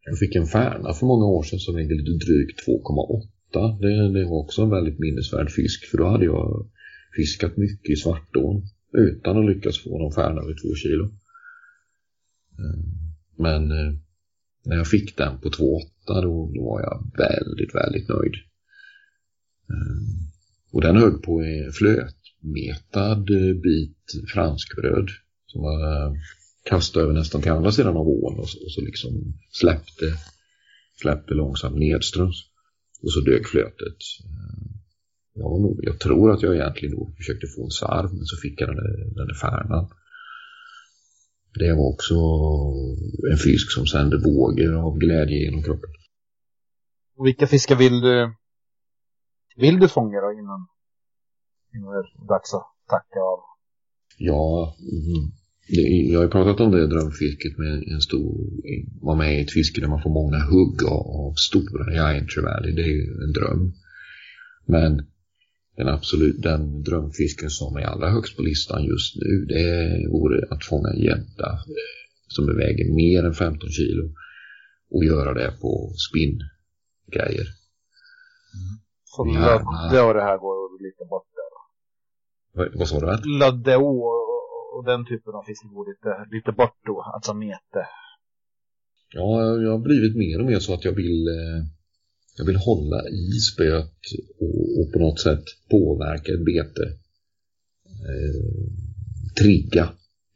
[0.06, 3.82] Jag fick en färna för många år sedan som vägde lite drygt 2,8.
[3.82, 6.70] Det, det var också en väldigt minnesvärd fisk för då hade jag
[7.16, 11.06] fiskat mycket i Svartån utan att lyckas få någon färna över två kilo.
[12.60, 12.80] Eh,
[13.38, 13.94] men eh,
[14.66, 18.34] när jag fick den på 2,8 då, då var jag väldigt, väldigt nöjd.
[20.72, 23.26] Och den höll på en flötmetad
[23.64, 24.04] bit
[24.34, 25.10] franskbröd
[25.58, 26.18] som var
[26.64, 29.12] kastade över nästan till andra sidan av ån och så, och så liksom
[29.52, 30.06] släppte,
[31.02, 32.36] släppte långsamt nedströms.
[33.04, 33.98] Och så dök flötet.
[35.34, 38.62] Jag, nog, jag tror att jag egentligen då försökte få en sarv men så fick
[38.62, 39.88] jag den där, den där färnan.
[41.54, 42.16] Det var också
[43.32, 45.90] en fisk som sände vågor av glädje genom kroppen.
[47.18, 48.36] Och vilka fiskar vill du,
[49.56, 50.68] vill du fånga då innan,
[51.74, 53.40] innan det är dags att tacka av?
[54.18, 55.32] Ja, mm.
[56.12, 58.50] Jag har pratat om det drömfisket med en stor,
[59.02, 62.72] var med i ett fiske där man får många hugg av stora Giant Valley.
[62.76, 63.74] Det är ju en dröm.
[64.66, 65.08] Men
[65.78, 70.66] den absolut, den drömfisken som är allra högst på listan just nu, det vore att
[70.66, 71.60] fånga en gädda
[72.28, 74.14] som väger mer än 15 kilo
[74.92, 77.48] och göra det på spinngrejer.
[79.04, 79.90] Så Ja.
[79.92, 81.52] Lödde och det här går lite bort där.
[82.58, 83.10] Vad, vad sa du?
[83.10, 83.26] Att?
[84.78, 87.02] Och, den typen av fiske går lite, lite bort då.
[87.16, 87.84] Alltså mete.
[89.14, 91.60] Ja, jag har blivit mer och mer så att jag vill, eh,
[92.38, 94.00] jag vill hålla i spöet
[94.40, 96.86] och, och på något sätt påverka ett bete.
[98.10, 98.46] Eh,
[99.42, 99.90] trigga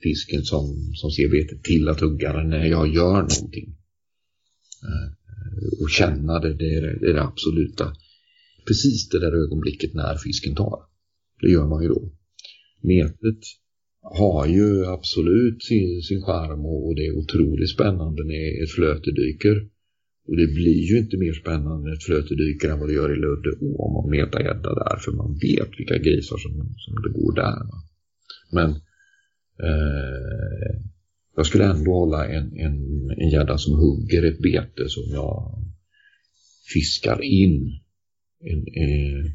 [0.03, 3.77] fisken som, som ser betet till att hugga den när jag gör någonting.
[4.87, 5.07] Eh,
[5.81, 7.95] och känna det, det är det, det är det absoluta.
[8.67, 10.79] Precis det där ögonblicket när fisken tar.
[11.41, 12.11] Det gör man ju då.
[12.81, 13.39] Metet
[14.01, 19.11] har ju absolut sin, sin charm och, och det är otroligt spännande när ett flöte
[19.11, 19.67] dyker.
[20.27, 23.13] Och det blir ju inte mer spännande när ett flöte dyker än vad det gör
[23.13, 27.19] i Lödde om man metar gädda där för man vet vilka grisar som, som det
[27.19, 27.59] går där.
[27.69, 27.77] Va?
[28.51, 28.69] Men
[29.67, 30.81] eh,
[31.35, 32.75] jag skulle ändå hålla en, en,
[33.17, 35.63] en gädda som hugger ett bete som jag
[36.73, 37.79] fiskar in.
[38.39, 39.25] En, eh,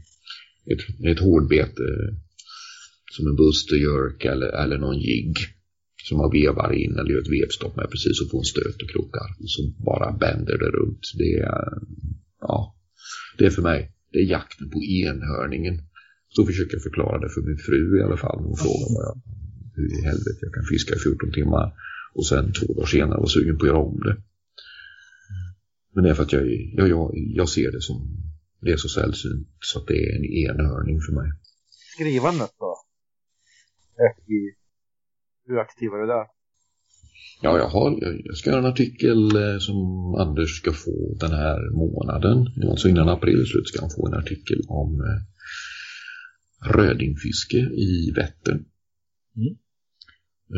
[0.72, 1.82] ett, ett hårdbete
[3.12, 5.36] som en busterjörk eller, eller någon jigg
[6.08, 8.90] som man vevar in eller gör ett vevstopp med precis och får en stöt och
[8.90, 11.04] krokar och så bara bänder det runt.
[11.20, 11.64] Det är,
[12.40, 12.76] ja,
[13.38, 15.82] det är för mig, det är jakten på enhörningen.
[16.28, 18.38] Så försöker jag förklara det för min fru i alla fall.
[18.38, 19.16] Hon frågar vad jag,
[19.74, 21.72] hur i helvete jag kan fiska i 14 timmar
[22.14, 24.16] och sen två dagar senare var sugen på att göra om det.
[25.94, 26.46] Men det är för att jag,
[26.78, 27.96] jag, jag, jag ser det som,
[28.60, 31.32] det är så sällsynt så att det är en enhörning för mig.
[31.94, 32.75] Skrivandet då?
[34.14, 34.32] FJ.
[35.46, 36.26] Hur aktiv är du där?
[37.42, 39.78] Ja, jag, har, jag, ska göra en artikel eh, som
[40.14, 42.36] Anders ska få den här månaden.
[42.70, 45.20] Alltså innan april slut ska han få en artikel om eh,
[46.76, 47.58] rödingfiske
[47.90, 48.64] i Vättern.
[49.36, 49.54] Mm.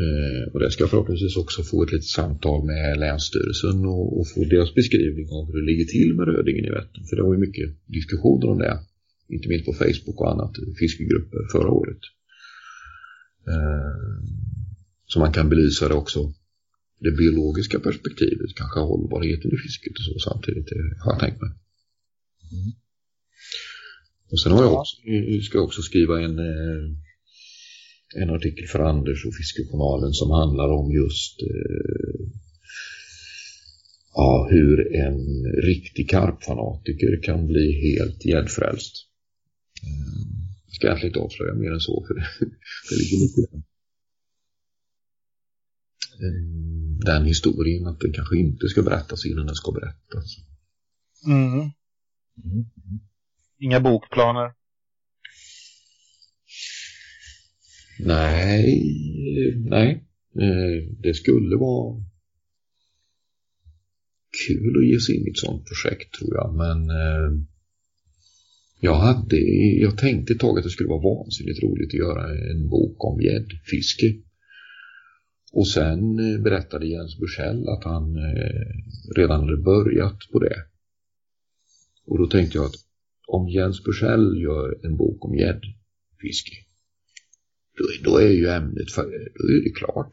[0.01, 4.27] Eh, och där ska jag förhoppningsvis också få ett litet samtal med Länsstyrelsen och, och
[4.35, 7.05] få deras beskrivning av hur det ligger till med rödingen i Vättern.
[7.09, 8.79] För det var ju mycket diskussioner om det.
[9.29, 12.03] Inte minst på Facebook och annat fiskegrupper förra året.
[13.53, 13.93] Eh,
[15.07, 16.33] så man kan belysa det också
[17.01, 20.69] det biologiska perspektivet, kanske hållbarheten i fisket och så samtidigt,
[21.05, 21.51] har jag tänkt mig.
[22.53, 22.73] Mm.
[24.31, 24.97] Och sen har jag också,
[25.43, 26.85] ska jag också skriva en, eh,
[28.15, 32.27] en artikel för Anders och Fiskejournalen som handlar om just eh,
[34.15, 35.21] ja, hur en
[35.63, 38.95] riktig karpfanatiker kan bli helt gäddfrälst.
[39.83, 42.27] Jag ska egentligen inte avslöja mer än så för det,
[42.91, 43.63] det ligger lite i den.
[46.23, 46.43] Eh,
[47.07, 50.37] den historien att den kanske inte ska berättas innan den ska berättas.
[51.27, 51.53] Mm.
[51.53, 51.71] Mm.
[53.59, 54.53] Inga bokplaner?
[58.01, 58.83] Nej,
[59.57, 60.05] nej.
[60.41, 62.05] Eh, Det skulle vara
[64.47, 67.31] kul att ge sig in i ett sånt projekt tror jag, men eh,
[68.81, 69.37] jag hade,
[69.81, 73.21] jag tänkte ett tag att det skulle vara vansinnigt roligt att göra en bok om
[73.21, 74.15] gäddfiske.
[75.53, 78.67] Och sen eh, berättade Jens Bursell att han eh,
[79.17, 80.57] redan hade börjat på det.
[82.07, 82.77] Och då tänkte jag att
[83.27, 86.57] om Jens Bursell gör en bok om gäddfiske
[87.79, 90.13] då, då är ju ämnet, för, då är det klart.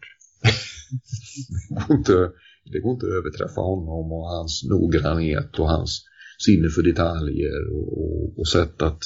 [1.69, 2.31] det, går inte,
[2.73, 6.05] det går inte att överträffa honom och hans noggrannhet och hans
[6.37, 9.03] sinne för detaljer och, och, och sätt att,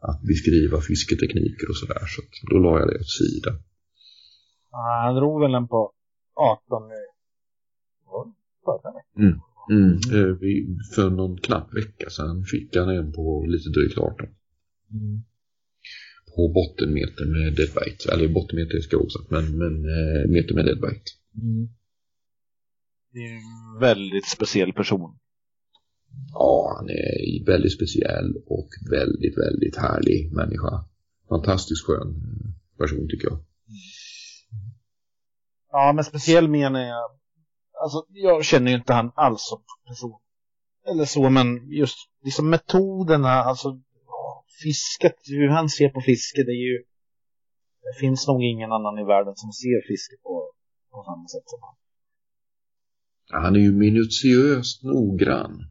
[0.00, 2.02] att beskriva fisketekniker och sådär.
[2.06, 3.56] Så då la jag det åt sidan.
[4.70, 5.92] Ah, han drog väl den på
[6.34, 7.02] 18 nu.
[8.64, 9.40] Förra veckan.
[9.70, 9.98] Mm.
[10.12, 14.26] Eh, vi, för någon knapp vecka sedan fick han en på lite drygt 18.
[14.90, 15.22] Mm.
[16.36, 18.12] På bottenmeter med deadbite.
[18.12, 21.10] Eller bottenmeter ska jag också men, men eh, meter med deadbite.
[21.42, 21.68] Mm.
[23.12, 25.18] Det är en väldigt speciell person.
[26.32, 30.84] Ja, han är väldigt speciell och väldigt, väldigt härlig människa.
[31.28, 32.14] Fantastiskt skön
[32.78, 33.38] person tycker jag.
[35.70, 37.10] Ja, men speciell menar jag.
[37.82, 40.20] Alltså, jag känner ju inte han alls som person.
[40.88, 43.80] Eller så, men just liksom metoderna, alltså
[44.62, 46.84] fisket, hur han ser på fiske, det är ju...
[47.82, 50.52] Det finns nog ingen annan i världen som ser fiske på,
[50.90, 51.76] på samma sätt som han.
[53.42, 55.64] Han är ju minutiöst noggrann.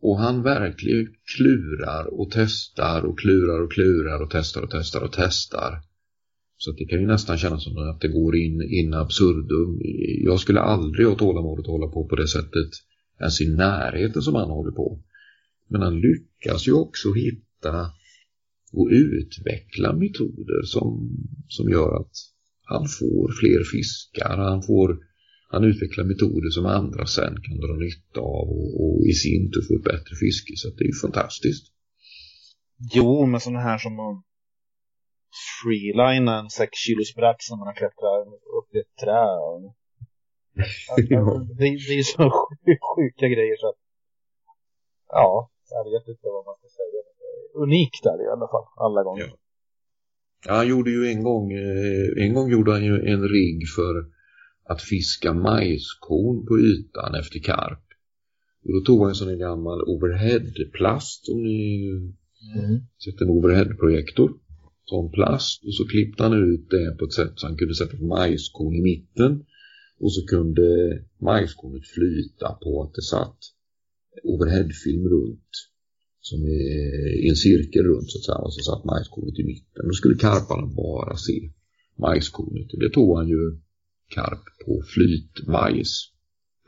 [0.00, 1.06] Och han verkligen
[1.36, 5.82] klurar och testar och klurar och klurar och testar och testar och testar.
[6.56, 9.80] Så att det kan ju nästan kännas som att det går in, in absurdum.
[10.24, 12.70] Jag skulle aldrig ha tålamodet att hålla på på det sättet
[13.20, 15.02] ens i närheten som han håller på.
[15.68, 17.90] Men han lyckas ju också hitta
[18.72, 21.10] och utveckla metoder som,
[21.48, 22.12] som gör att
[22.64, 24.98] han får fler fiskar, han får,
[25.52, 29.62] han utvecklar metoder som andra sen kan dra nytta av och, och i sin tur
[29.68, 30.52] få ett bättre fiske.
[30.56, 31.64] Så det är ju fantastiskt.
[32.96, 34.24] Jo, men sådana här som att
[35.60, 38.26] freelina en 6 kilos brax när man har klättrat
[38.58, 39.26] upp i ett trä.
[39.48, 39.76] Och...
[41.14, 41.46] Ja.
[41.58, 42.22] det, det är så
[42.90, 43.80] sjuka grejer så att
[45.08, 47.00] ja, jag vet inte vad man ska säga.
[47.64, 49.28] Unikt är det i alla fall, alla gånger.
[49.30, 49.36] Ja.
[50.46, 53.94] Ja, han gjorde ju en gång, eh, en gång gjorde han ju en rigg för
[54.72, 57.84] att fiska majskorn på ytan efter karp.
[58.64, 61.88] Och då tog han en sån här gammal overheadplast om ni
[62.56, 62.80] Mm.
[63.04, 64.30] sett en overheadprojektor.
[64.84, 67.96] Sån plast och så klippte han ut det på ett sätt så han kunde sätta
[67.96, 69.44] ett majskorn i mitten.
[69.98, 70.66] Och så kunde
[71.20, 73.38] majskornet flyta på att det satt
[74.22, 75.52] overheadfilm runt.
[76.20, 78.38] Som är i en cirkel runt så att säga.
[78.38, 79.82] Och så satt majskornet i mitten.
[79.88, 81.50] Då skulle karparna bara se
[81.98, 82.72] majskornet.
[82.72, 83.58] Och det tog han ju
[84.10, 86.12] karp på flytmajs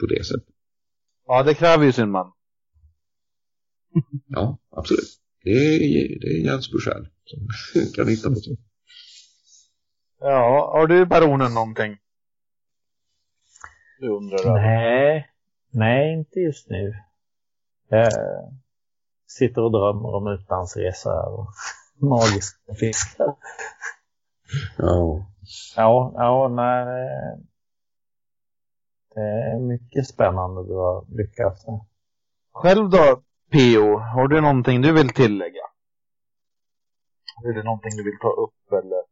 [0.00, 0.54] på det sättet.
[1.26, 2.32] Ja, det kräver ju sin man.
[4.26, 5.18] Ja, absolut.
[5.44, 5.78] Det är,
[6.20, 7.48] det är Jens Bursell som
[7.94, 8.56] kan hitta på så.
[10.20, 11.98] Ja, har du baronen någonting?
[13.98, 14.54] Du undrar?
[14.54, 15.28] Nej,
[15.70, 16.94] nej inte just nu.
[17.88, 18.12] Jag
[19.26, 21.48] sitter och drömmer om utlandsresor och
[22.08, 23.36] magiska fiskar.
[24.78, 25.31] Ja.
[25.76, 26.84] Ja, ja, nej.
[29.14, 31.80] det- är mycket spännande du har lyckats med.
[32.52, 33.22] Själv då,
[33.52, 33.98] P.O.
[33.98, 35.64] Har du någonting du vill tillägga?
[37.44, 39.02] Är det någonting du vill ta upp eller?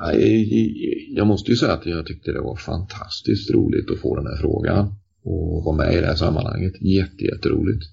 [0.00, 4.26] Nej, Jag måste ju säga att jag tyckte det var fantastiskt roligt att få den
[4.26, 4.94] här frågan
[5.24, 6.72] och vara med i det här sammanhanget.
[6.82, 7.84] Jätte, jätteroligt.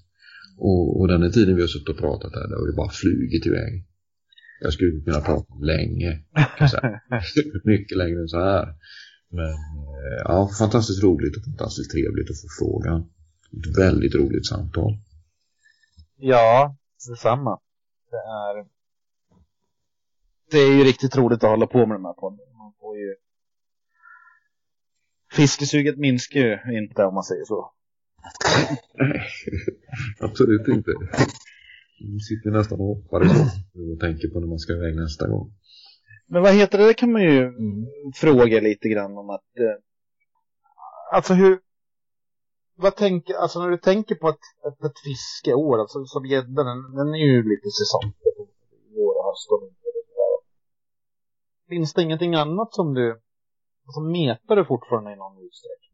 [0.58, 2.88] Och, och den här tiden vi har suttit och pratat här, det har ju bara
[2.90, 3.86] flugit iväg.
[4.60, 6.22] Jag skulle kunna prata länge,
[6.58, 7.00] jag säga.
[7.64, 8.74] mycket längre än så här.
[9.28, 13.00] Men eh, ja, fantastiskt roligt och fantastiskt trevligt att få frågan.
[13.58, 14.98] Ett väldigt roligt samtal.
[16.16, 16.76] Ja,
[17.08, 17.60] detsamma.
[18.10, 18.66] Det är...
[20.50, 22.46] Det är ju riktigt roligt att hålla på med de här podden.
[22.58, 23.14] Man får ju...
[25.32, 27.72] Fiskesuget minskar ju inte om man säger så.
[28.94, 29.22] Nej,
[30.20, 30.90] absolut inte.
[32.00, 33.28] Man sitter nästan och hoppar i
[33.92, 35.52] och tänker på när man ska iväg nästa gång.
[36.26, 36.86] Men vad heter det?
[36.86, 37.52] Det kan man ju
[38.14, 39.50] fråga lite grann om att...
[39.64, 39.76] Eh,
[41.12, 41.60] alltså hur...
[42.76, 43.34] Vad tänker...
[43.34, 47.26] Alltså när du tänker på ett, ett, ett fiskeår, alltså som gäddan, den, den är
[47.32, 48.48] ju lite säsongsbetonad.
[48.96, 50.38] Vår, höst och vinter och sådär.
[51.68, 53.20] Finns det ingenting annat som du...
[53.86, 55.86] Alltså metar du fortfarande i någon utsträckning?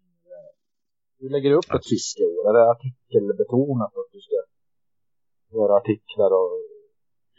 [1.19, 2.49] Du lägger upp ett fiskeår.
[2.49, 4.37] Är det artikelbetonat att du ska
[5.61, 6.53] våra artiklar och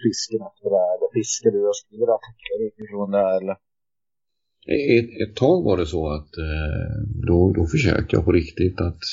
[0.04, 0.86] fisken efter det?
[0.94, 3.28] Eller fiskar du och skriver artiklar utifrån det?
[3.38, 3.56] Eller?
[4.98, 6.94] Ett, ett tag var det så att eh,
[7.28, 9.04] då, då försökte jag på riktigt att,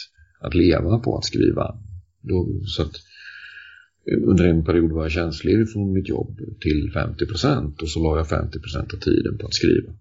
[0.40, 1.78] att leva på att skriva.
[2.20, 2.94] Då, så att
[4.08, 8.02] eh, under en period var jag tjänstledig från mitt jobb till 50 procent och så
[8.02, 9.92] la jag 50 procent av tiden på att skriva.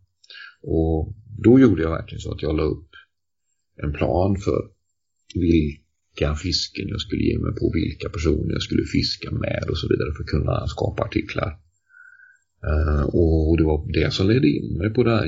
[0.62, 1.14] Och
[1.44, 2.90] då gjorde jag verkligen så att jag la upp
[3.84, 4.70] en plan för
[6.20, 9.88] vilka fisken jag skulle ge mig på, vilka personer jag skulle fiska med och så
[9.88, 11.52] vidare för att kunna skapa artiklar.
[12.70, 15.28] Eh, och det var det som ledde in mig på det här,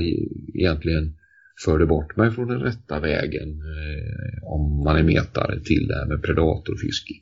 [0.54, 1.16] egentligen
[1.64, 6.06] förde bort mig från den rätta vägen eh, om man är metare till det här
[6.06, 7.14] med predatorfiske.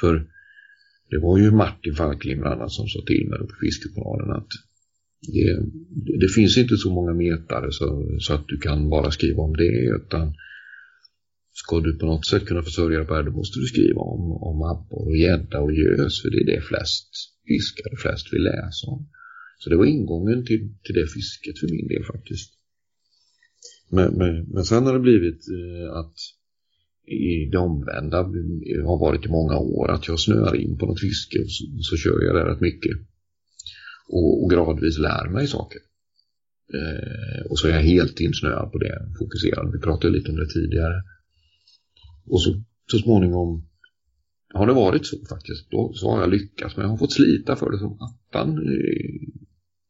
[0.00, 0.26] För
[1.10, 4.50] det var ju Martin Falklim, bland annat som sa till mig på Fiskekanalen att
[5.34, 5.48] det,
[6.22, 7.86] det finns inte så många metare så,
[8.20, 10.34] så att du kan bara skriva om det utan
[11.62, 14.22] ska du på något sätt kunna försörja dig på det då måste du skriva om,
[14.50, 17.10] om abborre och gädda och gös för det är det flest
[17.48, 19.02] fiskare, flest vill läsa om.
[19.58, 22.50] Så det var ingången till, till det fisket för min del faktiskt.
[23.90, 26.16] Men, men, men sen har det blivit eh, att
[27.06, 28.16] i det omvända
[28.90, 31.96] har varit i många år att jag snöar in på något fiske och så, så
[31.96, 32.96] kör jag det rätt mycket.
[34.08, 35.80] Och, och gradvis lär mig saker.
[36.74, 39.72] Eh, och så är jag helt insnöad på det, fokuserad.
[39.72, 41.02] Vi pratade lite om det tidigare.
[42.26, 43.68] Och så, så småningom
[44.54, 45.70] har det varit så faktiskt.
[45.70, 46.76] Då, så har jag lyckats.
[46.76, 48.60] Men jag har fått slita för det som attan.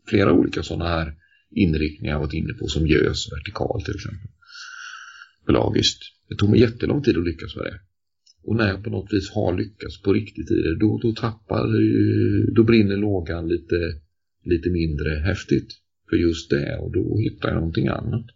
[0.09, 1.15] Flera olika sådana här
[1.51, 4.31] inriktningar jag varit inne på som gös vertikalt till exempel.
[5.47, 6.03] Pelagiskt.
[6.29, 7.81] Det tog mig jättelång tid att lyckas med det.
[8.43, 11.67] Och när jag på något vis har lyckats på riktigt i det, då, då tappar,
[12.55, 14.01] då brinner lågan lite,
[14.45, 15.69] lite mindre häftigt
[16.11, 18.27] för just det och då hittar jag någonting annat.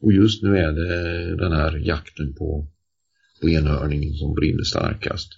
[0.00, 2.68] Och just nu är det den här jakten på
[3.42, 5.28] enhörningen som brinner starkast.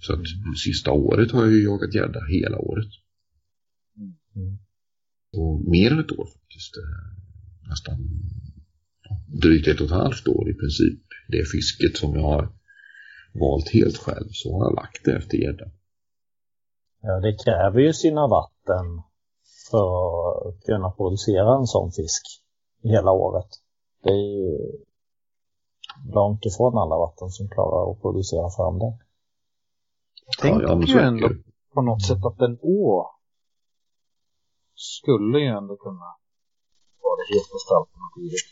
[0.00, 0.20] Så att
[0.64, 2.88] sista året har jag ju jagat gädda hela året.
[5.32, 6.76] Och mer än ett år faktiskt.
[6.76, 7.18] Eh,
[7.68, 7.98] Nästan
[9.26, 11.02] drygt ett och ett halvt år i princip.
[11.28, 12.48] Det fisket som jag har
[13.32, 15.70] valt helt själv så har jag lagt det efter gädda.
[17.02, 18.86] Ja, det kräver ju sina vatten
[19.70, 22.22] för att kunna producera en sån fisk
[22.82, 23.50] hela året.
[24.02, 24.58] Det är ju
[26.12, 28.98] långt ifrån alla vatten som klarar att producera fram det.
[30.26, 31.28] Jag tänker ja, ju ändå
[31.74, 33.10] på något sätt att en å
[34.74, 36.08] skulle ju ändå kunna
[37.02, 38.46] vara det hetaste alternativet.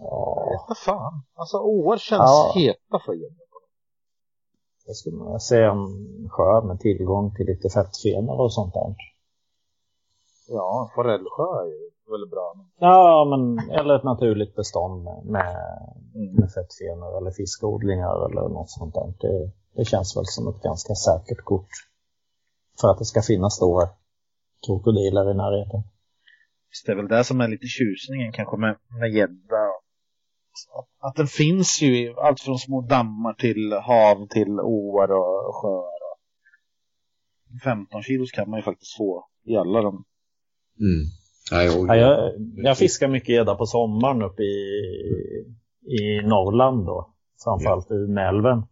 [0.00, 1.22] Ja, Vad fan.
[1.34, 2.52] Alltså åar känns Ja.
[2.54, 3.34] heta för gädda.
[4.86, 5.84] jag skulle vilja se en
[6.30, 8.96] sjö med tillgång till lite fettfenor och sånt där.
[10.48, 12.54] Ja, forellsjö är ju väldigt bra.
[12.78, 15.56] Ja, men eller ett naturligt bestånd med, med,
[16.14, 16.34] Mm.
[16.34, 19.14] med fettfenor eller fiskodlingar eller något sånt där.
[19.20, 21.68] Det, det känns väl som ett ganska säkert kort
[22.80, 23.88] för att det ska finnas stora
[24.66, 25.80] krokodiler i närheten.
[26.70, 29.62] Just Det är väl det som är lite tjusningen kanske med med gädda.
[31.00, 36.00] Att- den finns ju i allt från små dammar till hav till åar och sjöar.
[37.54, 40.04] Och 15 kilos kan man ju faktiskt få i alla de.
[40.80, 41.04] Mm.
[41.50, 45.44] Ja, jag, jag fiskar mycket gädda på sommaren uppe i,
[45.86, 47.10] i Norrland då.
[47.44, 48.62] Framförallt i Umeälven.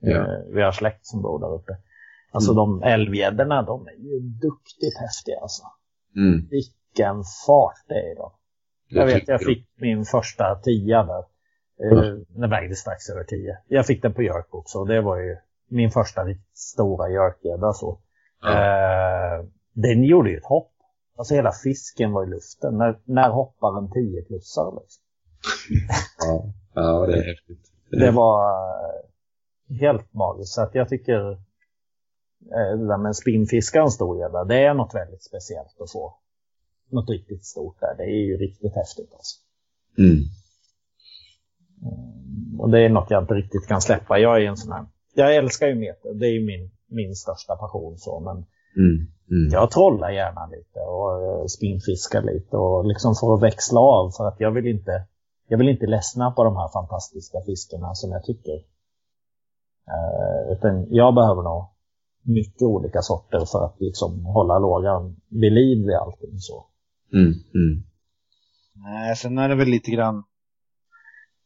[0.00, 0.16] Ja.
[0.16, 1.76] Eh, Vi har släkt som bor där uppe.
[2.32, 2.56] Alltså Mm.
[2.56, 5.62] de älvgäddorna, de är ju duktigt häftiga alltså.
[6.16, 6.48] mm.
[6.50, 8.30] Vilken fart det är i dem.
[8.88, 11.24] Jag vet, jag fick min första tia där.
[11.76, 12.16] Ja.
[12.28, 13.58] Den vägde strax över 10.
[13.68, 14.78] Jag fick den på Jörk också.
[14.78, 15.36] och Det var ju
[15.68, 16.22] min första
[16.54, 17.98] stora Jörkgädda så.
[18.42, 18.50] Ja.
[18.52, 20.71] Eh, den gjorde ju ett hopp.
[21.16, 22.78] Alltså hela fisken var i luften.
[22.78, 25.04] När, när hoppar en 10-plussare liksom?
[26.18, 26.52] Ja.
[26.74, 27.72] ja, det är häftigt.
[27.90, 30.52] Det var eh, helt magiskt.
[30.52, 34.64] Så att jag tycker eh, det där med en spinnfiska och en stor gädda, det
[34.64, 36.18] är något väldigt speciellt att få.
[36.90, 37.94] Något riktigt stort där.
[37.96, 39.36] Det är ju riktigt häftigt alltså.
[39.98, 40.18] Mm.
[42.58, 44.18] Och det är något jag inte riktigt kan släppa.
[44.18, 44.86] Jag är en sån här...
[45.14, 46.14] Jag älskar ju meter.
[46.14, 48.20] Det är ju min, min största passion så.
[48.20, 49.06] Men Mm.
[49.32, 49.48] Mm.
[49.52, 54.24] jag trollar gärna lite och eh, spinnfiskar lite och liksom för att växla av för
[54.28, 55.06] att jag vill inte
[55.48, 58.56] jag vill inte ledsna på de här fantastiska fiskarna som jag tycker.
[59.92, 61.64] Eh, utan jag behöver nog
[62.22, 66.66] mycket olika sorter för att liksom hålla lågan vid liv vid allting så.
[67.12, 67.32] Mm.
[67.54, 67.84] Mm.
[68.74, 70.24] Nej, sen är det väl lite grann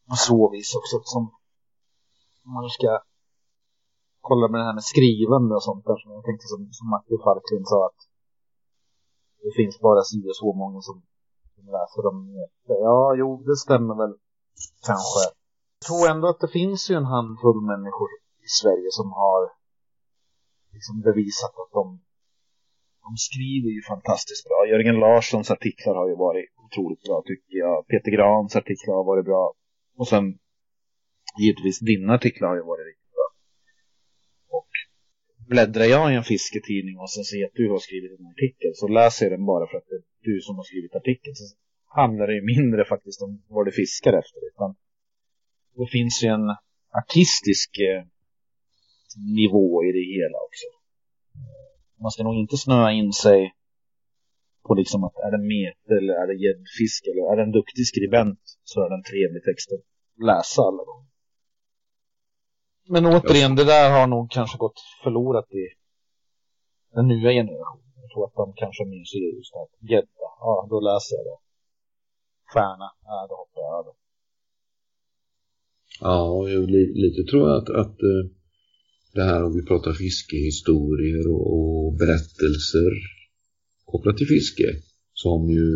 [0.09, 1.23] på så vis också som
[2.45, 2.99] om man ska
[4.29, 7.19] kolla med det här med skrivande och sånt där som jag tänkte som, som Martin
[7.23, 7.99] Falklin sa att
[9.43, 10.97] det finns bara si och så många som,
[11.55, 12.17] som läser dem.
[12.87, 14.13] Ja, jo, det stämmer väl
[14.89, 15.21] kanske.
[15.79, 18.09] Jag tror ändå att det finns ju en handfull människor
[18.47, 19.41] i Sverige som har
[20.75, 21.85] liksom bevisat att de,
[23.05, 24.59] de skriver ju fantastiskt bra.
[24.71, 27.87] Jörgen Larssons artiklar har ju varit otroligt bra tycker jag.
[27.87, 29.53] Peter Grans artiklar har varit bra.
[29.99, 30.25] Och sen
[31.41, 33.06] givetvis dina artiklar har ju varit riktigt
[35.49, 38.87] bläddrar jag i en fisketidning och sen ser att du har skrivit en artikel så
[38.87, 41.35] läser jag den bara för att det är du som har skrivit artikeln.
[41.35, 41.45] Så
[42.01, 44.39] handlar det ju mindre faktiskt om vad du fiskar efter.
[44.51, 44.69] Utan
[45.77, 46.47] det finns ju en
[47.01, 48.03] artistisk eh,
[49.41, 50.67] nivå i det hela också.
[51.39, 53.39] Eh, man ska nog inte snöa in sig
[54.65, 57.85] på liksom att är det mete eller är det gäddfisk eller är det en duktig
[57.91, 59.85] skribent så är det en trevlig text att
[60.29, 61.09] läsa alla gånger.
[62.89, 65.63] Men återigen, det där har nog kanske gått förlorat i
[66.95, 67.91] den nya generationen.
[68.01, 71.39] Jag tror att de kanske mer ser just att gädda, ja då läser jag det.
[72.51, 73.93] Stjärna, ja då hoppar jag över.
[75.99, 78.23] Ja, jag, li- lite tror jag att, att eh,
[79.13, 82.91] det här om vi pratar fiskehistorier och, och berättelser
[83.85, 84.67] kopplat till fiske
[85.13, 85.67] som ju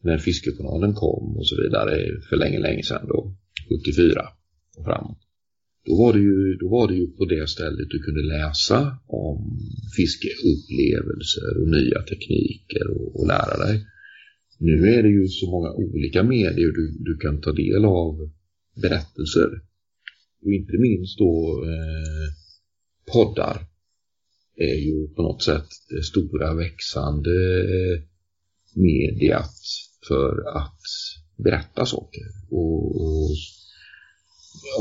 [0.00, 1.94] när Fiskejournalen kom och så vidare
[2.28, 3.34] för länge, länge sedan då,
[3.68, 4.28] 74
[4.78, 5.18] och framåt.
[5.86, 9.58] Då var, det ju, då var det ju på det stället du kunde läsa om
[9.96, 13.86] fiskeupplevelser och nya tekniker och, och lära dig.
[14.58, 18.30] Nu är det ju så många olika medier du, du kan ta del av
[18.82, 19.50] berättelser.
[20.42, 22.28] Och inte minst då eh,
[23.12, 23.66] poddar
[24.56, 27.30] är ju på något sätt det stora växande
[27.60, 28.02] eh,
[28.74, 29.54] mediet mediat
[30.08, 30.80] för att
[31.36, 32.22] berätta saker.
[32.50, 33.30] Och, och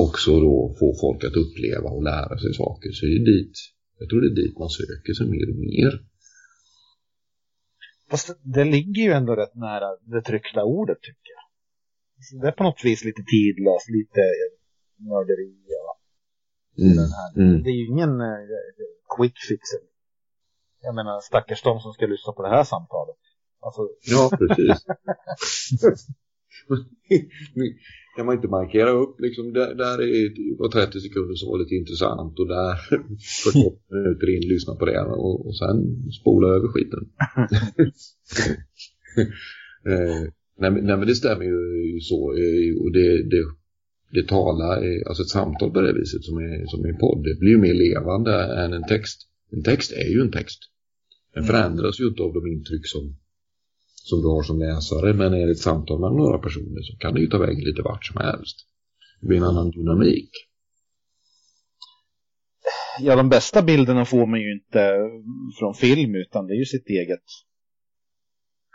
[0.06, 2.92] också då få folk att uppleva och lära sig saker.
[2.92, 3.56] Så det är dit,
[4.00, 5.94] jag tror det är dit man söker sig mer och mer.
[8.10, 11.44] Fast det, ligger ju ändå rätt nära det tryckta ordet tycker jag.
[12.26, 14.22] Så Det är på något vis lite tidlöst, lite
[14.98, 15.52] nörderi.
[15.68, 15.98] Ja.
[16.84, 16.96] Mm.
[16.96, 17.30] Den här.
[17.44, 17.64] Mm.
[17.64, 18.38] Det är ju ingen eh,
[19.16, 19.62] quick fix.
[20.82, 23.16] Jag menar stackars de som ska lyssna på det här samtalet.
[23.60, 23.82] Alltså,
[24.14, 24.86] Ja, precis.
[28.16, 31.76] kan man inte markera upp liksom, där, där är, var 30 sekunder som var lite
[31.76, 32.76] intressant och där
[33.44, 35.78] 48 minuter in lyssna på det och, och sen
[36.22, 37.04] spola över skiten.
[39.92, 40.22] eh,
[40.60, 43.44] nej, nej, men det stämmer ju så eh, och det, det,
[44.12, 47.40] det talar, eh, alltså ett samtal på det viset som är, som är podd, det
[47.40, 48.34] blir ju mer levande
[48.64, 49.28] än en text.
[49.52, 50.60] En text är ju en text.
[51.34, 53.16] Den förändras ju inte av de intryck som,
[54.10, 55.14] som du har som läsare.
[55.14, 57.82] Men är det ett samtal med några personer så kan det ju ta vägen lite
[57.82, 58.58] vart som helst.
[59.22, 60.30] Det blir en annan dynamik.
[63.00, 64.98] Ja, de bästa bilderna får man ju inte
[65.60, 67.24] från film utan det är ju sitt eget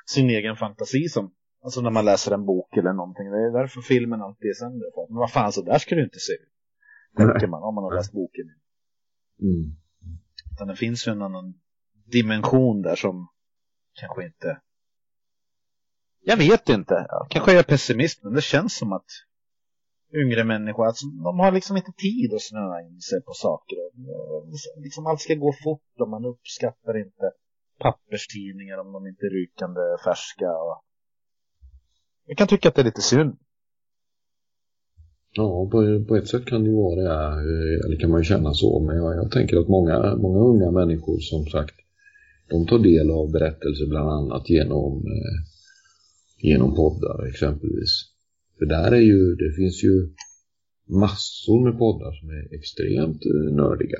[0.07, 1.35] sin egen fantasi som
[1.65, 3.31] alltså när man läser en bok eller någonting.
[3.31, 4.87] Det är därför filmen alltid är sämre.
[5.09, 6.53] Men vad fan, så där ska du inte se ut.
[7.17, 8.45] Tänker man om man har läst boken.
[9.41, 9.77] Mm.
[10.53, 11.55] Utan det finns ju en annan
[12.05, 13.29] dimension där som
[14.01, 14.61] kanske inte...
[16.29, 17.07] Jag vet inte.
[17.31, 19.11] Kanske är jag pessimist, men det känns som att
[20.23, 23.77] yngre människor, alltså, de har liksom inte tid att snöa in sig på saker.
[23.77, 27.27] Eh, liksom allt ska gå fort och man uppskattar inte
[27.79, 30.51] papperstidningar om de inte är rykande färska.
[30.67, 30.77] Och...
[32.27, 33.37] Jag kan tycka att det är lite synd.
[35.33, 37.11] Ja, på, på ett sätt kan det ju vara det,
[37.51, 40.71] eh, eller kan man ju känna så, men jag, jag tänker att många, många unga
[40.71, 41.77] människor som sagt
[42.49, 45.56] de tar del av berättelser bland annat genom, eh,
[46.37, 47.91] genom poddar exempelvis.
[48.59, 50.09] För där är ju, det finns ju
[50.87, 53.99] massor med poddar som är extremt eh, nördiga.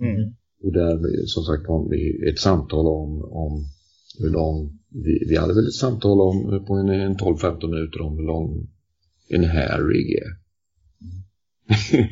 [0.00, 0.34] Mm.
[0.62, 3.64] Och där som sagt har vi ett samtal om, om
[4.18, 8.16] hur lång, vi, vi hade väl ett samtal om på en, en 12-15 minuter om
[8.18, 8.68] hur lång
[9.28, 10.28] en Harry är.
[11.00, 12.08] Mm.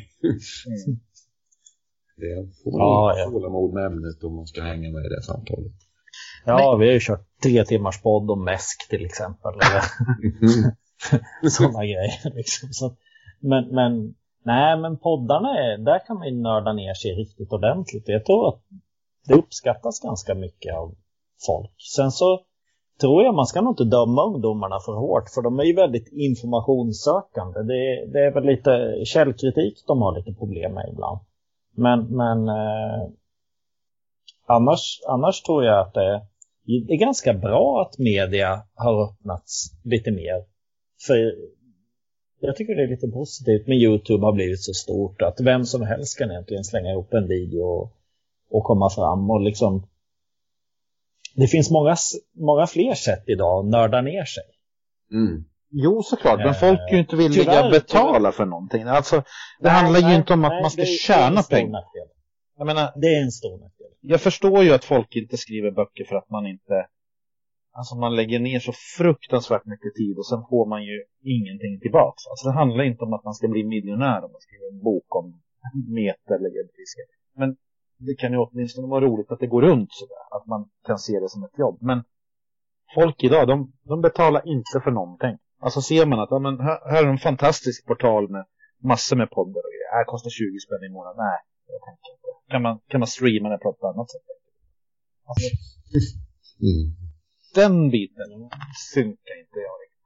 [2.16, 3.31] Det får man ja.
[3.31, 5.73] tålamod med ämnet om man ska hänga med i det samtalet.
[6.45, 9.53] Ja, vi har ju kört tre timmars podd om mäsk till exempel.
[11.41, 12.35] Eller sådana grejer.
[12.35, 12.69] Liksom.
[12.73, 12.97] Så,
[13.41, 14.15] men, men,
[14.45, 18.09] nej, men poddarna, är, där kan man ju nörda ner sig riktigt ordentligt.
[18.09, 18.61] Jag tror att
[19.27, 20.95] det uppskattas ganska mycket av
[21.47, 21.75] folk.
[21.97, 22.41] Sen så
[23.01, 26.09] tror jag man ska nog inte döma ungdomarna för hårt, för de är ju väldigt
[26.12, 27.62] informationssökande.
[27.62, 31.19] Det, det är väl lite källkritik de har lite problem med ibland.
[31.77, 33.09] Men, men eh,
[34.47, 36.23] annars, annars tror jag att det,
[36.65, 40.45] det är ganska bra att media har öppnats lite mer.
[41.07, 41.35] För
[42.41, 45.82] jag tycker det är lite positivt med YouTube har blivit så stort att vem som
[45.82, 47.93] helst kan egentligen slänga ihop en video och,
[48.51, 49.86] och komma fram och liksom
[51.35, 51.97] det finns många,
[52.35, 54.45] många fler sätt idag att nörda ner sig.
[55.12, 55.45] Mm.
[55.70, 56.39] Jo, såklart.
[56.39, 58.82] Men folk är ju inte villiga tyvärr, att betala för någonting.
[58.82, 59.23] Alltså,
[59.61, 61.82] det handlar ju Nej, inte om att nej, man ska tjäna pengar.
[62.56, 63.90] Jag menar, Det är en stor nackdel.
[64.01, 66.86] jag förstår ju att folk inte skriver böcker för att man inte...
[67.76, 72.26] Alltså man lägger ner så fruktansvärt mycket tid och sen får man ju ingenting tillbaks.
[72.31, 75.16] Alltså det handlar inte om att man ska bli miljonär om man skriver en bok
[75.16, 75.43] om
[76.01, 77.02] meter eller elfiske.
[77.36, 77.56] Men
[77.98, 80.24] det kan ju åtminstone vara roligt att det går runt sådär.
[80.36, 81.78] Att man kan se det som ett jobb.
[81.81, 82.05] Men
[82.94, 85.36] folk idag, de, de betalar inte för någonting.
[85.60, 88.44] Alltså ser man att ja, men här, här är en fantastisk portal med
[88.82, 89.90] massor med poddar och grejer.
[89.97, 91.16] Här kostar 20 spänn i månaden.
[91.16, 92.28] Nej, jag tänker inte.
[92.51, 94.23] Kan man, kan man streama det på ett annat sätt?
[95.27, 95.49] Alltså,
[96.69, 96.86] Mm.
[97.55, 98.31] den biten
[98.95, 100.05] synkar inte jag riktigt.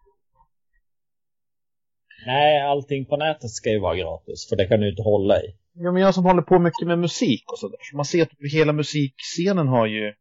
[2.27, 5.57] Nej, allting på nätet ska ju vara gratis för det kan du inte hålla i.
[5.73, 7.79] Ja, men jag som håller på mycket med musik och sådär.
[7.91, 10.15] Så man ser att hela musikscenen har ju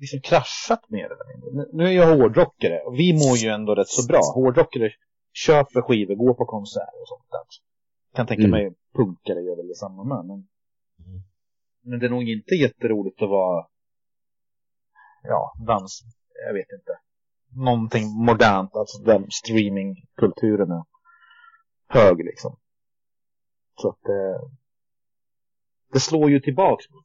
[0.00, 1.50] liksom kraschat mer eller mindre.
[1.52, 4.20] Nu- Nu är jag hårdrockare och vi mår ju ändå rätt så bra.
[4.34, 4.90] Hårdrockare
[5.32, 7.67] köper skivor, går på konserter och sånt där.
[8.18, 8.50] Kan tänka Mm.
[8.50, 10.24] mig punkare gör väl detsamma med.
[10.26, 10.36] Men,
[11.06, 11.20] Mm.
[11.82, 13.66] men det är nog inte jätteroligt att vara
[15.22, 16.02] ja, dans,
[16.46, 16.92] jag vet inte.
[17.66, 20.84] Någonting modernt, alltså den streamingkulturen är
[21.88, 22.56] hög liksom.
[23.80, 24.40] Så att det,
[25.92, 27.04] det slår ju tillbaks mot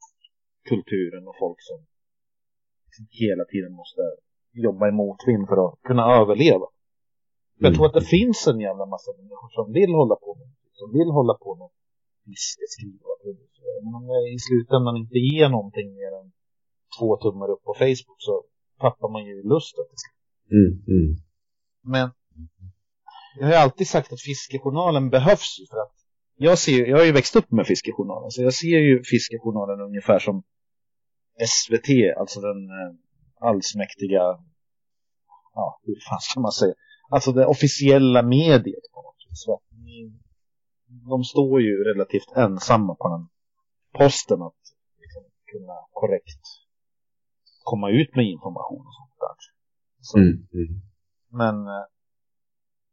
[0.70, 1.86] kulturen och folk som
[2.86, 4.02] liksom hela tiden måste
[4.52, 6.68] jobba i motvind för att kunna överleva.
[7.58, 10.48] För Jag tror att det finns en jävla massa människor som vill hålla på med
[10.84, 11.70] som vill hålla på med
[12.26, 13.78] fiske, skriva, producera.
[13.84, 16.28] Men om det i slutändan inte ger någonting mer än
[16.98, 18.34] två tummar upp på Facebook så
[18.84, 20.22] tappar man ju lusten till slut.
[20.58, 20.72] Mm.
[20.94, 21.10] Mm.
[21.94, 22.08] Men
[23.38, 25.96] jag har ju alltid sagt att fiskejournalen behövs ju för att
[26.36, 30.20] jag, ser, jag har ju växt upp med fiskejournalen så jag ser ju fiskejournalen ungefär
[30.20, 30.44] som
[31.54, 31.90] SVT,
[32.20, 32.92] alltså den eh,
[33.50, 34.24] allsmäktiga,
[35.54, 36.74] ja hur fan ska man säga,
[37.10, 39.46] alltså det officiella mediet på något vis.
[41.10, 43.28] De står ju relativt ensamma på den
[44.00, 44.62] posten att
[45.02, 46.42] liksom, kunna korrekt
[47.64, 49.36] komma ut med information och sånt där.
[50.02, 50.48] Så, Mm.
[50.54, 50.82] Mm.
[51.30, 51.86] men eh,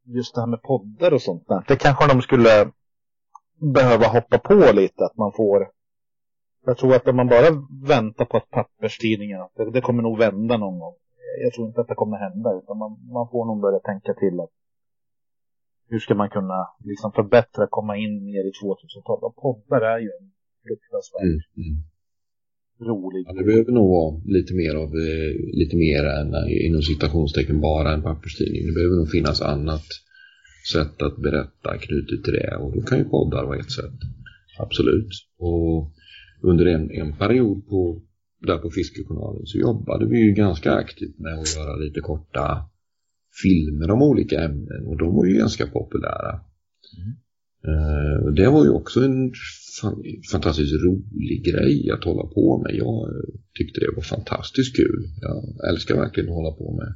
[0.05, 1.65] just det här med poddar och sånt där.
[1.69, 2.73] Det kanske de skulle
[3.75, 5.71] behöva hoppa på lite, att man får
[6.67, 7.51] jag tror att om man bara
[7.87, 10.95] väntar på att papperstidningarna, det, det kommer nog vända någon gång.
[11.43, 14.41] Jag tror inte att det kommer hända, utan man, man får nog börja tänka till
[14.41, 14.51] att
[15.91, 16.61] hur ska man kunna
[16.91, 19.23] liksom förbättra, komma in mer i 2000-talet.
[19.29, 20.27] Och poddar är ju en
[20.67, 21.77] fruktansvärt Mm, mm.
[22.91, 23.23] rolig.
[23.27, 27.61] Ja, det behöver nog vara lite mer av, eh, lite mer än eh, inom citationstecken
[27.61, 28.67] bara en papperstidning.
[28.67, 29.87] Det behöver nog finnas annat
[30.73, 33.99] sätt att berätta knutet till det och då kan ju poddar vara ett sätt.
[34.59, 35.11] Absolut.
[35.39, 35.93] Och
[36.43, 38.03] under en, en period på,
[38.47, 42.70] där på Fiskejournalen så jobbade vi ju ganska aktivt med att göra lite korta
[43.43, 46.40] filmer om olika ämnen och de var ju ganska populära.
[47.69, 49.32] Eh, och det var ju också en
[49.81, 50.02] fan,
[50.32, 52.74] fantastiskt rolig grej att hålla på med.
[52.74, 53.09] Jag
[53.59, 55.05] tyckte det var fantastiskt kul.
[55.20, 56.94] Jag älskar verkligen att hålla på med,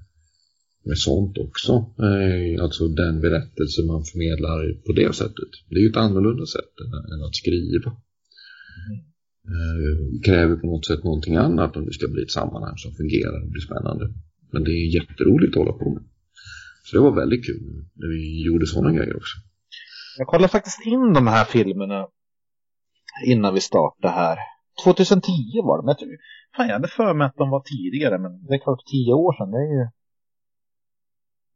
[0.85, 1.73] med sånt också.
[2.09, 5.51] Eh, alltså den berättelse man förmedlar på det sättet.
[5.71, 7.91] Det är ju ett annorlunda sätt än, än att skriva.
[9.55, 13.43] Eh, kräver på något sätt någonting annat om det ska bli ett sammanhang som fungerar
[13.43, 14.05] och blir spännande.
[14.53, 16.03] Men det är jätteroligt att hålla på med.
[16.87, 17.63] Så det var väldigt kul
[18.01, 19.37] när vi gjorde sådana grejer också.
[20.19, 22.09] Jag kollade faktiskt in de här filmerna
[23.27, 24.39] innan vi startade här.
[24.85, 25.23] 2010
[25.69, 25.89] var de.
[25.89, 26.09] Jag tror,
[26.57, 29.33] fan, jag hade för mig att de var tidigare, men det är klart, tio år
[29.37, 29.89] sedan, det är ju...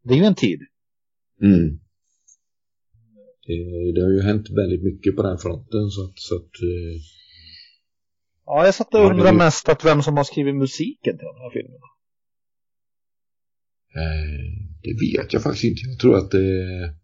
[0.03, 0.61] Det är ju en tid.
[1.43, 1.69] Mm.
[3.47, 6.97] Det, det har ju hänt väldigt mycket på den fronten så att, så att eh,
[8.47, 11.37] Ja, jag satt och undrade är- mest att vem som har skrivit musiken till de
[11.43, 11.87] här filmerna.
[13.95, 15.81] Eh, det vet jag faktiskt inte.
[15.91, 16.95] Jag tror att det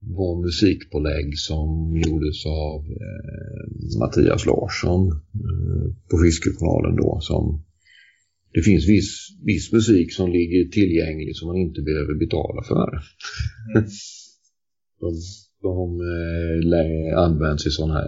[0.00, 1.68] var musikpålägg som
[2.04, 5.02] gjordes av eh, Mattias Larsson
[5.46, 7.64] eh, på Fiskekanalen då som
[8.54, 9.10] det finns viss,
[9.44, 13.02] viss musik som ligger tillgänglig som man inte behöver betala för.
[15.00, 15.12] de
[15.62, 18.06] de eh, lä- används i sådana här,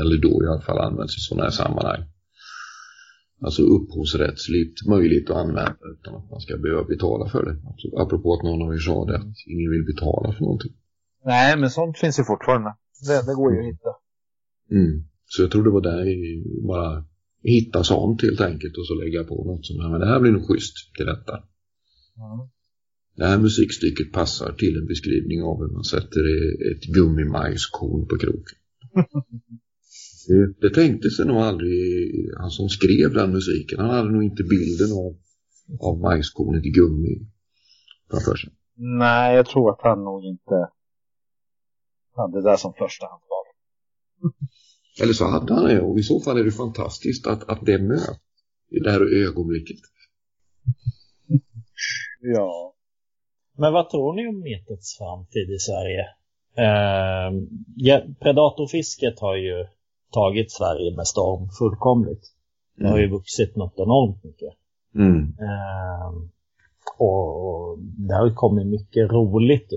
[0.00, 2.02] eller då i alla fall används i sådana här sammanhang.
[3.44, 7.56] Alltså upphovsrättsligt möjligt att använda utan att man ska behöva betala för det.
[7.68, 10.72] Alltså, apropå att någon av er sa det, att ingen vill betala för någonting.
[11.24, 12.70] Nej, men sånt finns ju fortfarande.
[13.06, 13.92] Det, det går ju att hitta.
[14.70, 15.04] Mm.
[15.26, 16.04] Så jag tror det var där
[16.66, 17.04] bara
[17.42, 20.46] hitta sånt helt enkelt och så lägga på något som, men det här blir nog
[20.48, 21.32] schysst till detta.
[21.32, 22.48] Mm.
[23.16, 26.24] Det här musikstycket passar till en beskrivning av hur man sätter
[26.72, 28.58] ett gummimajskorn på kroken.
[30.60, 31.74] det, tänkte sig nog aldrig
[32.40, 33.80] han som skrev den musiken.
[33.80, 35.16] Han hade nog inte bilden av,
[35.88, 37.26] av majskornet i gummi
[38.10, 38.50] framför sig.
[38.76, 40.68] Nej, jag tror att han nog inte
[42.16, 43.44] hade det där som förstahandsval.
[45.02, 47.78] Eller så hade han det och i så fall är det fantastiskt att, att det
[47.78, 48.20] möts
[48.70, 49.80] i det här ögonblicket.
[52.26, 52.74] Ja.
[53.56, 56.00] Men vad tror ni om metets framtid i Sverige?
[56.56, 57.32] Eh,
[57.76, 59.66] ja, predatorfisket har ju
[60.14, 62.24] tagit Sverige med storm fullkomligt.
[62.76, 64.52] Det har ju vuxit något enormt mycket.
[64.94, 65.18] Mm.
[65.20, 66.08] Eh,
[66.98, 69.70] och, och det har ju kommit mycket roligt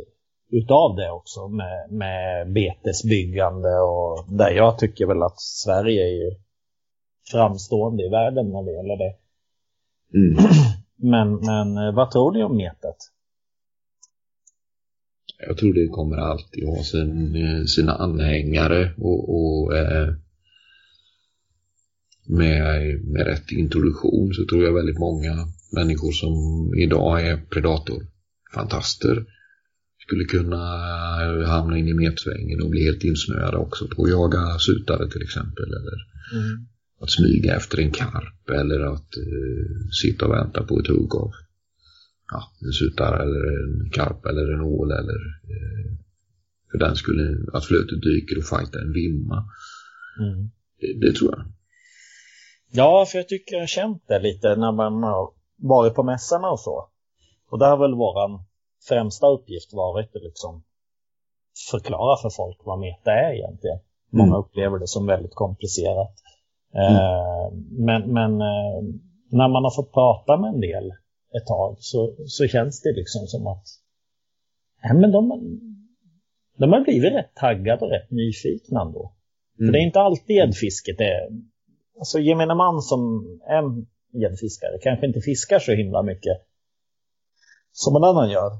[0.49, 6.31] utav det också med, med betesbyggande och där jag tycker väl att Sverige är ju
[7.31, 9.13] framstående i världen när det gäller det.
[10.17, 10.37] Mm.
[10.99, 12.95] Men, men eh, vad tror ni om metet?
[15.47, 20.13] Jag tror det kommer alltid ha sin, eh, sina anhängare och, och eh,
[22.27, 26.35] med, med rätt introduktion så tror jag väldigt många människor som
[26.75, 29.25] idag är predatorfantaster
[30.07, 30.63] skulle kunna
[31.45, 35.65] hamna in i metsvängen och bli helt insnöade också på att jaga sutare till exempel
[35.65, 35.97] eller
[37.01, 41.31] att smyga efter en karp eller att eh, sitta och vänta på ett hugg av
[42.31, 45.19] ja, en sutare eller en karp eller en ål eller
[45.53, 45.91] eh,
[46.71, 49.49] för den skulle att flötet dyker och fighta en vimma.
[50.19, 50.49] Mm.
[50.79, 51.45] Det, det tror jag.
[52.71, 56.49] Ja, för jag tycker jag har känt det lite när man har varit på mässorna
[56.51, 56.89] och så.
[57.51, 58.39] Och där har väl våran
[58.87, 60.63] främsta uppgift varit att liksom
[61.71, 63.79] förklara för folk vad meta är egentligen.
[64.11, 64.39] Många Mm.
[64.39, 66.13] upplever det som väldigt komplicerat.
[66.75, 68.81] Eh, men men eh,
[69.29, 70.91] när man har fått prata med en del
[71.37, 73.65] ett tag så, så känns det liksom som att
[74.83, 75.29] ja, men de,
[76.57, 79.13] de har blivit rätt taggade och rätt nyfikna ändå.
[79.57, 81.27] För det är inte alltid gäddfisket är...
[81.99, 83.01] Alltså gemene man som
[83.47, 83.63] är
[84.21, 86.37] gäddfiskare kanske inte fiskar så himla mycket
[87.71, 88.51] som en annan gör.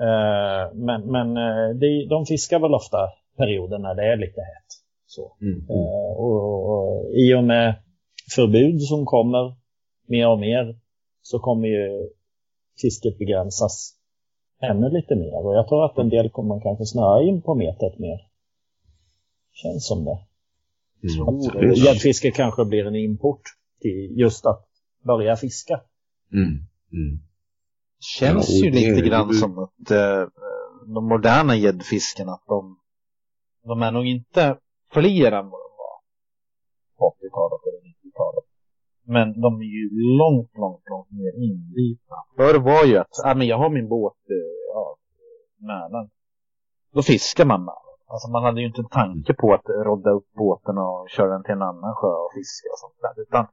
[0.00, 1.76] Eh, men men eh,
[2.08, 2.98] de fiskar väl ofta
[3.36, 4.70] perioder när det är lite hett.
[5.06, 5.36] Så.
[5.40, 5.58] Mm.
[5.70, 7.74] Eh, och, och i och med
[8.34, 9.54] förbud som kommer
[10.06, 10.78] mer och mer
[11.22, 12.10] så kommer ju
[12.82, 13.94] fisket begränsas
[14.62, 15.46] ännu lite mer.
[15.46, 18.18] Och jag tror att en del kommer kanske snöa in på metet mer.
[19.52, 20.18] Känns som det.
[21.04, 21.28] Mm.
[21.28, 23.42] Att Gäddfiske kanske blir en import
[23.80, 24.66] till just att
[25.06, 25.80] börja fiska.
[26.32, 26.48] Mm.
[26.92, 27.18] Mm.
[28.00, 30.28] Känns Ja, ju det lite grann som att eh,
[30.94, 32.78] de moderna gäddfiskarna, att de,
[33.64, 34.58] de är nog inte
[34.92, 35.96] fler än vad de var
[36.98, 38.44] på 80-talet eller 90-talet.
[39.06, 42.16] Men de är ju långt, långt, långt mer inbitna.
[42.36, 44.96] Förr var ju att, ja men jag har min båt, eh, ja,
[45.58, 46.10] Mälaren.
[46.92, 47.83] Då fiskar man Mälaren.
[48.14, 51.44] Alltså man hade ju inte en tanke på att rodda upp båten och köra den
[51.44, 53.14] till en annan sjö och fiska och sånt där.
[53.24, 53.44] Utan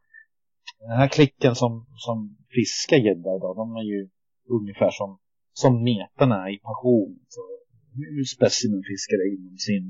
[0.80, 1.72] den här klicken som,
[2.06, 2.18] som
[2.56, 4.10] fiskar gädda idag, de är ju
[4.58, 5.10] ungefär som,
[5.62, 7.14] som metarna i passion.
[7.36, 7.42] Så
[7.96, 9.86] hur specimenfiskare inom sin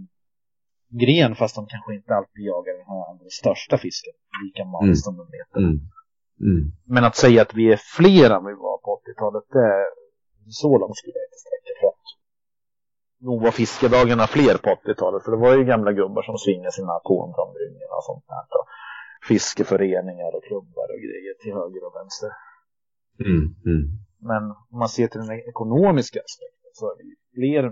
[1.01, 4.13] gren fast de kanske inte alltid jagar den här allra största fisken.
[4.45, 4.95] Lika mat Mm.
[4.95, 5.59] som de metar.
[5.59, 5.77] Mm.
[6.49, 6.63] Mm.
[6.93, 9.85] Men att säga att vi är fler än vi var på 80-talet, det är
[10.63, 11.41] så långt skulle jag inte
[13.27, 15.23] nog var fiskedagarna fler på 80-talet.
[15.23, 18.45] För det var ju gamla gubbar som svingade sina atomframbryggningar och sånt där.
[18.59, 18.67] Och
[19.29, 22.31] fiskeföreningar och klubbar och grejer till höger och vänster.
[23.27, 23.43] Mm.
[23.69, 23.83] Mm.
[24.31, 27.63] Men om man ser till den ekonomiska aspekten så är det ju fler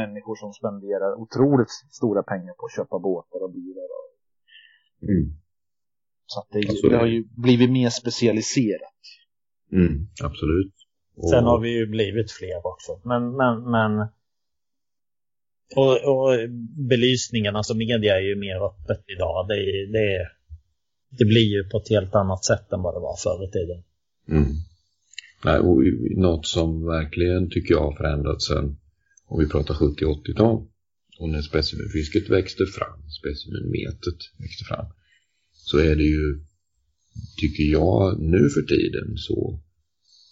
[0.00, 3.88] människor som spenderar otroligt stora pengar på att köpa båtar och bilar.
[3.98, 4.08] Och,
[5.08, 5.26] Mm.
[6.26, 9.00] så att det, är ju- Ja, så är det har ju blivit mer specialiserat.
[9.72, 9.94] Mm.
[10.24, 10.74] Absolut.
[11.16, 13.00] Och- Sen har vi ju blivit fler också.
[13.04, 14.08] Men, men, men
[15.76, 16.50] och, och
[16.88, 19.48] belysningen, alltså media är ju mer öppet idag.
[19.48, 20.28] Det, det,
[21.18, 23.82] det blir ju på ett helt annat sätt än vad det var förr i tiden.
[24.28, 24.54] Mm.
[25.44, 25.82] Nej, och
[26.16, 28.76] något som verkligen tycker jag har förändrats sen
[29.26, 30.66] om vi pratar 70-80-tal
[31.18, 34.86] och när specimenfisket växte fram, specimenmetet växte fram
[35.52, 36.44] så är det ju,
[37.36, 39.60] tycker jag, nu för tiden så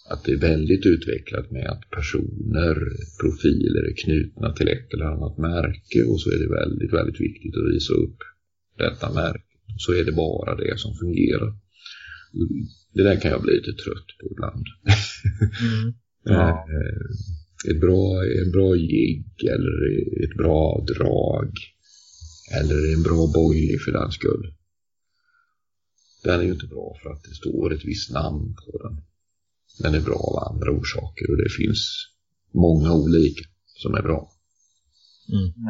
[0.09, 2.75] att det är väldigt utvecklat med att personer,
[3.21, 7.55] profiler är knutna till ett eller annat märke och så är det väldigt, väldigt viktigt
[7.57, 8.17] att visa upp
[8.77, 9.55] detta märke.
[9.77, 11.53] Så är det bara det som fungerar.
[12.93, 14.65] Det där kan jag bli lite trött på ibland.
[16.23, 16.67] Ja.
[16.69, 19.75] Eh, ett bra, en bra jigg eller
[20.23, 21.51] ett bra drag
[22.59, 24.53] eller en bra boilie för den skull.
[26.23, 29.01] Den är ju inte bra för att det står ett visst namn på den.
[29.79, 31.81] Den är bra av andra orsaker och det finns
[32.65, 34.21] många olika som är bra.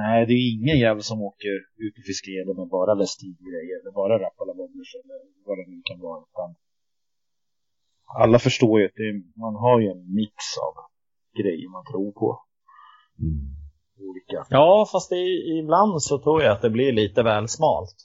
[0.02, 1.54] Nej, det är ju ingen jävel som åker
[1.86, 6.00] ut och fiskar med bara vestigrejer eller bara Rapala Bobblers eller vad det nu kan
[6.00, 6.20] vara.
[6.30, 6.56] Utan
[8.24, 10.36] alla förstår ju att det är, man har ju en mix
[10.68, 10.74] av
[11.42, 12.30] grejer man tror på.
[13.20, 13.46] Mm.
[14.08, 14.46] Olika.
[14.50, 15.26] Ja, fast i,
[15.60, 17.96] ibland så tror jag att det blir lite väl smalt.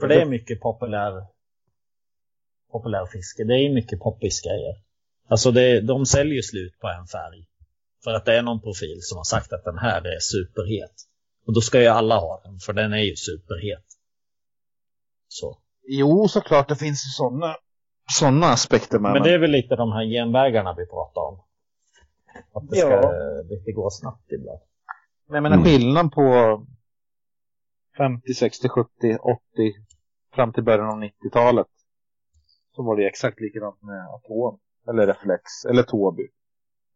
[0.00, 1.12] För det är mycket populär,
[2.72, 3.44] populär fiske.
[3.44, 4.74] Det är mycket poppisgrejer.
[5.28, 7.46] Alltså det, de säljer slut på en färg.
[8.04, 10.94] För att det är någon profil som har sagt att den här är superhet.
[11.46, 13.84] Och då ska ju alla ha den, för den är ju superhet.
[15.28, 15.58] Så.
[15.86, 17.56] Jo, såklart det finns ju sådana
[18.18, 21.42] såna aspekter med Men det är väl lite de här genvägarna vi pratar om.
[22.54, 23.42] Att det ska Ja.
[23.50, 24.60] lite gå snabbt ibland.
[25.28, 25.64] Men jag menar Mm.
[25.68, 26.26] skillnaden på
[27.96, 28.90] 50, 60, 70,
[29.22, 29.38] 80
[30.34, 31.66] fram till början av 90-talet.
[32.76, 34.58] Så var det exakt likadant med Atom.
[34.88, 35.42] Eller Reflex.
[35.70, 36.28] Eller Toby.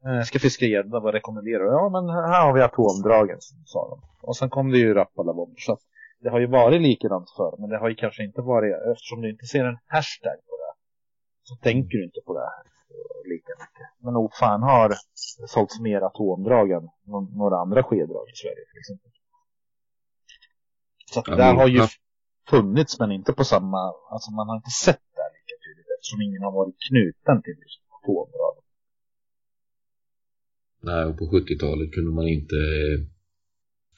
[0.06, 1.70] Eh, ska fiska gädda, vad rekommenderar du?
[1.70, 4.00] Ja men här har vi atomdragen, sa de.
[4.28, 5.54] Och sen kom det ju Rappalabob.
[5.58, 5.80] Så att
[6.20, 7.54] det har ju varit likadant förr.
[7.58, 10.72] Men det har ju kanske inte varit, eftersom du inte ser en hashtag på det.
[11.42, 12.62] Så tänker du inte på det här
[13.34, 13.88] lika mycket.
[13.98, 14.96] Men nog fan har det
[15.48, 19.10] sålts mer atomdrag än nå- några andra skedrag i Sverige till exempel.
[21.12, 21.82] Så att Ja, det där har ju
[22.48, 26.22] funnits men inte på samma, alltså man har inte sett det här lika tydligt eftersom
[26.22, 28.54] ingen har varit knuten till just atomdrag.
[30.88, 32.98] Nej, och på 70-talet kunde man inte eh,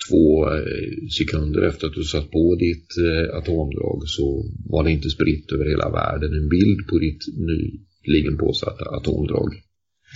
[0.09, 0.25] två
[0.55, 4.27] eh, sekunder efter att du satt på ditt eh, atomdrag så
[4.73, 9.51] var det inte spritt över hela världen en bild på ditt nyligen påsatta atomdrag.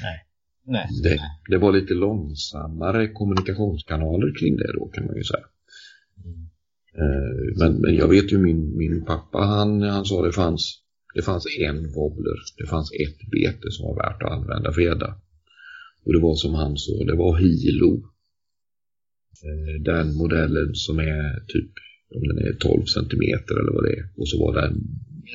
[0.03, 0.87] Nej.
[1.03, 1.19] Det,
[1.51, 5.47] det var lite långsammare kommunikationskanaler kring det då kan man ju säga.
[7.01, 10.82] Eh, Men, men jag vet ju min, min pappa han, han sa det fanns
[11.15, 15.21] det fanns en wobbler, det fanns ett bete som var värt att använda för gädda.
[16.05, 17.93] Och det var som han sa, det var Hilo.
[19.47, 21.73] Eh, Den modellen som är typ,
[22.15, 24.05] om den är 12 centimeter eller vad det är.
[24.17, 24.75] Och så var den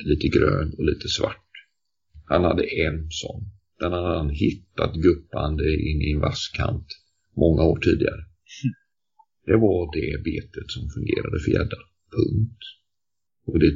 [0.04, 1.48] lite grön och lite svart.
[2.24, 3.42] Han hade en sån.
[3.78, 6.86] Den hade han hittat guppande in i en vasskant
[7.36, 8.24] många år tidigare.
[9.46, 11.80] Det var det betet som fungerade för gädda.
[12.16, 12.62] Punkt.
[13.46, 13.72] Och det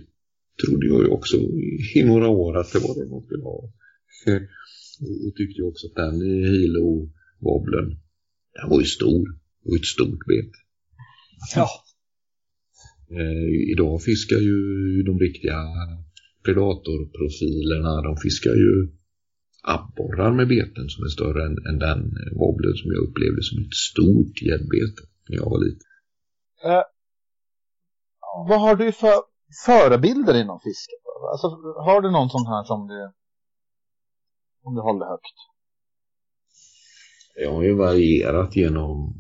[0.63, 1.37] trodde jag ju också
[1.95, 3.59] i några år att det var det man skulle ha.
[5.01, 6.21] Och, och tyckte ju också att den
[6.55, 7.87] Hilo-wobblen,
[8.55, 9.25] den var ju stor.
[9.63, 10.53] Det var ett stort bet.
[11.55, 11.69] Ja.
[13.19, 14.59] Eh, idag fiskar ju
[15.03, 15.59] de riktiga
[16.45, 18.89] predatorprofilerna, de fiskar ju
[19.63, 22.01] abborrar med beten som är större än, än den
[22.33, 25.89] wobblen som jag upplevde som ett stort gäddbete när jag var liten.
[26.65, 26.83] Eh,
[28.49, 29.32] vad har du för
[29.67, 31.03] förebilder inom fisket?
[31.33, 31.47] Alltså,
[31.87, 33.13] har du någon sån här som du,
[34.63, 35.37] som du håller högt?
[37.35, 39.15] Jag har ju varierat genom,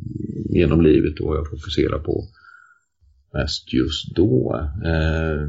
[0.50, 2.24] genom livet och vad jag fokuserar på
[3.32, 4.60] mest just då.
[4.84, 5.48] Eh,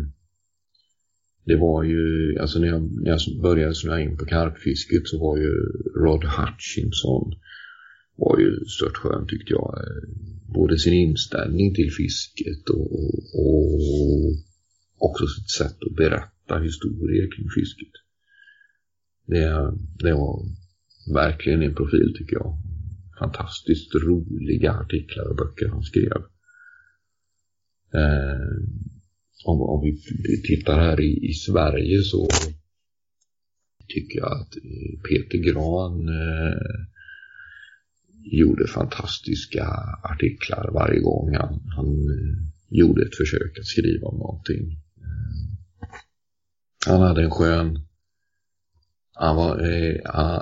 [1.45, 5.38] det var ju, alltså när jag, när jag började snöa in på karpfisket så var
[5.38, 5.51] ju
[5.95, 7.34] Rod Hutchinson
[8.15, 9.77] var ju stört skön tyckte jag.
[9.77, 10.10] Eh,
[10.53, 12.93] både sin inställning till fisket och,
[13.45, 13.80] och
[15.07, 17.93] också sitt sätt att berätta historier kring fisket.
[19.25, 19.47] Det,
[20.03, 20.45] det var
[21.13, 22.57] verkligen en profil tycker jag.
[23.19, 26.21] Fantastiskt roliga artiklar och böcker han skrev.
[27.93, 28.57] Eh,
[29.45, 32.27] om, om vi tittar här i, i Sverige så
[33.88, 36.85] tycker jag att eh, Peter Gran eh,
[38.23, 39.65] gjorde fantastiska
[40.03, 42.35] artiklar varje gång han, han eh,
[42.69, 44.82] gjorde ett försök att skriva om någonting.
[46.85, 47.84] Han hade en skön
[49.15, 49.95] han var, eh,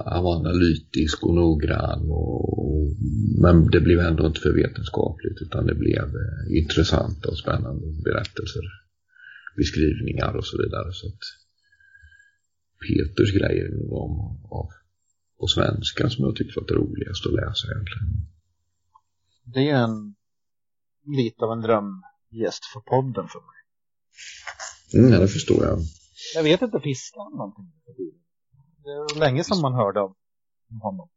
[0.06, 2.96] han var analytisk och noggrann och,
[3.42, 8.62] men det blev ändå inte för vetenskapligt utan det blev eh, intressanta och spännande berättelser,
[9.58, 10.94] beskrivningar och så vidare.
[10.94, 11.24] Så att
[12.84, 14.08] Peters grejer var
[14.60, 14.70] av,
[15.40, 18.08] på svenska som jag tyckte var det roligaste att läsa egentligen.
[19.44, 20.16] Det är en
[21.18, 23.60] lite av en drömgäst för podden för mig.
[24.94, 25.80] Mm, ja, det förstår jag.
[26.36, 27.68] Jag vet inte, fiskar han någonting?
[28.84, 30.16] Det är länge sedan man hörde om
[30.82, 31.10] honom.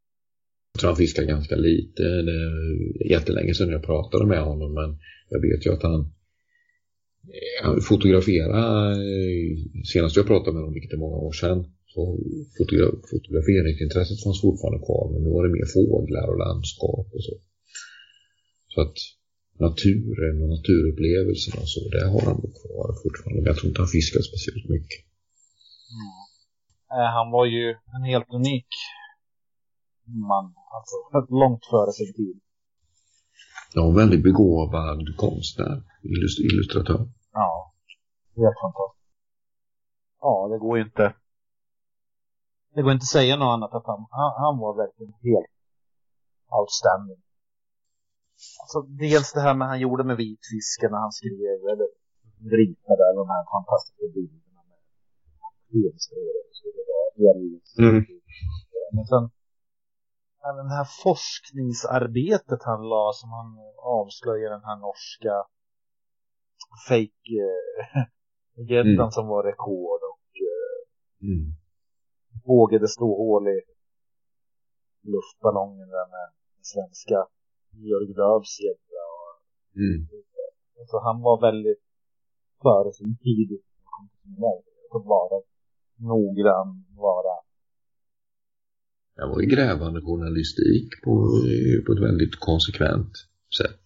[0.73, 2.03] Jag tror han fiskar ganska lite.
[2.03, 6.12] Det är jättelänge sedan jag pratade med honom men jag vet ju att han,
[7.62, 8.62] han fotograferade
[9.12, 9.57] eh,
[9.93, 12.19] senast jag pratade med honom, vilket är många år sedan, så
[12.59, 17.35] fotogra fotograferingsintresset fanns fortfarande kvar men nu var det mer fåglar och landskap och så.
[18.74, 18.97] Så att
[19.67, 23.41] naturen och naturupplevelserna och så, det har han kvar fortfarande.
[23.41, 24.99] Men jag tror inte han fiskar speciellt mycket.
[25.95, 26.25] Mm.
[27.19, 27.65] Han var ju
[27.97, 28.71] en helt unik
[30.31, 30.55] man.
[30.77, 30.97] Alltså
[31.35, 32.41] långt före sin tid.
[33.75, 37.09] Ja, en väldigt begåvad konstnär, illust illustratör.
[37.33, 37.75] Ja,
[38.37, 39.05] helt fantastiskt.
[40.21, 41.15] Ja, det går ju inte.
[42.75, 45.53] Det går inte att säga något annat att han, han, han var verkligen helt
[46.59, 47.23] outstanding.
[48.62, 51.89] Alltså dels det här med han gjorde med vitfisken när han skrev eller
[52.56, 54.81] ritade de här fantastiska bilderna med
[55.73, 57.02] helstrålar och så vidare.
[57.89, 58.01] Mm.
[58.94, 59.24] Men sen
[60.48, 63.48] även det här forskningsarbetet han la som han
[64.01, 65.35] avslöjar den här norska
[66.89, 68.02] fake eh,
[68.70, 69.16] gäddan Mm.
[69.19, 71.47] som var rekord och eh, Mm.
[72.44, 73.61] vågade slå hål i
[75.12, 76.28] luftballongen där med
[76.73, 77.19] svenska
[77.83, 79.01] Georg Lööfs gädda.
[79.15, 79.43] och-
[79.77, 80.01] Mm.
[80.91, 81.83] Så han var väldigt
[82.63, 83.49] före sin tid.
[83.53, 83.59] i
[84.97, 85.43] Att vara
[85.97, 87.35] noggrann, vara
[89.17, 91.13] Det var ju grävande journalistik på,
[91.87, 93.13] på ett väldigt konsekvent
[93.61, 93.85] sätt.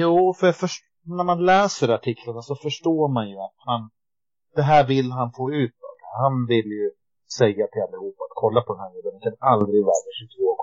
[0.00, 3.90] Jo, för först- när man läser artiklarna så förstår man ju att han,
[4.56, 5.74] det här vill han få ut.
[6.22, 6.90] Han vill ju
[7.38, 10.56] säga till allihopa att kolla på den här bilden, den kan aldrig väga 22,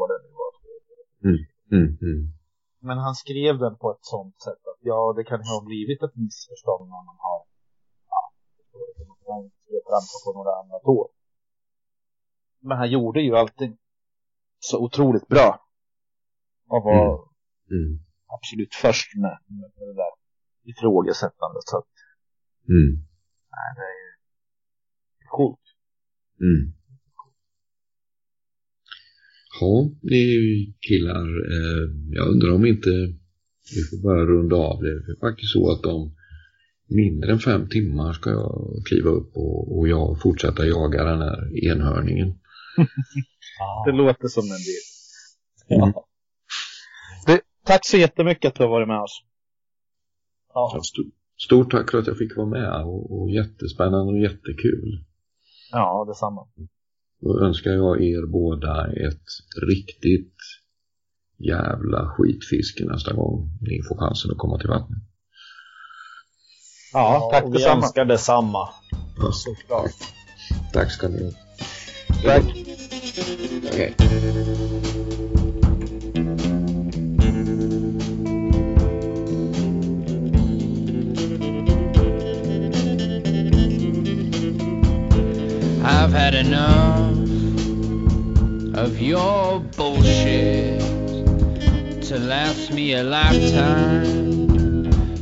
[0.00, 0.52] vad det nu var.
[1.28, 1.40] Mm.
[1.72, 2.22] Mm.
[2.88, 6.16] Men han skrev den på ett sånt sätt att ja, det kan ha blivit ett
[6.16, 7.40] missförstånd när man har,
[8.12, 8.20] ja,
[8.56, 11.08] förstår du, man kan inte trampa på några andra tår.
[12.60, 13.78] Men han gjorde ju allting
[14.58, 15.48] så otroligt bra.
[16.68, 17.32] Och var
[17.70, 17.98] Mm.
[18.26, 20.12] absolut först med, med det där
[20.70, 21.62] ifrågasättandet.
[21.64, 21.88] Så att,
[22.68, 22.92] Mm.
[23.54, 24.12] nej, det är ju
[25.36, 25.60] coolt.
[29.62, 29.90] Mm.
[29.90, 31.26] Ja, det är ju killar.
[31.54, 32.90] Eh, jag undrar om inte
[33.74, 35.06] vi får bara runda av det.
[35.06, 36.14] Det är faktiskt så att om
[36.88, 41.64] mindre än fem timmar ska jag kliva upp och, och jag fortsätta jaga den här
[41.64, 42.28] enhörningen.
[43.86, 44.82] Det låter som en del.
[45.68, 46.06] Ja.
[47.26, 49.22] Du, tack så jättemycket att du har varit med oss.
[50.54, 50.70] Ja.
[50.74, 51.16] Så st-
[51.46, 55.04] Stort tack för att jag fick vara med och, och jättespännande och jättekul.
[55.72, 56.46] Ja, detsamma.
[57.22, 59.28] Då önskar jag er båda ett
[59.68, 60.36] riktigt
[61.38, 64.98] jävla skitfiske nästa gång ni får chansen att komma till vattnet.
[66.92, 67.82] Ja, tack och vi detsamma.
[67.82, 68.68] önskar detsamma.
[69.18, 69.32] Ja.
[69.32, 69.94] Såklart.
[70.72, 71.30] Tack ska ni ha.
[72.24, 72.44] Tack.
[73.72, 73.94] Okej.
[85.84, 87.16] I've had enough
[88.76, 90.80] of your bullshit
[92.04, 94.44] to last me a lifetime.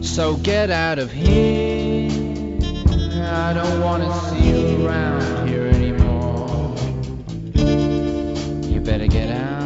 [0.03, 2.11] So get out of here.
[3.25, 6.75] I don't want to see you around here anymore.
[8.69, 9.60] You better get out.